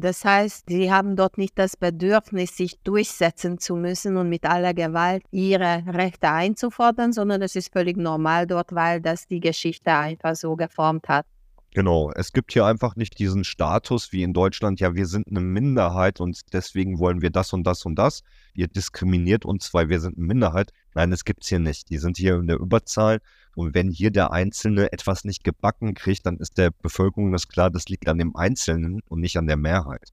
Das 0.00 0.24
heißt, 0.24 0.64
sie 0.68 0.90
haben 0.90 1.14
dort 1.16 1.36
nicht 1.36 1.58
das 1.58 1.76
Bedürfnis, 1.76 2.56
sich 2.56 2.80
durchsetzen 2.80 3.58
zu 3.58 3.76
müssen 3.76 4.16
und 4.16 4.28
mit 4.28 4.44
aller 4.44 4.72
Gewalt 4.74 5.22
ihre 5.30 5.84
Rechte 5.86 6.30
einzufordern, 6.30 7.12
sondern 7.12 7.42
es 7.42 7.54
ist 7.56 7.72
völlig 7.72 7.96
normal 7.96 8.46
dort, 8.46 8.74
weil 8.74 9.00
das 9.00 9.26
die 9.26 9.40
Geschichte 9.40 9.92
einfach 9.92 10.34
so 10.36 10.56
geformt 10.56 11.08
hat. 11.08 11.26
Genau, 11.72 12.10
es 12.16 12.32
gibt 12.32 12.52
hier 12.52 12.64
einfach 12.64 12.96
nicht 12.96 13.20
diesen 13.20 13.44
Status 13.44 14.10
wie 14.10 14.24
in 14.24 14.32
Deutschland, 14.32 14.80
ja, 14.80 14.96
wir 14.96 15.06
sind 15.06 15.28
eine 15.28 15.40
Minderheit 15.40 16.18
und 16.18 16.52
deswegen 16.52 16.98
wollen 16.98 17.22
wir 17.22 17.30
das 17.30 17.52
und 17.52 17.62
das 17.62 17.86
und 17.86 17.94
das. 17.94 18.22
Ihr 18.54 18.66
diskriminiert 18.66 19.44
uns, 19.44 19.72
weil 19.72 19.88
wir 19.88 20.00
sind 20.00 20.16
eine 20.16 20.26
Minderheit. 20.26 20.72
Nein, 20.94 21.12
das 21.12 21.24
gibt 21.24 21.44
es 21.44 21.48
hier 21.48 21.60
nicht. 21.60 21.88
Die 21.90 21.98
sind 21.98 22.16
hier 22.16 22.36
in 22.36 22.48
der 22.48 22.58
Überzahl 22.58 23.20
und 23.54 23.74
wenn 23.74 23.90
hier 23.90 24.10
der 24.10 24.32
Einzelne 24.32 24.92
etwas 24.92 25.24
nicht 25.24 25.44
gebacken 25.44 25.94
kriegt, 25.94 26.26
dann 26.26 26.36
ist 26.38 26.58
der 26.58 26.70
Bevölkerung 26.70 27.32
das 27.32 27.48
klar, 27.48 27.70
das 27.70 27.88
liegt 27.88 28.08
an 28.08 28.18
dem 28.18 28.36
Einzelnen 28.36 29.00
und 29.08 29.20
nicht 29.20 29.36
an 29.36 29.46
der 29.46 29.56
Mehrheit. 29.56 30.12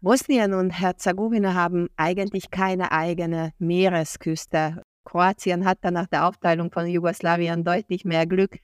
Bosnien 0.00 0.54
und 0.54 0.70
Herzegowina 0.70 1.54
haben 1.54 1.88
eigentlich 1.96 2.50
keine 2.50 2.92
eigene 2.92 3.52
Meeresküste. 3.58 4.82
Kroatien 5.04 5.64
hat 5.64 5.78
dann 5.82 5.94
nach 5.94 6.06
der 6.08 6.26
Aufteilung 6.26 6.70
von 6.70 6.86
Jugoslawien 6.86 7.64
deutlich 7.64 8.04
mehr 8.04 8.26
Glück 8.26 8.58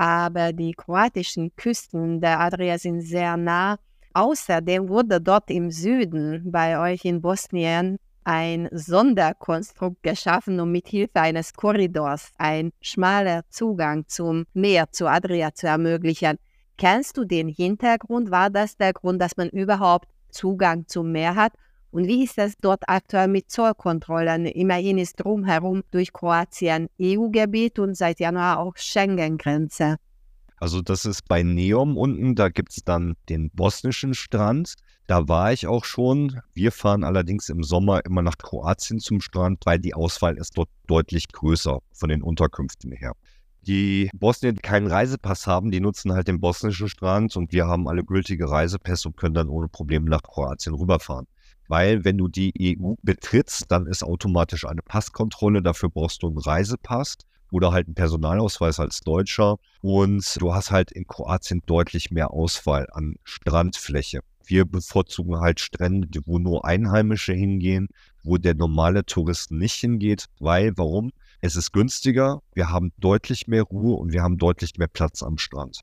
aber 0.00 0.54
die 0.54 0.72
kroatischen 0.72 1.54
Küsten 1.56 2.22
der 2.22 2.40
Adria 2.40 2.78
sind 2.78 3.02
sehr 3.02 3.36
nah. 3.36 3.76
Außerdem 4.14 4.88
wurde 4.88 5.20
dort 5.20 5.50
im 5.50 5.70
Süden 5.70 6.50
bei 6.50 6.80
euch 6.80 7.04
in 7.04 7.20
Bosnien 7.20 7.98
ein 8.24 8.68
Sonderkonstrukt 8.72 10.02
geschaffen, 10.02 10.60
um 10.60 10.70
mit 10.72 10.88
Hilfe 10.88 11.20
eines 11.20 11.54
Korridors 11.54 12.30
ein 12.38 12.72
schmaler 12.80 13.42
Zugang 13.50 14.06
zum 14.08 14.44
Meer, 14.52 14.90
zur 14.92 15.10
Adria 15.10 15.54
zu 15.54 15.66
ermöglichen. 15.66 16.38
Kennst 16.76 17.16
du 17.16 17.24
den 17.24 17.48
Hintergrund? 17.48 18.30
War 18.30 18.50
das 18.50 18.76
der 18.76 18.92
Grund, 18.92 19.20
dass 19.20 19.36
man 19.36 19.48
überhaupt 19.50 20.08
Zugang 20.30 20.86
zum 20.86 21.12
Meer 21.12 21.34
hat? 21.34 21.52
Und 21.90 22.06
wie 22.06 22.24
ist 22.24 22.38
es 22.38 22.56
dort 22.56 22.84
aktuell 22.86 23.28
mit 23.28 23.50
Zollkontrollen? 23.50 24.46
Immerhin 24.46 24.98
ist 24.98 25.16
drumherum 25.16 25.82
durch 25.90 26.12
Kroatien 26.12 26.88
EU-Gebiet 27.00 27.78
und 27.78 27.96
seit 27.96 28.20
Januar 28.20 28.60
auch 28.60 28.76
Schengen-Grenze. 28.76 29.96
Also 30.56 30.82
das 30.82 31.06
ist 31.06 31.26
bei 31.26 31.42
Neom 31.42 31.96
unten, 31.96 32.34
da 32.34 32.50
gibt 32.50 32.72
es 32.72 32.84
dann 32.84 33.16
den 33.28 33.50
bosnischen 33.50 34.14
Strand. 34.14 34.74
Da 35.10 35.26
war 35.26 35.52
ich 35.52 35.66
auch 35.66 35.84
schon. 35.84 36.40
Wir 36.54 36.70
fahren 36.70 37.02
allerdings 37.02 37.48
im 37.48 37.64
Sommer 37.64 38.04
immer 38.04 38.22
nach 38.22 38.38
Kroatien 38.38 39.00
zum 39.00 39.20
Strand, 39.20 39.66
weil 39.66 39.80
die 39.80 39.92
Auswahl 39.92 40.36
ist 40.36 40.56
dort 40.56 40.68
deutlich 40.86 41.26
größer 41.32 41.80
von 41.92 42.08
den 42.10 42.22
Unterkünften 42.22 42.92
her. 42.92 43.14
Die 43.62 44.08
Bosnier, 44.14 44.52
die 44.52 44.60
keinen 44.60 44.86
Reisepass 44.86 45.48
haben, 45.48 45.72
die 45.72 45.80
nutzen 45.80 46.12
halt 46.12 46.28
den 46.28 46.38
bosnischen 46.38 46.88
Strand 46.88 47.36
und 47.36 47.50
wir 47.50 47.66
haben 47.66 47.88
alle 47.88 48.04
gültige 48.04 48.48
Reisepässe 48.48 49.08
und 49.08 49.16
können 49.16 49.34
dann 49.34 49.48
ohne 49.48 49.66
Probleme 49.66 50.08
nach 50.08 50.22
Kroatien 50.22 50.74
rüberfahren 50.74 51.26
weil 51.66 52.04
wenn 52.04 52.18
du 52.18 52.28
die 52.28 52.52
EU 52.80 52.94
betrittst, 53.02 53.66
dann 53.68 53.86
ist 53.86 54.02
automatisch 54.02 54.64
eine 54.64 54.82
Passkontrolle. 54.82 55.62
Dafür 55.62 55.88
brauchst 55.88 56.22
du 56.22 56.26
einen 56.26 56.38
Reisepass 56.38 57.16
oder 57.52 57.70
halt 57.72 57.86
einen 57.86 57.94
Personalausweis 57.94 58.80
als 58.80 59.00
Deutscher. 59.00 59.56
Und 59.80 60.40
du 60.40 60.52
hast 60.52 60.72
halt 60.72 60.90
in 60.90 61.06
Kroatien 61.06 61.62
deutlich 61.66 62.10
mehr 62.10 62.32
Auswahl 62.32 62.88
an 62.92 63.14
Strandfläche. 63.22 64.20
Wir 64.44 64.64
bevorzugen 64.64 65.40
halt 65.40 65.60
Strände, 65.60 66.20
wo 66.24 66.38
nur 66.38 66.64
Einheimische 66.64 67.32
hingehen, 67.32 67.88
wo 68.22 68.36
der 68.36 68.54
normale 68.54 69.04
Tourist 69.04 69.50
nicht 69.50 69.74
hingeht, 69.74 70.26
weil, 70.38 70.76
warum? 70.76 71.12
Es 71.40 71.56
ist 71.56 71.72
günstiger, 71.72 72.42
wir 72.54 72.70
haben 72.70 72.92
deutlich 72.98 73.46
mehr 73.46 73.62
Ruhe 73.62 73.96
und 73.96 74.12
wir 74.12 74.22
haben 74.22 74.38
deutlich 74.38 74.76
mehr 74.76 74.88
Platz 74.88 75.22
am 75.22 75.38
Strand. 75.38 75.80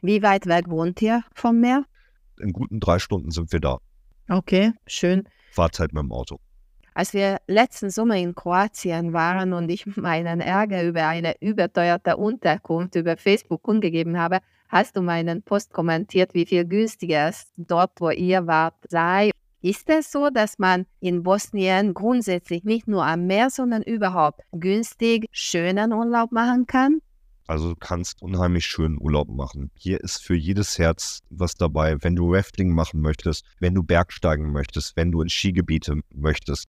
Wie 0.00 0.22
weit 0.22 0.46
weg 0.46 0.68
wohnt 0.68 1.02
ihr 1.02 1.22
vom 1.34 1.60
Meer? 1.60 1.84
In 2.40 2.52
guten 2.52 2.80
drei 2.80 2.98
Stunden 2.98 3.30
sind 3.30 3.52
wir 3.52 3.60
da. 3.60 3.78
Okay, 4.28 4.72
schön. 4.86 5.28
Fahrzeit 5.52 5.92
mit 5.92 6.02
dem 6.02 6.12
Auto. 6.12 6.38
Als 6.94 7.14
wir 7.14 7.38
letzten 7.46 7.90
Sommer 7.90 8.16
in 8.16 8.34
Kroatien 8.34 9.12
waren 9.12 9.52
und 9.52 9.68
ich 9.68 9.86
meinen 9.96 10.40
Ärger 10.40 10.82
über 10.82 11.06
eine 11.06 11.34
überteuerte 11.40 12.16
Unterkunft 12.16 12.96
über 12.96 13.16
Facebook 13.16 13.62
kundgegeben 13.62 14.18
habe, 14.18 14.40
hast 14.68 14.96
du 14.96 15.02
meinen 15.02 15.42
Post 15.42 15.72
kommentiert, 15.72 16.34
wie 16.34 16.46
viel 16.46 16.64
günstiger 16.64 17.28
es 17.28 17.52
dort, 17.56 17.92
wo 18.00 18.10
ihr 18.10 18.46
wart, 18.46 18.74
sei. 18.88 19.30
Ist 19.60 19.90
es 19.90 20.12
so, 20.12 20.30
dass 20.30 20.58
man 20.58 20.86
in 21.00 21.24
Bosnien 21.24 21.92
grundsätzlich 21.92 22.62
nicht 22.62 22.86
nur 22.86 23.04
am 23.04 23.26
Meer, 23.26 23.50
sondern 23.50 23.82
überhaupt 23.82 24.42
günstig 24.52 25.26
schönen 25.32 25.92
Urlaub 25.92 26.30
machen 26.30 26.66
kann? 26.66 27.00
Also 27.48 27.70
du 27.70 27.76
kannst 27.76 28.20
unheimlich 28.22 28.66
schönen 28.66 28.98
Urlaub 29.00 29.28
machen. 29.30 29.70
Hier 29.74 30.00
ist 30.00 30.22
für 30.22 30.34
jedes 30.34 30.78
Herz 30.78 31.20
was 31.30 31.54
dabei. 31.54 31.96
Wenn 32.02 32.14
du 32.14 32.32
Rafting 32.32 32.72
machen 32.72 33.00
möchtest, 33.00 33.44
wenn 33.58 33.74
du 33.74 33.82
Bergsteigen 33.82 34.52
möchtest, 34.52 34.96
wenn 34.96 35.10
du 35.10 35.22
in 35.22 35.30
Skigebiete 35.30 35.98
möchtest. 36.14 36.66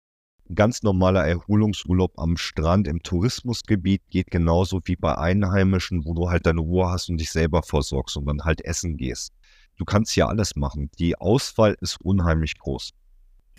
Ganz 0.52 0.83
normaler 0.83 1.26
Erholungsurlaub 1.26 2.18
am 2.18 2.37
Strand 2.37 2.87
im 2.87 3.02
Tourismusgebiet 3.02 4.02
geht 4.11 4.30
genauso 4.30 4.80
wie 4.85 4.96
bei 4.96 5.16
Einheimischen, 5.16 6.04
wo 6.04 6.12
du 6.12 6.28
halt 6.28 6.44
deine 6.44 6.61
Ruhe 6.61 6.90
hast 6.90 7.09
und 7.09 7.18
dich 7.18 7.30
selber 7.30 7.62
versorgst 7.62 8.18
und 8.18 8.26
dann 8.26 8.44
halt 8.44 8.62
essen 8.62 8.98
gehst. 8.98 9.33
Du 9.76 9.87
kannst 9.87 10.12
hier 10.12 10.28
alles 10.28 10.54
machen. 10.54 10.90
Die 10.98 11.16
Auswahl 11.16 11.76
ist 11.80 11.98
unheimlich 12.02 12.59
groß. 12.59 12.90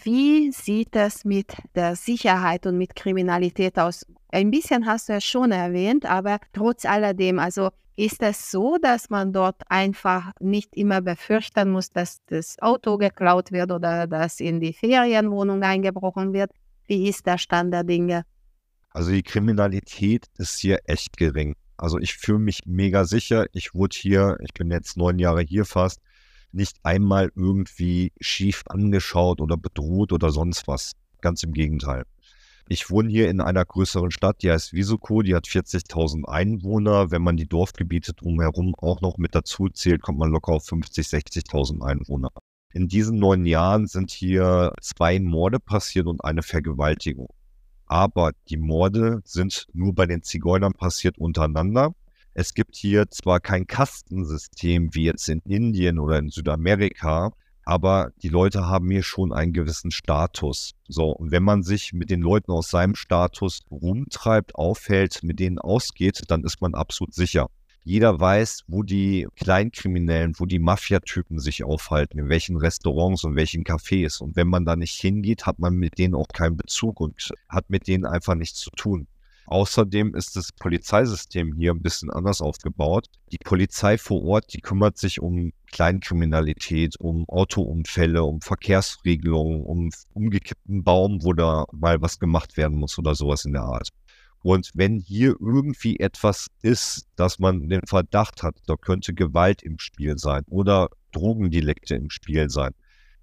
Wie 0.04 0.52
sieht 0.52 0.96
es 0.96 1.26
mit 1.26 1.56
der 1.74 1.96
Sicherheit 1.96 2.68
und 2.68 2.78
mit 2.78 2.96
Kriminalität 2.96 3.80
aus? 3.80 4.06
Ein 4.32 4.52
bisschen 4.52 4.86
hast 4.86 5.10
du 5.10 5.14
es 5.14 5.24
schon 5.24 5.52
erwähnt, 5.52 6.06
aber 6.06 6.38
trotz 6.54 6.86
alledem, 6.86 7.40
also 7.40 7.70
ist 7.96 8.22
es 8.22 8.52
so, 8.52 8.78
dass 8.78 9.10
man 9.10 9.34
dort 9.34 9.62
einfach 9.70 10.34
nicht 10.40 10.76
immer 10.76 11.02
befürchten 11.02 11.72
muss, 11.72 11.92
dass 11.92 12.20
das 12.28 12.60
Auto 12.60 12.98
geklaut 12.98 13.52
wird 13.52 13.72
oder 13.72 14.06
dass 14.06 14.40
in 14.40 14.60
die 14.60 14.74
Ferienwohnung 14.74 15.64
eingebrochen 15.64 16.34
wird? 16.34 16.52
Wie 16.88 17.10
ist 17.10 17.26
der 17.26 17.38
Stand 17.38 17.74
der 17.74 17.84
Dinge? 17.84 18.26
Also 18.92 19.12
die 19.12 19.24
Kriminalität 19.24 20.28
ist 20.38 20.60
hier 20.60 20.80
echt 20.86 21.18
gering. 21.18 21.56
Also 21.78 22.00
ich 22.00 22.16
fühle 22.16 22.40
mich 22.40 22.62
mega 22.66 23.06
sicher. 23.06 23.48
Ich 23.54 23.74
wurde 23.74 23.98
hier, 23.98 24.38
ich 24.42 24.54
bin 24.54 24.72
jetzt 24.72 24.96
neun 24.96 25.20
Jahre 25.20 25.42
hier 25.42 25.66
fast, 25.66 26.00
nicht 26.52 26.78
einmal 26.84 27.32
irgendwie 27.36 28.14
schief 28.22 28.64
angeschaut 28.68 29.42
oder 29.42 29.58
bedroht 29.58 30.14
oder 30.14 30.30
sonst 30.30 30.68
was. 30.68 30.94
Ganz 31.22 31.44
im 31.44 31.54
Gegenteil. 31.54 32.06
Ich 32.68 32.90
wohne 32.90 33.10
hier 33.10 33.30
in 33.30 33.42
einer 33.42 33.64
größeren 33.64 34.12
Stadt, 34.12 34.42
die 34.42 34.52
heißt 34.52 34.74
Visoko, 34.74 35.22
die 35.22 35.36
hat 35.36 35.46
40.000 35.46 36.24
Einwohner. 36.26 37.12
Wenn 37.12 37.22
man 37.22 37.38
die 37.38 37.48
Dorfgebiete 37.48 38.14
drumherum 38.14 38.74
auch 38.76 39.02
noch 39.02 39.18
mit 39.18 39.36
dazu 39.36 39.70
zählt, 39.70 40.02
kommt 40.02 40.18
man 40.18 40.32
locker 40.32 40.54
auf 40.54 40.68
50.000, 40.68 41.46
60.000 41.46 41.82
Einwohner. 41.84 42.32
In 42.76 42.90
diesen 42.90 43.20
neun 43.20 43.46
Jahren 43.46 43.88
sind 43.88 44.12
hier 44.12 44.74
zwei 44.82 45.18
Morde 45.22 45.62
passiert 45.62 46.08
und 46.08 46.22
eine 46.26 46.44
Vergewaltigung. 46.44 47.30
Aber 47.86 48.34
die 48.50 48.58
Morde 48.58 49.22
sind 49.24 49.68
nur 49.72 49.96
bei 49.96 50.06
den 50.06 50.24
Zigeunern 50.24 50.74
passiert 50.74 51.18
untereinander. 51.18 51.96
Es 52.34 52.54
gibt 52.54 52.76
hier 52.76 53.10
zwar 53.10 53.40
kein 53.40 53.66
Kastensystem 53.66 54.94
wie 54.94 55.06
jetzt 55.06 55.30
in 55.30 55.40
Indien 55.46 56.00
oder 56.00 56.20
in 56.20 56.28
Südamerika, 56.28 57.32
aber 57.64 58.10
die 58.22 58.28
Leute 58.28 58.66
haben 58.66 58.92
hier 58.92 59.04
schon 59.04 59.32
einen 59.32 59.54
gewissen 59.54 59.92
Status. 59.92 60.74
So, 60.90 61.12
und 61.12 61.32
wenn 61.32 61.44
man 61.44 61.64
sich 61.64 61.94
mit 61.94 62.10
den 62.10 62.20
Leuten 62.20 62.52
aus 62.52 62.70
seinem 62.70 62.96
Status 62.96 63.62
rumtreibt, 63.72 64.54
aufhält, 64.54 65.24
mit 65.24 65.40
denen 65.40 65.60
ausgeht, 65.60 66.24
dann 66.28 66.44
ist 66.44 66.60
man 66.60 66.74
absolut 66.74 67.14
sicher. 67.14 67.48
Jeder 67.88 68.20
weiß, 68.20 68.64
wo 68.68 68.82
die 68.82 69.28
Kleinkriminellen, 69.36 70.34
wo 70.40 70.48
die 70.48 70.58
Mafiatypen 70.58 71.38
sich 71.38 71.64
aufhalten, 71.64 72.18
in 72.18 72.30
welchen 72.30 72.58
Restaurants 72.58 73.24
und 73.24 73.36
welchen 73.36 73.64
Cafés. 73.64 74.24
Und 74.24 74.36
wenn 74.36 74.48
man 74.48 74.66
da 74.66 74.76
nicht 74.76 75.00
hingeht, 75.00 75.46
hat 75.46 75.60
man 75.60 75.76
mit 75.76 76.00
denen 76.00 76.16
auch 76.16 76.28
keinen 76.30 76.58
Bezug 76.58 77.00
und 77.00 77.32
hat 77.48 77.70
mit 77.70 77.88
denen 77.88 78.06
einfach 78.06 78.34
nichts 78.34 78.60
zu 78.60 78.72
tun. 78.72 79.08
Außerdem 79.46 80.16
ist 80.16 80.36
das 80.36 80.52
Polizeisystem 80.52 81.54
hier 81.54 81.72
ein 81.74 81.84
bisschen 81.84 82.10
anders 82.10 82.42
aufgebaut. 82.42 83.06
Die 83.32 83.38
Polizei 83.38 84.00
vor 84.00 84.24
Ort, 84.24 84.52
die 84.54 84.62
kümmert 84.62 84.98
sich 84.98 85.22
um 85.22 85.52
Kleinkriminalität, 85.72 87.00
um 87.00 87.30
Autounfälle, 87.30 88.24
um 88.24 88.42
Verkehrsregelungen, 88.42 89.62
um 89.62 89.92
umgekippten 90.14 90.84
Baum, 90.84 91.24
wo 91.24 91.34
da 91.34 91.66
mal 91.72 92.02
was 92.02 92.18
gemacht 92.18 92.58
werden 92.58 92.80
muss 92.80 92.98
oder 92.98 93.14
sowas 93.14 93.46
in 93.46 93.54
der 93.54 93.62
Art. 93.62 93.90
Und 94.46 94.70
wenn 94.76 95.00
hier 95.00 95.36
irgendwie 95.40 96.00
etwas 96.00 96.52
ist, 96.62 97.08
dass 97.16 97.40
man 97.40 97.68
den 97.68 97.82
Verdacht 97.88 98.44
hat, 98.44 98.56
da 98.68 98.76
könnte 98.76 99.16
Gewalt 99.16 99.64
im 99.64 99.80
Spiel 99.80 100.20
sein 100.20 100.44
oder 100.52 100.90
Drogendelikte 101.14 101.96
im 101.96 102.12
Spiel 102.12 102.48
sein, 102.52 102.76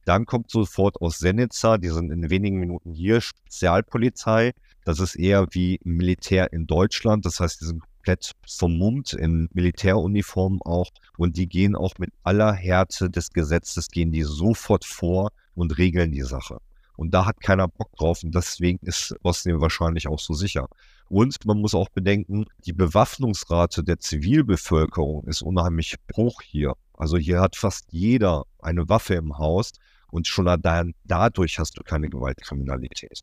dann 0.05 0.27
kommt 0.27 0.51
sofort 0.51 1.01
aus 1.01 1.21
Senica, 1.21 1.79
die 1.79 1.91
sind 1.91 2.11
in 2.11 2.29
wenigen 2.29 2.59
Minuten 2.59 2.93
hier, 2.93 3.21
Spezialpolizei, 3.21 4.51
das 4.85 4.99
ist 4.99 5.15
eher 5.15 5.47
wie 5.53 5.79
Militär 5.85 6.53
in 6.53 6.67
Deutschland. 6.67 7.25
Das 7.25 7.39
heißt, 7.39 7.61
die 7.61 7.67
sind 7.67 7.83
komplett 7.83 8.33
vermummt 8.45 9.13
in 9.13 9.49
Militäruniformen 9.53 10.61
auch. 10.63 10.91
Und 11.17 11.37
die 11.37 11.49
gehen 11.49 11.77
auch 11.77 11.99
mit 11.99 12.11
aller 12.25 12.53
Härte 12.53 13.11
des 13.11 13.31
Gesetzes, 13.31 13.91
gehen 13.91 14.11
die 14.11 14.25
sofort 14.25 14.85
vor 14.85 15.31
und 15.55 15.79
regeln 15.79 16.11
die 16.11 16.23
Sache. 16.23 16.59
Und 16.97 17.15
da 17.15 17.27
hat 17.27 17.41
keiner 17.41 17.69
Bock 17.69 17.93
drauf. 17.97 18.23
Und 18.23 18.35
deswegen 18.35 18.79
ist 18.83 19.15
Bosnien 19.23 19.61
wahrscheinlich 19.61 20.09
auch 20.09 20.19
so 20.19 20.35
sicher. 20.35 20.69
Und 21.12 21.44
man 21.44 21.59
muss 21.61 21.75
auch 21.75 21.90
bedenken, 21.90 22.46
die 22.64 22.72
Bewaffnungsrate 22.72 23.85
der 23.85 23.98
Zivilbevölkerung 23.98 25.25
ist 25.27 25.42
unheimlich 25.42 25.96
hoch 26.16 26.40
hier. 26.40 26.72
Also 26.94 27.18
hier 27.18 27.38
hat 27.38 27.55
fast 27.55 27.85
jeder 27.90 28.44
eine 28.61 28.88
Waffe 28.88 29.16
im 29.16 29.37
Haus 29.37 29.72
und 30.11 30.27
schon 30.27 30.48
allein 30.48 30.94
dadurch 31.05 31.59
hast 31.59 31.77
du 31.77 31.83
keine 31.83 32.09
Gewaltkriminalität. 32.09 33.20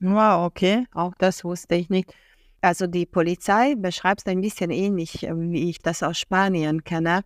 Wow, 0.00 0.46
okay, 0.46 0.86
auch 0.92 1.12
das 1.20 1.44
wusste 1.44 1.76
ich 1.76 1.88
nicht. 1.90 2.12
Also 2.60 2.88
die 2.88 3.06
Polizei 3.06 3.76
beschreibt 3.76 4.22
es 4.22 4.26
ein 4.26 4.40
bisschen 4.40 4.72
ähnlich, 4.72 5.22
äh, 5.22 5.32
wie 5.32 5.70
ich 5.70 5.78
das 5.78 6.02
aus 6.02 6.18
Spanien 6.18 6.82
kenne. 6.82 7.20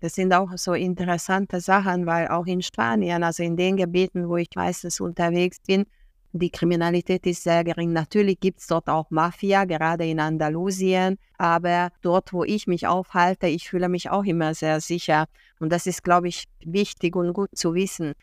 Das 0.00 0.12
sind 0.12 0.34
auch 0.34 0.50
so 0.56 0.74
interessante 0.74 1.62
Sachen, 1.62 2.04
weil 2.04 2.28
auch 2.28 2.44
in 2.44 2.60
Spanien, 2.60 3.24
also 3.24 3.42
in 3.42 3.56
den 3.56 3.78
Gebieten, 3.78 4.28
wo 4.28 4.36
ich 4.36 4.50
meistens 4.56 5.00
unterwegs 5.00 5.56
bin, 5.66 5.86
die 6.40 6.50
Kriminalität 6.50 7.26
ist 7.26 7.44
sehr 7.44 7.62
gering. 7.62 7.92
Natürlich 7.92 8.40
gibt 8.40 8.60
es 8.60 8.66
dort 8.66 8.88
auch 8.88 9.10
Mafia, 9.10 9.64
gerade 9.64 10.04
in 10.04 10.18
Andalusien, 10.18 11.16
aber 11.38 11.90
dort, 12.02 12.32
wo 12.32 12.42
ich 12.42 12.66
mich 12.66 12.86
aufhalte, 12.86 13.46
ich 13.46 13.68
fühle 13.68 13.88
mich 13.88 14.10
auch 14.10 14.24
immer 14.24 14.54
sehr 14.54 14.80
sicher. 14.80 15.26
Und 15.60 15.70
das 15.70 15.86
ist, 15.86 16.02
glaube 16.02 16.28
ich, 16.28 16.44
wichtig 16.64 17.14
und 17.14 17.32
gut 17.32 17.50
zu 17.54 17.74
wissen. 17.74 18.14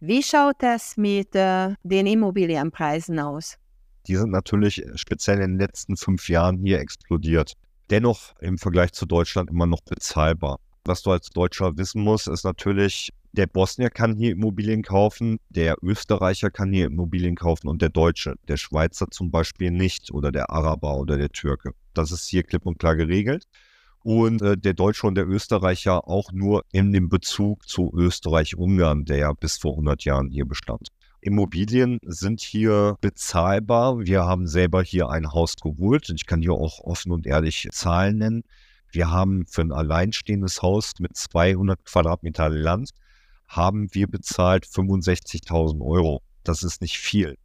Wie 0.00 0.22
schaut 0.22 0.62
es 0.62 0.96
mit 0.96 1.34
äh, 1.34 1.74
den 1.82 2.06
Immobilienpreisen 2.06 3.18
aus? 3.18 3.58
Die 4.06 4.16
sind 4.16 4.30
natürlich 4.30 4.82
speziell 4.94 5.40
in 5.40 5.52
den 5.52 5.58
letzten 5.58 5.96
fünf 5.96 6.28
Jahren 6.28 6.58
hier 6.58 6.80
explodiert. 6.80 7.52
Dennoch 7.90 8.32
im 8.40 8.56
Vergleich 8.56 8.92
zu 8.92 9.04
Deutschland 9.04 9.50
immer 9.50 9.66
noch 9.66 9.82
bezahlbar. 9.82 10.58
Was 10.84 11.02
du 11.02 11.10
als 11.10 11.28
Deutscher 11.28 11.76
wissen 11.76 12.02
musst, 12.02 12.26
ist 12.28 12.44
natürlich, 12.44 13.10
der 13.32 13.46
Bosnier 13.46 13.90
kann 13.90 14.16
hier 14.16 14.32
Immobilien 14.32 14.82
kaufen, 14.82 15.38
der 15.48 15.76
Österreicher 15.82 16.50
kann 16.50 16.72
hier 16.72 16.86
Immobilien 16.86 17.34
kaufen 17.34 17.68
und 17.68 17.80
der 17.80 17.88
Deutsche, 17.88 18.34
der 18.48 18.56
Schweizer 18.56 19.10
zum 19.10 19.30
Beispiel 19.30 19.70
nicht 19.70 20.12
oder 20.12 20.30
der 20.30 20.50
Araber 20.50 20.98
oder 20.98 21.16
der 21.16 21.30
Türke. 21.30 21.72
Das 21.94 22.12
ist 22.12 22.28
hier 22.28 22.42
klipp 22.42 22.66
und 22.66 22.78
klar 22.78 22.96
geregelt 22.96 23.46
und 24.04 24.42
äh, 24.42 24.56
der 24.56 24.74
Deutsche 24.74 25.06
und 25.06 25.14
der 25.14 25.26
Österreicher 25.26 26.08
auch 26.08 26.32
nur 26.32 26.64
in 26.72 26.92
dem 26.92 27.08
Bezug 27.08 27.68
zu 27.68 27.92
Österreich-Ungarn, 27.94 29.04
der 29.04 29.16
ja 29.18 29.32
bis 29.32 29.58
vor 29.58 29.72
100 29.72 30.04
Jahren 30.04 30.30
hier 30.30 30.44
bestand. 30.44 30.88
Immobilien 31.20 31.98
sind 32.04 32.40
hier 32.40 32.96
bezahlbar. 33.00 34.00
Wir 34.00 34.24
haben 34.24 34.48
selber 34.48 34.82
hier 34.82 35.08
ein 35.08 35.32
Haus 35.32 35.54
geholt 35.56 36.10
und 36.10 36.16
ich 36.16 36.26
kann 36.26 36.42
hier 36.42 36.52
auch 36.52 36.80
offen 36.80 37.12
und 37.12 37.26
ehrlich 37.26 37.68
Zahlen 37.70 38.18
nennen. 38.18 38.42
Wir 38.90 39.10
haben 39.10 39.46
für 39.46 39.62
ein 39.62 39.72
alleinstehendes 39.72 40.62
Haus 40.62 40.92
mit 40.98 41.16
200 41.16 41.84
Quadratmeter 41.84 42.48
Land 42.50 42.90
haben 43.52 43.88
wir 43.92 44.06
bezahlt 44.06 44.64
65.000 44.64 45.84
Euro. 45.84 46.22
Das 46.42 46.62
ist 46.62 46.80
nicht 46.80 46.98
viel. 46.98 47.36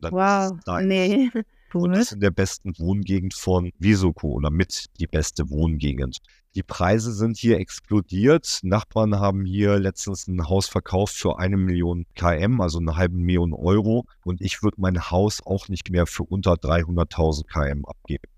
wow, 0.00 0.52
nee. 0.82 1.30
Und 1.72 1.92
das 1.92 2.06
ist 2.06 2.12
in 2.12 2.20
der 2.20 2.30
besten 2.30 2.78
Wohngegend 2.78 3.34
von 3.34 3.70
Visoko 3.78 4.28
oder 4.28 4.50
mit 4.50 4.86
die 4.98 5.06
beste 5.06 5.50
Wohngegend. 5.50 6.18
Die 6.54 6.62
Preise 6.62 7.12
sind 7.12 7.36
hier 7.36 7.58
explodiert. 7.58 8.60
Nachbarn 8.62 9.18
haben 9.18 9.44
hier 9.44 9.78
letztens 9.78 10.26
ein 10.26 10.48
Haus 10.48 10.68
verkauft 10.68 11.16
für 11.16 11.38
eine 11.38 11.56
Million 11.56 12.06
KM, 12.14 12.60
also 12.60 12.78
eine 12.78 12.96
halbe 12.96 13.16
Million 13.16 13.52
Euro. 13.52 14.06
Und 14.24 14.40
ich 14.40 14.62
würde 14.62 14.80
mein 14.80 15.10
Haus 15.10 15.44
auch 15.44 15.68
nicht 15.68 15.90
mehr 15.90 16.06
für 16.06 16.22
unter 16.22 16.54
300.000 16.54 17.46
KM 17.46 17.84
abgeben. 17.84 18.28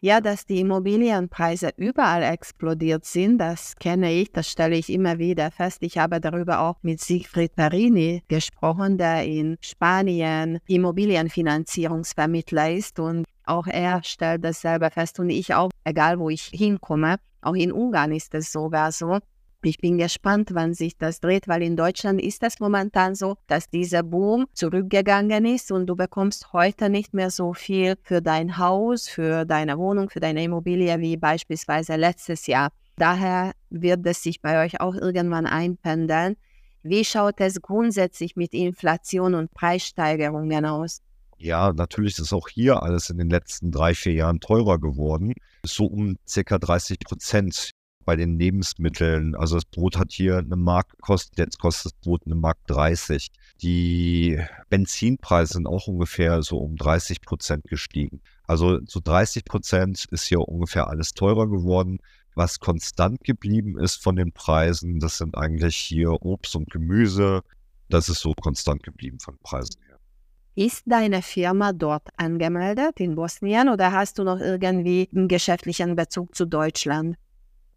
Ja, 0.00 0.20
dass 0.20 0.46
die 0.46 0.60
Immobilienpreise 0.60 1.70
überall 1.76 2.22
explodiert 2.22 3.04
sind, 3.04 3.38
das 3.38 3.74
kenne 3.74 4.12
ich, 4.12 4.30
das 4.30 4.48
stelle 4.48 4.76
ich 4.76 4.90
immer 4.90 5.18
wieder 5.18 5.50
fest. 5.50 5.78
Ich 5.80 5.98
habe 5.98 6.20
darüber 6.20 6.60
auch 6.60 6.76
mit 6.82 7.00
Siegfried 7.00 7.56
Perini 7.56 8.22
gesprochen, 8.28 8.96
der 8.96 9.24
in 9.24 9.56
Spanien 9.60 10.60
Immobilienfinanzierungsvermittler 10.68 12.70
ist 12.70 13.00
und 13.00 13.24
auch 13.44 13.66
er 13.66 14.04
stellt 14.04 14.44
das 14.44 14.60
selber 14.60 14.92
fest 14.92 15.18
und 15.18 15.30
ich 15.30 15.52
auch, 15.52 15.70
egal 15.82 16.20
wo 16.20 16.30
ich 16.30 16.48
hinkomme. 16.54 17.16
Auch 17.42 17.54
in 17.54 17.72
Ungarn 17.72 18.12
ist 18.12 18.32
es 18.36 18.52
sogar 18.52 18.92
so. 18.92 19.18
Ich 19.62 19.78
bin 19.78 19.98
gespannt, 19.98 20.50
wann 20.52 20.72
sich 20.72 20.96
das 20.98 21.18
dreht, 21.18 21.48
weil 21.48 21.64
in 21.64 21.76
Deutschland 21.76 22.22
ist 22.22 22.44
es 22.44 22.60
momentan 22.60 23.16
so, 23.16 23.34
dass 23.48 23.68
dieser 23.68 24.04
Boom 24.04 24.46
zurückgegangen 24.52 25.44
ist 25.46 25.72
und 25.72 25.86
du 25.86 25.96
bekommst 25.96 26.52
heute 26.52 26.88
nicht 26.88 27.12
mehr 27.12 27.30
so 27.30 27.54
viel 27.54 27.96
für 28.02 28.22
dein 28.22 28.56
Haus, 28.58 29.08
für 29.08 29.44
deine 29.44 29.76
Wohnung, 29.76 30.10
für 30.10 30.20
deine 30.20 30.44
Immobilie 30.44 31.00
wie 31.00 31.16
beispielsweise 31.16 31.96
letztes 31.96 32.46
Jahr. 32.46 32.70
Daher 32.98 33.50
wird 33.68 34.06
es 34.06 34.22
sich 34.22 34.40
bei 34.40 34.64
euch 34.64 34.80
auch 34.80 34.94
irgendwann 34.94 35.46
einpendeln. 35.46 36.36
Wie 36.84 37.04
schaut 37.04 37.40
es 37.40 37.60
grundsätzlich 37.60 38.36
mit 38.36 38.54
Inflation 38.54 39.34
und 39.34 39.52
Preissteigerungen 39.54 40.66
aus? 40.66 41.02
Ja, 41.36 41.72
natürlich 41.72 42.16
ist 42.18 42.32
auch 42.32 42.48
hier 42.48 42.82
alles 42.82 43.10
in 43.10 43.18
den 43.18 43.30
letzten 43.30 43.72
drei, 43.72 43.94
vier 43.94 44.12
Jahren 44.12 44.38
teurer 44.38 44.78
geworden. 44.78 45.34
So 45.64 45.86
um 45.86 46.16
circa 46.26 46.58
30 46.58 47.00
Prozent 47.00 47.72
bei 48.08 48.16
den 48.16 48.38
Lebensmitteln. 48.38 49.34
Also 49.34 49.56
das 49.56 49.66
Brot 49.66 49.98
hat 49.98 50.12
hier 50.12 50.38
eine 50.38 50.56
Mark 50.56 50.88
gekostet, 50.92 51.36
jetzt 51.36 51.58
kostet 51.58 51.92
das 51.92 52.00
Brot 52.00 52.22
eine 52.24 52.36
Mark 52.36 52.56
30. 52.66 53.30
Die 53.60 54.42
Benzinpreise 54.70 55.52
sind 55.52 55.66
auch 55.66 55.88
ungefähr 55.88 56.42
so 56.42 56.56
um 56.56 56.76
30 56.76 57.20
Prozent 57.20 57.64
gestiegen. 57.64 58.22
Also 58.46 58.78
so 58.86 59.00
30 59.04 59.44
Prozent 59.44 60.06
ist 60.10 60.24
hier 60.24 60.40
ungefähr 60.40 60.88
alles 60.88 61.12
teurer 61.12 61.48
geworden. 61.48 61.98
Was 62.34 62.60
konstant 62.60 63.24
geblieben 63.24 63.78
ist 63.78 64.02
von 64.02 64.16
den 64.16 64.32
Preisen, 64.32 65.00
das 65.00 65.18
sind 65.18 65.36
eigentlich 65.36 65.76
hier 65.76 66.12
Obst 66.22 66.56
und 66.56 66.70
Gemüse, 66.70 67.42
Das 67.90 68.08
ist 68.08 68.20
so 68.20 68.32
konstant 68.32 68.82
geblieben 68.82 69.20
von 69.20 69.36
Preisen 69.42 69.82
her. 69.86 69.98
Ist 70.54 70.84
deine 70.86 71.20
Firma 71.20 71.74
dort 71.74 72.08
angemeldet 72.16 73.00
in 73.00 73.16
Bosnien 73.16 73.68
oder 73.68 73.92
hast 73.92 74.18
du 74.18 74.24
noch 74.24 74.40
irgendwie 74.40 75.10
einen 75.14 75.28
geschäftlichen 75.28 75.94
Bezug 75.94 76.34
zu 76.34 76.46
Deutschland? 76.46 77.18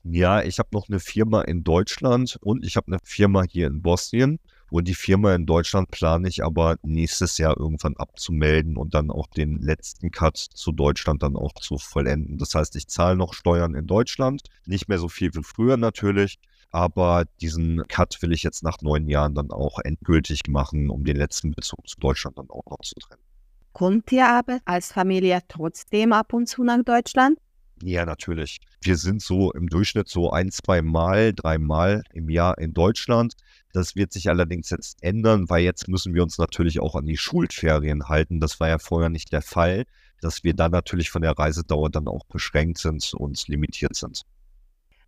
Ja, 0.04 0.42
ich 0.42 0.58
habe 0.58 0.70
noch 0.74 0.90
eine 0.90 1.00
Firma 1.00 1.42
in 1.42 1.64
Deutschland 1.64 2.38
und 2.42 2.66
ich 2.66 2.76
habe 2.76 2.88
eine 2.88 3.00
Firma 3.04 3.44
hier 3.44 3.68
in 3.68 3.82
Bosnien. 3.82 4.40
Und 4.72 4.88
die 4.88 4.96
Firma 4.96 5.36
in 5.36 5.46
Deutschland 5.46 5.92
plane 5.92 6.30
ich 6.30 6.46
aber 6.46 6.78
nächstes 6.82 7.38
Jahr 7.38 7.58
irgendwann 7.60 7.98
abzumelden 7.98 8.78
und 8.78 8.94
dann 8.94 9.12
auch 9.12 9.28
den 9.28 9.58
letzten 9.58 10.12
Cut 10.12 10.38
zu 10.38 10.72
Deutschland 10.72 11.22
dann 11.24 11.36
auch 11.36 11.54
zu 11.56 11.78
vollenden. 11.78 12.38
Das 12.38 12.56
heißt, 12.56 12.78
ich 12.78 12.88
zahle 12.88 13.18
noch 13.18 13.34
Steuern 13.34 13.76
in 13.76 13.86
Deutschland, 13.86 14.44
nicht 14.66 14.88
mehr 14.88 14.98
so 14.98 15.10
viel 15.10 15.34
wie 15.36 15.44
früher 15.44 15.76
natürlich, 15.76 16.40
aber 16.72 17.26
diesen 17.42 17.86
Cut 17.90 18.22
will 18.22 18.32
ich 18.32 18.44
jetzt 18.44 18.64
nach 18.64 18.82
neun 18.82 19.10
Jahren 19.10 19.36
dann 19.36 19.52
auch 19.52 19.78
endgültig 19.80 20.44
machen, 20.48 20.90
um 20.90 21.04
den 21.04 21.18
letzten 21.18 21.52
Bezug 21.52 21.86
zu 21.86 22.00
Deutschland 22.00 22.38
dann 22.38 22.50
auch 22.50 22.66
noch 22.70 22.80
zu 22.80 22.96
trennen. 22.96 23.22
Kommt 23.74 24.10
ihr 24.14 24.28
aber 24.28 24.60
als 24.64 24.94
Familie 24.94 25.42
trotzdem 25.50 26.14
ab 26.14 26.32
und 26.32 26.48
zu 26.48 26.64
nach 26.64 26.82
Deutschland? 26.84 27.38
Ja, 27.84 28.06
natürlich. 28.06 28.60
Wir 28.82 28.96
sind 28.96 29.22
so 29.22 29.52
im 29.54 29.68
Durchschnitt 29.68 30.08
so 30.08 30.32
ein, 30.32 30.52
zwei 30.52 30.82
Mal, 30.82 31.34
drei 31.34 31.58
Mal 31.58 32.04
im 32.14 32.30
Jahr 32.30 32.58
in 32.58 32.74
Deutschland. 32.74 33.34
Das 33.74 33.96
wird 33.96 34.12
sich 34.12 34.30
allerdings 34.30 34.70
jetzt 34.70 35.02
ändern, 35.02 35.50
weil 35.50 35.64
jetzt 35.64 35.88
müssen 35.88 36.14
wir 36.14 36.24
uns 36.24 36.38
natürlich 36.38 36.80
auch 36.80 36.96
an 36.96 37.06
die 37.06 37.18
Schulferien 37.18 38.08
halten. 38.08 38.40
Das 38.40 38.60
war 38.60 38.70
ja 38.70 38.78
vorher 38.78 39.10
nicht 39.10 39.32
der 39.32 39.42
Fall, 39.42 39.86
dass 40.22 40.44
wir 40.44 40.54
dann 40.54 40.72
natürlich 40.72 41.10
von 41.10 41.22
der 41.22 41.32
Reisedauer 41.32 41.90
dann 41.90 42.08
auch 42.08 42.26
beschränkt 42.26 42.78
sind 42.78 43.14
und 43.14 43.48
limitiert 43.48 43.96
sind. 43.96 44.24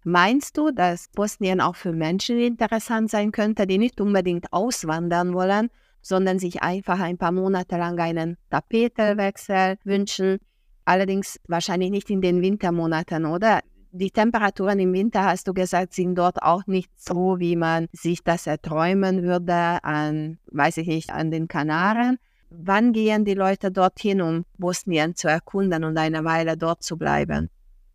Meinst 0.06 0.58
du, 0.58 0.72
dass 0.72 1.08
Bosnien 1.10 1.62
auch 1.62 1.76
für 1.76 1.94
Menschen 1.94 2.38
interessant 2.40 3.10
sein 3.10 3.32
könnte, 3.32 3.68
die 3.68 3.78
nicht 3.78 4.02
unbedingt 4.02 4.52
auswandern 4.52 5.34
wollen, 5.34 5.70
sondern 6.02 6.40
sich 6.40 6.62
einfach 6.62 7.00
ein 7.00 7.18
paar 7.18 7.32
Monate 7.32 7.78
lang 7.78 7.98
einen 8.00 8.38
Tapetelwechsel 8.50 9.78
wünschen? 9.86 10.40
Allerdings 10.86 11.40
wahrscheinlich 11.48 11.92
nicht 11.92 12.10
in 12.10 12.22
den 12.22 12.42
Wintermonaten, 12.42 13.26
oder? 13.26 13.62
Die 13.92 14.10
Temperaturen 14.10 14.80
im 14.80 14.92
Winter, 14.92 15.24
hast 15.24 15.48
du 15.48 15.54
gesagt, 15.54 15.94
sind 15.94 16.16
dort 16.16 16.42
auch 16.42 16.66
nicht 16.66 16.90
so, 17.00 17.40
wie 17.40 17.56
man 17.56 17.88
sich 17.92 18.24
das 18.24 18.48
erträumen 18.48 19.22
würde 19.22 19.84
an, 19.84 20.40
weiß 20.48 20.78
ich 20.78 20.88
nicht, 20.88 21.12
an 21.12 21.30
den 21.30 21.48
Kanaren. 21.48 22.18
Wann 22.50 22.94
gehen 22.94 23.24
die 23.24 23.36
Leute 23.36 23.72
dorthin, 23.72 24.22
um 24.22 24.46
Bosnien 24.58 25.16
zu 25.16 25.28
erkunden 25.28 25.84
und 25.84 25.98
eine 25.98 26.24
Weile 26.24 26.58
dort 26.58 26.82
zu 26.82 26.98
bleiben? 26.98 27.50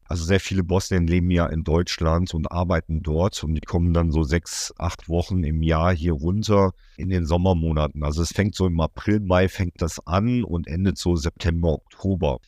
Also 0.09 0.24
sehr 0.24 0.40
viele 0.40 0.64
Bosnien 0.64 1.07
leben 1.07 1.31
ja 1.31 1.46
in 1.46 1.64
Deutschland 1.64 2.33
und 2.33 2.51
arbeiten 2.51 3.03
dort 3.03 3.44
und 3.44 3.55
die 3.55 3.61
kommen 3.61 3.92
dann 3.92 4.11
so 4.11 4.22
sechs, 4.22 4.72
acht 4.79 5.09
Wochen 5.09 5.44
im 5.44 5.62
Jahr 5.62 5.94
hier 5.94 6.14
runter 6.14 6.72
in 6.96 7.11
den 7.11 7.27
Sommermonaten. 7.27 8.03
Also 8.03 8.22
es 8.22 8.33
fängt 8.33 8.55
so 8.55 8.66
im 8.66 8.81
April, 8.81 9.20
Mai 9.20 9.48
fängt 9.48 9.83
das 9.83 10.05
an 10.07 10.44
und 10.44 10.66
endet 10.66 10.96
so 10.96 11.14
September, 11.14 11.74
Oktober. 11.74 12.38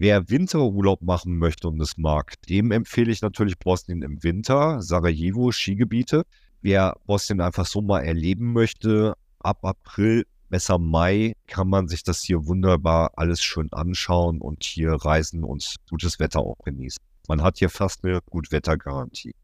Wer 0.00 0.30
Winterurlaub 0.30 1.02
machen 1.02 1.38
möchte 1.38 1.66
und 1.66 1.80
es 1.80 1.98
mag, 1.98 2.40
dem 2.48 2.70
empfehle 2.70 3.10
ich 3.10 3.20
natürlich 3.20 3.58
Bosnien 3.58 4.02
im 4.02 4.22
Winter, 4.22 4.80
Sarajevo, 4.80 5.50
Skigebiete. 5.50 6.24
Wer 6.62 6.94
Bosnien 7.06 7.40
einfach 7.40 7.66
so 7.66 7.82
mal 7.82 8.02
erleben 8.02 8.52
möchte, 8.52 9.14
ab 9.40 9.64
April, 9.64 10.24
besser 10.50 10.78
Mai, 10.78 11.34
kann 11.48 11.68
man 11.68 11.88
sich 11.88 12.04
das 12.04 12.22
hier 12.22 12.46
wunderbar 12.46 13.10
alles 13.16 13.42
schön 13.42 13.72
anschauen 13.72 14.40
und 14.40 14.62
hier 14.62 14.92
reisen 14.92 15.42
und 15.42 15.74
gutes 15.90 16.20
Wetter 16.20 16.38
auch 16.38 16.58
genießen. 16.64 17.02
Man 17.26 17.42
hat 17.42 17.58
hier 17.58 17.68
fast 17.68 18.04
eine 18.04 18.20
Gutwettergarantie. 18.30 19.34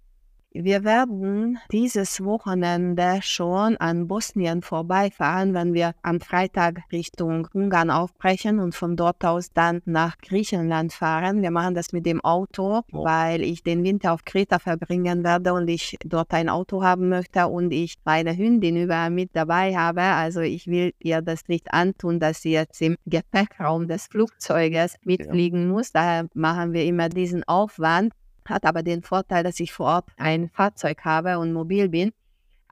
Wir 0.57 0.85
werden 0.85 1.59
dieses 1.73 2.23
Wochenende 2.23 3.19
schon 3.23 3.77
an 3.79 4.07
Bosnien 4.07 4.63
vorbeifahren, 4.63 5.53
wenn 5.53 5.75
wir 5.75 5.97
am 6.03 6.21
Freitag 6.21 6.83
Richtung 6.93 7.49
Ungarn 7.53 7.91
aufbrechen 7.91 8.61
und 8.61 8.73
von 8.73 8.95
dort 8.95 9.25
aus 9.25 9.53
dann 9.53 9.83
nach 9.85 10.17
Griechenland 10.19 10.93
fahren. 10.93 11.43
Wir 11.43 11.51
machen 11.51 11.75
das 11.75 11.93
mit 11.93 12.07
dem 12.07 12.21
Auto, 12.21 12.83
weil 12.93 13.43
ich 13.43 13.65
den 13.65 13.83
Winter 13.83 14.13
auf 14.13 14.25
Kreta 14.25 14.61
verbringen 14.61 15.25
werde 15.25 15.55
und 15.55 15.67
ich 15.67 15.97
dort 16.05 16.33
ein 16.33 16.49
Auto 16.49 16.85
haben 16.85 17.09
möchte 17.09 17.49
und 17.49 17.73
ich 17.73 17.97
meine 18.05 18.37
Hündin 18.37 18.77
überall 18.77 19.11
mit 19.11 19.31
dabei 19.33 19.77
habe. 19.77 20.03
Also 20.03 20.39
ich 20.39 20.69
will 20.69 20.93
ihr 21.01 21.21
das 21.21 21.49
nicht 21.49 21.75
antun, 21.75 22.21
dass 22.21 22.43
sie 22.43 22.53
jetzt 22.53 22.81
im 22.81 22.95
Gepäckraum 23.07 23.89
des 23.89 24.07
Flugzeuges 24.07 24.99
mitfliegen 25.03 25.69
muss. 25.69 25.91
Daher 25.91 26.29
machen 26.33 26.73
wir 26.73 26.85
immer 26.85 27.09
diesen 27.09 27.43
Aufwand 27.43 28.13
hat 28.49 28.65
aber 28.65 28.83
den 28.83 29.03
Vorteil, 29.03 29.43
dass 29.43 29.61
ich 29.61 29.73
vor 29.73 29.87
Ort 29.87 30.09
ein 30.17 30.51
Fahrzeug 30.51 31.05
habe 31.05 31.39
und 31.39 31.53
mobil 31.53 31.89
bin. 31.89 32.13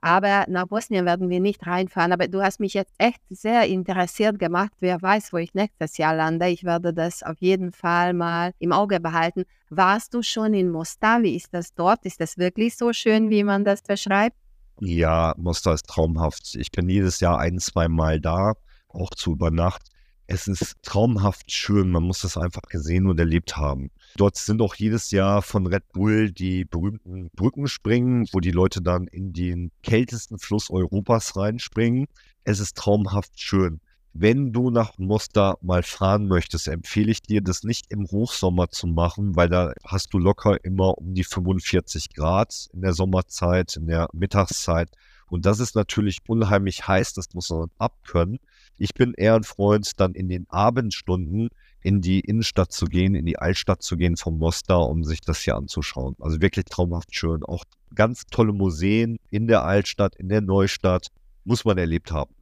Aber 0.03 0.43
nach 0.49 0.67
Bosnien 0.67 1.05
werden 1.05 1.29
wir 1.29 1.39
nicht 1.39 1.65
reinfahren. 1.65 2.11
Aber 2.11 2.27
du 2.27 2.41
hast 2.41 2.59
mich 2.59 2.73
jetzt 2.73 2.93
echt 2.97 3.21
sehr 3.29 3.65
interessiert 3.67 4.37
gemacht. 4.37 4.73
Wer 4.81 5.01
weiß, 5.01 5.31
wo 5.31 5.37
ich 5.37 5.53
nächstes 5.53 5.97
Jahr 5.97 6.13
lande. 6.13 6.49
Ich 6.49 6.65
werde 6.65 6.93
das 6.93 7.23
auf 7.23 7.37
jeden 7.39 7.71
Fall 7.71 8.13
mal 8.13 8.51
im 8.59 8.73
Auge 8.73 8.99
behalten. 8.99 9.45
Warst 9.69 10.13
du 10.13 10.21
schon 10.21 10.53
in 10.53 10.69
Mostar? 10.69 11.23
Wie 11.23 11.37
ist 11.37 11.53
das 11.53 11.73
dort? 11.73 12.05
Ist 12.05 12.19
das 12.19 12.37
wirklich 12.37 12.75
so 12.75 12.91
schön, 12.91 13.29
wie 13.29 13.45
man 13.45 13.63
das 13.63 13.81
beschreibt? 13.81 14.35
Ja, 14.81 15.33
Mostar 15.37 15.75
ist 15.75 15.87
traumhaft. 15.87 16.53
Ich 16.55 16.69
bin 16.71 16.89
jedes 16.89 17.21
Jahr 17.21 17.39
ein, 17.39 17.59
zwei 17.59 17.87
Mal 17.87 18.19
da, 18.19 18.55
auch 18.89 19.11
zu 19.11 19.31
übernachten. 19.31 19.85
Es 20.27 20.47
ist 20.47 20.75
traumhaft 20.83 21.49
schön. 21.49 21.91
Man 21.91 22.03
muss 22.03 22.23
das 22.23 22.35
einfach 22.35 22.63
gesehen 22.63 23.07
und 23.07 23.21
erlebt 23.21 23.55
haben. 23.55 23.89
Dort 24.17 24.37
sind 24.37 24.61
auch 24.61 24.75
jedes 24.75 25.11
Jahr 25.11 25.41
von 25.41 25.65
Red 25.65 25.91
Bull 25.91 26.31
die 26.31 26.65
berühmten 26.65 27.29
Brückenspringen, 27.35 28.27
wo 28.31 28.39
die 28.39 28.51
Leute 28.51 28.81
dann 28.81 29.07
in 29.07 29.33
den 29.33 29.71
kältesten 29.81 30.37
Fluss 30.37 30.69
Europas 30.69 31.35
reinspringen. 31.35 32.05
Es 32.43 32.59
ist 32.59 32.77
traumhaft 32.77 33.39
schön. 33.39 33.79
Wenn 34.15 34.53
du 34.53 34.69
nach 34.69 34.99
Mostar 34.99 35.57
mal 35.61 35.81
fahren 35.81 36.27
möchtest, 36.27 36.67
empfehle 36.67 37.09
ich 37.09 37.23
dir, 37.23 37.41
das 37.41 37.63
nicht 37.63 37.87
im 37.89 38.05
Hochsommer 38.05 38.69
zu 38.69 38.85
machen, 38.85 39.35
weil 39.35 39.49
da 39.49 39.73
hast 39.83 40.13
du 40.13 40.19
locker 40.19 40.63
immer 40.63 40.99
um 40.99 41.15
die 41.15 41.23
45 41.23 42.13
Grad 42.13 42.67
in 42.73 42.81
der 42.81 42.93
Sommerzeit, 42.93 43.75
in 43.75 43.87
der 43.87 44.09
Mittagszeit. 44.13 44.91
Und 45.27 45.47
das 45.47 45.59
ist 45.59 45.75
natürlich 45.75 46.19
unheimlich 46.27 46.87
heiß, 46.87 47.13
das 47.13 47.33
muss 47.33 47.49
man 47.49 47.71
abkönnen. 47.79 48.37
Ich 48.77 48.93
bin 48.93 49.15
eher 49.15 49.33
ein 49.33 49.43
Freund, 49.43 49.99
dann 49.99 50.13
in 50.13 50.29
den 50.29 50.47
Abendstunden 50.47 51.49
in 51.83 52.01
die 52.01 52.21
Innenstadt 52.21 52.71
zu 52.71 52.85
gehen, 52.85 53.13
in 53.13 53.25
die 53.25 53.37
Altstadt 53.37 53.83
zu 53.83 53.97
gehen 53.97 54.17
vom 54.17 54.39
Mostar, 54.39 54.89
um 54.89 55.03
sich 55.03 55.21
das 55.21 55.39
hier 55.39 55.55
anzuschauen. 55.55 56.15
Also 56.19 56.41
wirklich 56.41 56.65
traumhaft 56.65 57.13
schön. 57.13 57.43
Auch 57.43 57.63
ganz 57.93 58.23
tolle 58.31 58.53
Museen 58.53 59.17
in 59.29 59.47
der 59.47 59.63
Altstadt, 59.63 60.15
in 60.15 60.29
der 60.29 60.41
Neustadt. 60.41 61.07
Muss 61.45 61.65
man 61.65 61.77
erlebt 61.77 62.11
haben. 62.11 62.33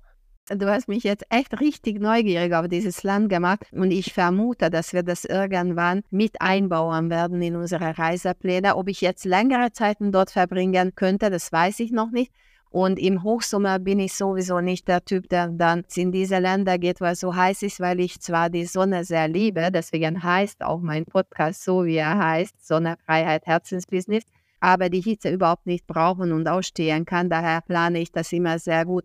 Du 0.48 0.68
hast 0.68 0.88
mich 0.88 1.04
jetzt 1.04 1.24
echt 1.30 1.60
richtig 1.60 2.00
neugierig 2.00 2.54
auf 2.54 2.68
dieses 2.68 3.04
Land 3.04 3.30
gemacht 3.30 3.66
und 3.72 3.90
ich 3.90 4.14
vermute, 4.14 4.70
dass 4.70 4.92
wir 4.92 5.02
das 5.02 5.24
irgendwann 5.24 6.02
mit 6.10 6.42
einbauen 6.42 7.10
werden 7.10 7.42
in 7.42 7.56
unsere 7.56 7.98
Reisepläne. 7.98 8.76
Ob 8.76 8.90
ich 8.90 9.02
jetzt 9.02 9.24
längere 9.26 9.72
Zeiten 9.72 10.12
dort 10.12 10.32
verbringen 10.32 10.94
könnte, 10.94 11.30
das 11.30 11.52
weiß 11.52 11.80
ich 11.80 11.92
noch 11.92 12.12
nicht. 12.12 12.32
Und 12.72 13.00
im 13.00 13.22
Hochsommer 13.22 13.80
bin 13.80 14.00
ich 14.00 14.14
sowieso 14.14 14.62
nicht 14.62 14.88
der 14.88 15.04
Typ, 15.04 15.28
der 15.28 15.50
dann 15.50 15.84
in 15.94 16.14
diese 16.14 16.40
Länder 16.40 16.78
geht, 16.78 17.02
weil 17.02 17.14
es 17.14 17.20
so 17.20 17.36
heiß 17.36 17.64
ist, 17.64 17.82
weil 17.82 18.00
ich 18.00 18.22
zwar 18.22 18.50
die 18.50 18.64
Sonne 18.64 19.04
sehr 19.04 19.28
liebe, 19.28 19.70
deswegen 19.74 20.24
heißt 20.24 20.64
auch 20.64 20.80
mein 20.80 21.04
Podcast 21.04 21.66
so, 21.66 21.84
wie 21.84 21.98
er 21.98 22.18
heißt, 22.18 22.66
Sonne, 22.66 22.96
Freiheit, 23.06 23.46
Herzensbusiness, 23.46 24.24
aber 24.62 24.90
die 24.90 25.02
Hitze 25.02 25.32
überhaupt 25.32 25.66
nicht 25.66 25.86
brauchen 25.86 26.32
und 26.32 26.48
ausstehen 26.48 27.04
kann. 27.04 27.30
Daher 27.30 27.60
plane 27.60 28.00
ich 28.00 28.14
das 28.14 28.32
immer 28.32 28.58
sehr 28.58 28.86
gut. 28.86 29.04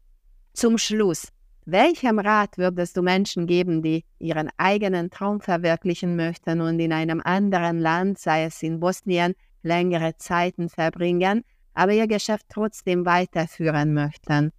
Zum 0.53 0.79
Schluss, 0.79 1.33
welchem 1.65 2.21
Rat 2.21 2.59
würdest 2.59 2.97
du 2.97 3.03
Menschen 3.03 3.49
geben, 3.49 3.83
die 3.83 4.05
ihren 4.21 4.49
eigenen 4.59 5.11
Traum 5.11 5.41
verwirklichen 5.41 6.15
möchten 6.15 6.61
und 6.61 6.79
in 6.79 6.93
einem 6.93 7.21
anderen 7.25 7.81
Land, 7.81 8.21
sei 8.21 8.45
es 8.45 8.63
in 8.63 8.79
Bosnien, 8.79 9.35
längere 9.65 10.17
Zeiten 10.19 10.69
verbringen? 10.69 11.43
Aber 11.77 11.93
ihr 11.93 12.09
Geschäft 12.09 12.47
trotzdem 12.49 13.07
weiterführen 13.07 13.95
möchten? 13.95 14.53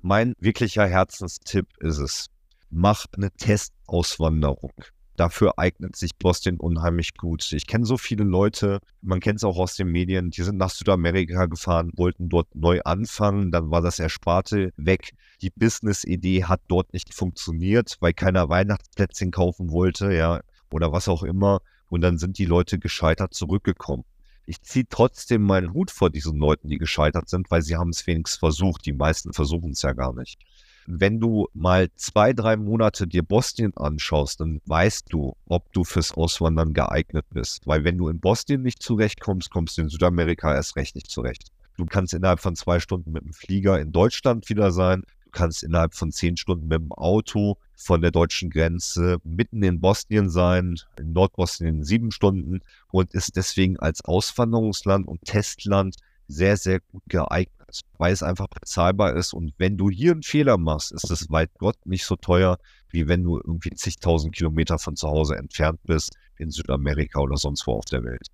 Mein 0.00 0.34
wirklicher 0.38 0.86
Herzenstipp 0.86 1.66
ist 1.80 1.98
es, 1.98 2.26
mach 2.70 3.06
eine 3.16 3.30
Testauswanderung. 3.32 4.72
Dafür 5.16 5.58
eignet 5.58 5.94
sich 5.94 6.16
Boston 6.16 6.56
unheimlich 6.56 7.14
gut. 7.14 7.52
Ich 7.52 7.66
kenne 7.66 7.84
so 7.84 7.98
viele 7.98 8.24
Leute, 8.24 8.80
man 9.02 9.20
kennt 9.20 9.36
es 9.36 9.44
auch 9.44 9.58
aus 9.58 9.76
den 9.76 9.88
Medien, 9.88 10.30
die 10.30 10.42
sind 10.42 10.56
nach 10.56 10.70
Südamerika 10.70 11.46
gefahren, 11.46 11.92
wollten 11.96 12.28
dort 12.28 12.54
neu 12.54 12.80
anfangen, 12.84 13.52
dann 13.52 13.70
war 13.70 13.82
das 13.82 13.98
Ersparte 13.98 14.72
weg. 14.76 15.10
Die 15.42 15.50
Business-Idee 15.50 16.44
hat 16.44 16.62
dort 16.68 16.92
nicht 16.94 17.12
funktioniert, 17.12 17.98
weil 18.00 18.14
keiner 18.14 18.48
Weihnachtsplätzchen 18.48 19.32
kaufen 19.32 19.70
wollte, 19.70 20.12
ja, 20.12 20.40
oder 20.72 20.92
was 20.92 21.08
auch 21.08 21.22
immer. 21.22 21.60
Und 21.88 22.00
dann 22.00 22.16
sind 22.16 22.38
die 22.38 22.46
Leute 22.46 22.78
gescheitert 22.78 23.34
zurückgekommen 23.34 24.04
ich 24.52 24.60
ziehe 24.60 24.84
trotzdem 24.86 25.44
meinen 25.44 25.72
Hut 25.72 25.90
vor 25.90 26.10
diesen 26.10 26.36
Leuten, 26.36 26.68
die 26.68 26.76
gescheitert 26.76 27.30
sind, 27.30 27.50
weil 27.50 27.62
sie 27.62 27.76
haben 27.76 27.88
es 27.88 28.06
wenigstens 28.06 28.38
versucht. 28.38 28.84
Die 28.84 28.92
meisten 28.92 29.32
versuchen 29.32 29.70
es 29.70 29.80
ja 29.80 29.94
gar 29.94 30.12
nicht. 30.12 30.38
Wenn 30.86 31.20
du 31.20 31.48
mal 31.54 31.88
zwei, 31.96 32.34
drei 32.34 32.58
Monate 32.58 33.06
dir 33.06 33.22
Bosnien 33.22 33.74
anschaust, 33.78 34.40
dann 34.40 34.60
weißt 34.66 35.06
du, 35.08 35.34
ob 35.46 35.72
du 35.72 35.84
fürs 35.84 36.12
Auswandern 36.12 36.74
geeignet 36.74 37.24
bist. 37.30 37.66
Weil 37.66 37.84
wenn 37.84 37.96
du 37.96 38.08
in 38.08 38.20
Bosnien 38.20 38.60
nicht 38.60 38.82
zurechtkommst, 38.82 39.50
kommst 39.50 39.78
du 39.78 39.82
in 39.82 39.88
Südamerika 39.88 40.54
erst 40.54 40.76
recht 40.76 40.96
nicht 40.96 41.10
zurecht. 41.10 41.48
Du 41.78 41.86
kannst 41.86 42.12
innerhalb 42.12 42.40
von 42.40 42.54
zwei 42.54 42.78
Stunden 42.78 43.12
mit 43.12 43.24
dem 43.24 43.32
Flieger 43.32 43.80
in 43.80 43.90
Deutschland 43.90 44.50
wieder 44.50 44.70
sein. 44.70 45.04
Kannst 45.32 45.62
innerhalb 45.62 45.94
von 45.94 46.12
zehn 46.12 46.36
Stunden 46.36 46.68
mit 46.68 46.80
dem 46.80 46.92
Auto 46.92 47.56
von 47.74 48.00
der 48.00 48.10
deutschen 48.10 48.50
Grenze 48.50 49.18
mitten 49.24 49.62
in 49.62 49.80
Bosnien 49.80 50.30
sein, 50.30 50.76
in 50.98 51.12
Nordbosnien 51.12 51.82
sieben 51.82 52.10
Stunden 52.10 52.60
und 52.90 53.12
ist 53.14 53.36
deswegen 53.36 53.78
als 53.78 54.04
Auswanderungsland 54.04 55.08
und 55.08 55.22
Testland 55.24 55.96
sehr, 56.28 56.56
sehr 56.56 56.80
gut 56.80 57.02
geeignet, 57.08 57.80
weil 57.98 58.12
es 58.12 58.22
einfach 58.22 58.48
bezahlbar 58.48 59.16
ist. 59.16 59.32
Und 59.32 59.52
wenn 59.58 59.76
du 59.76 59.90
hier 59.90 60.12
einen 60.12 60.22
Fehler 60.22 60.58
machst, 60.58 60.92
ist 60.92 61.10
es 61.10 61.30
weit 61.30 61.50
Gott 61.58 61.76
nicht 61.84 62.04
so 62.04 62.16
teuer, 62.16 62.58
wie 62.90 63.08
wenn 63.08 63.22
du 63.22 63.38
irgendwie 63.38 63.70
zigtausend 63.70 64.34
Kilometer 64.34 64.78
von 64.78 64.96
zu 64.96 65.08
Hause 65.08 65.36
entfernt 65.36 65.80
bist, 65.84 66.16
in 66.38 66.50
Südamerika 66.50 67.20
oder 67.20 67.36
sonst 67.36 67.66
wo 67.66 67.74
auf 67.74 67.84
der 67.86 68.04
Welt. 68.04 68.26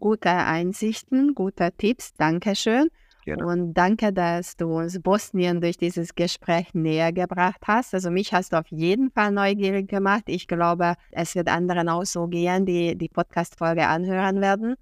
Gute 0.00 0.30
Einsichten, 0.30 1.34
gute 1.34 1.72
Tipps, 1.76 2.14
Dankeschön. 2.14 2.88
Gerne. 3.28 3.46
Und 3.46 3.74
danke, 3.74 4.10
dass 4.10 4.56
du 4.56 4.78
uns 4.78 5.02
Bosnien 5.02 5.60
durch 5.60 5.76
dieses 5.76 6.14
Gespräch 6.14 6.72
näher 6.72 7.12
gebracht 7.12 7.60
hast. 7.66 7.92
Also 7.92 8.10
mich 8.10 8.32
hast 8.32 8.54
du 8.54 8.56
auf 8.56 8.68
jeden 8.70 9.10
Fall 9.10 9.32
neugierig 9.32 9.86
gemacht. 9.86 10.22
Ich 10.28 10.48
glaube, 10.48 10.94
es 11.10 11.34
wird 11.34 11.48
anderen 11.48 11.90
auch 11.90 12.06
so 12.06 12.26
gehen, 12.26 12.64
die 12.64 12.96
die 12.96 13.10
Podcast-Folge 13.10 13.86
anhören 13.86 14.40
werden. 14.40 14.76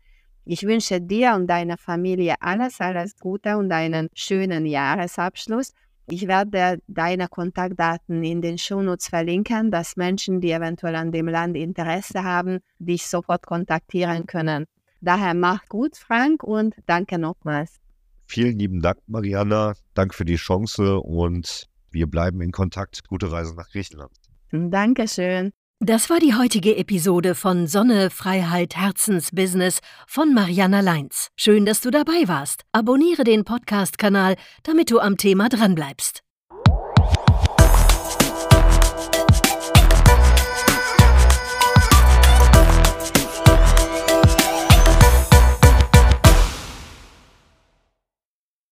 Ich 0.44 0.62
wünsche 0.62 1.00
dir 1.00 1.34
und 1.34 1.48
deiner 1.48 1.76
Familie 1.76 2.36
alles, 2.38 2.80
alles 2.80 3.18
Gute 3.18 3.56
und 3.56 3.72
einen 3.72 4.10
schönen 4.14 4.64
Jahresabschluss. 4.64 5.72
Ich 6.06 6.28
werde 6.28 6.78
deine 6.86 7.26
Kontaktdaten 7.26 8.22
in 8.22 8.42
den 8.42 8.58
Shownotes 8.58 9.08
verlinken, 9.08 9.72
dass 9.72 9.96
Menschen, 9.96 10.40
die 10.40 10.52
eventuell 10.52 10.94
an 10.94 11.10
dem 11.10 11.26
Land 11.26 11.56
Interesse 11.56 12.22
haben, 12.22 12.60
dich 12.78 13.08
sofort 13.08 13.44
kontaktieren 13.44 14.24
können. 14.28 14.66
Daher 15.00 15.34
mach 15.34 15.66
gut, 15.66 15.96
Frank, 15.96 16.44
und 16.44 16.76
danke 16.86 17.18
nochmals. 17.18 17.80
Vielen 18.26 18.58
lieben 18.58 18.80
Dank, 18.80 18.98
Mariana. 19.06 19.74
Danke 19.94 20.14
für 20.14 20.24
die 20.24 20.36
Chance 20.36 21.00
und 21.00 21.68
wir 21.90 22.06
bleiben 22.06 22.40
in 22.40 22.52
Kontakt. 22.52 23.06
Gute 23.08 23.30
Reise 23.30 23.54
nach 23.54 23.70
Griechenland. 23.70 24.12
Dankeschön. 24.52 25.52
Das 25.80 26.08
war 26.08 26.18
die 26.20 26.34
heutige 26.34 26.76
Episode 26.76 27.34
von 27.34 27.66
Sonne, 27.66 28.08
Freiheit, 28.08 28.76
Herzensbusiness 28.76 29.80
von 30.06 30.32
Mariana 30.32 30.80
Leins. 30.80 31.28
Schön, 31.36 31.66
dass 31.66 31.82
du 31.82 31.90
dabei 31.90 32.26
warst. 32.26 32.62
Abonniere 32.72 33.24
den 33.24 33.44
Podcast-Kanal, 33.44 34.36
damit 34.62 34.90
du 34.90 35.00
am 35.00 35.18
Thema 35.18 35.50
dranbleibst. 35.50 36.25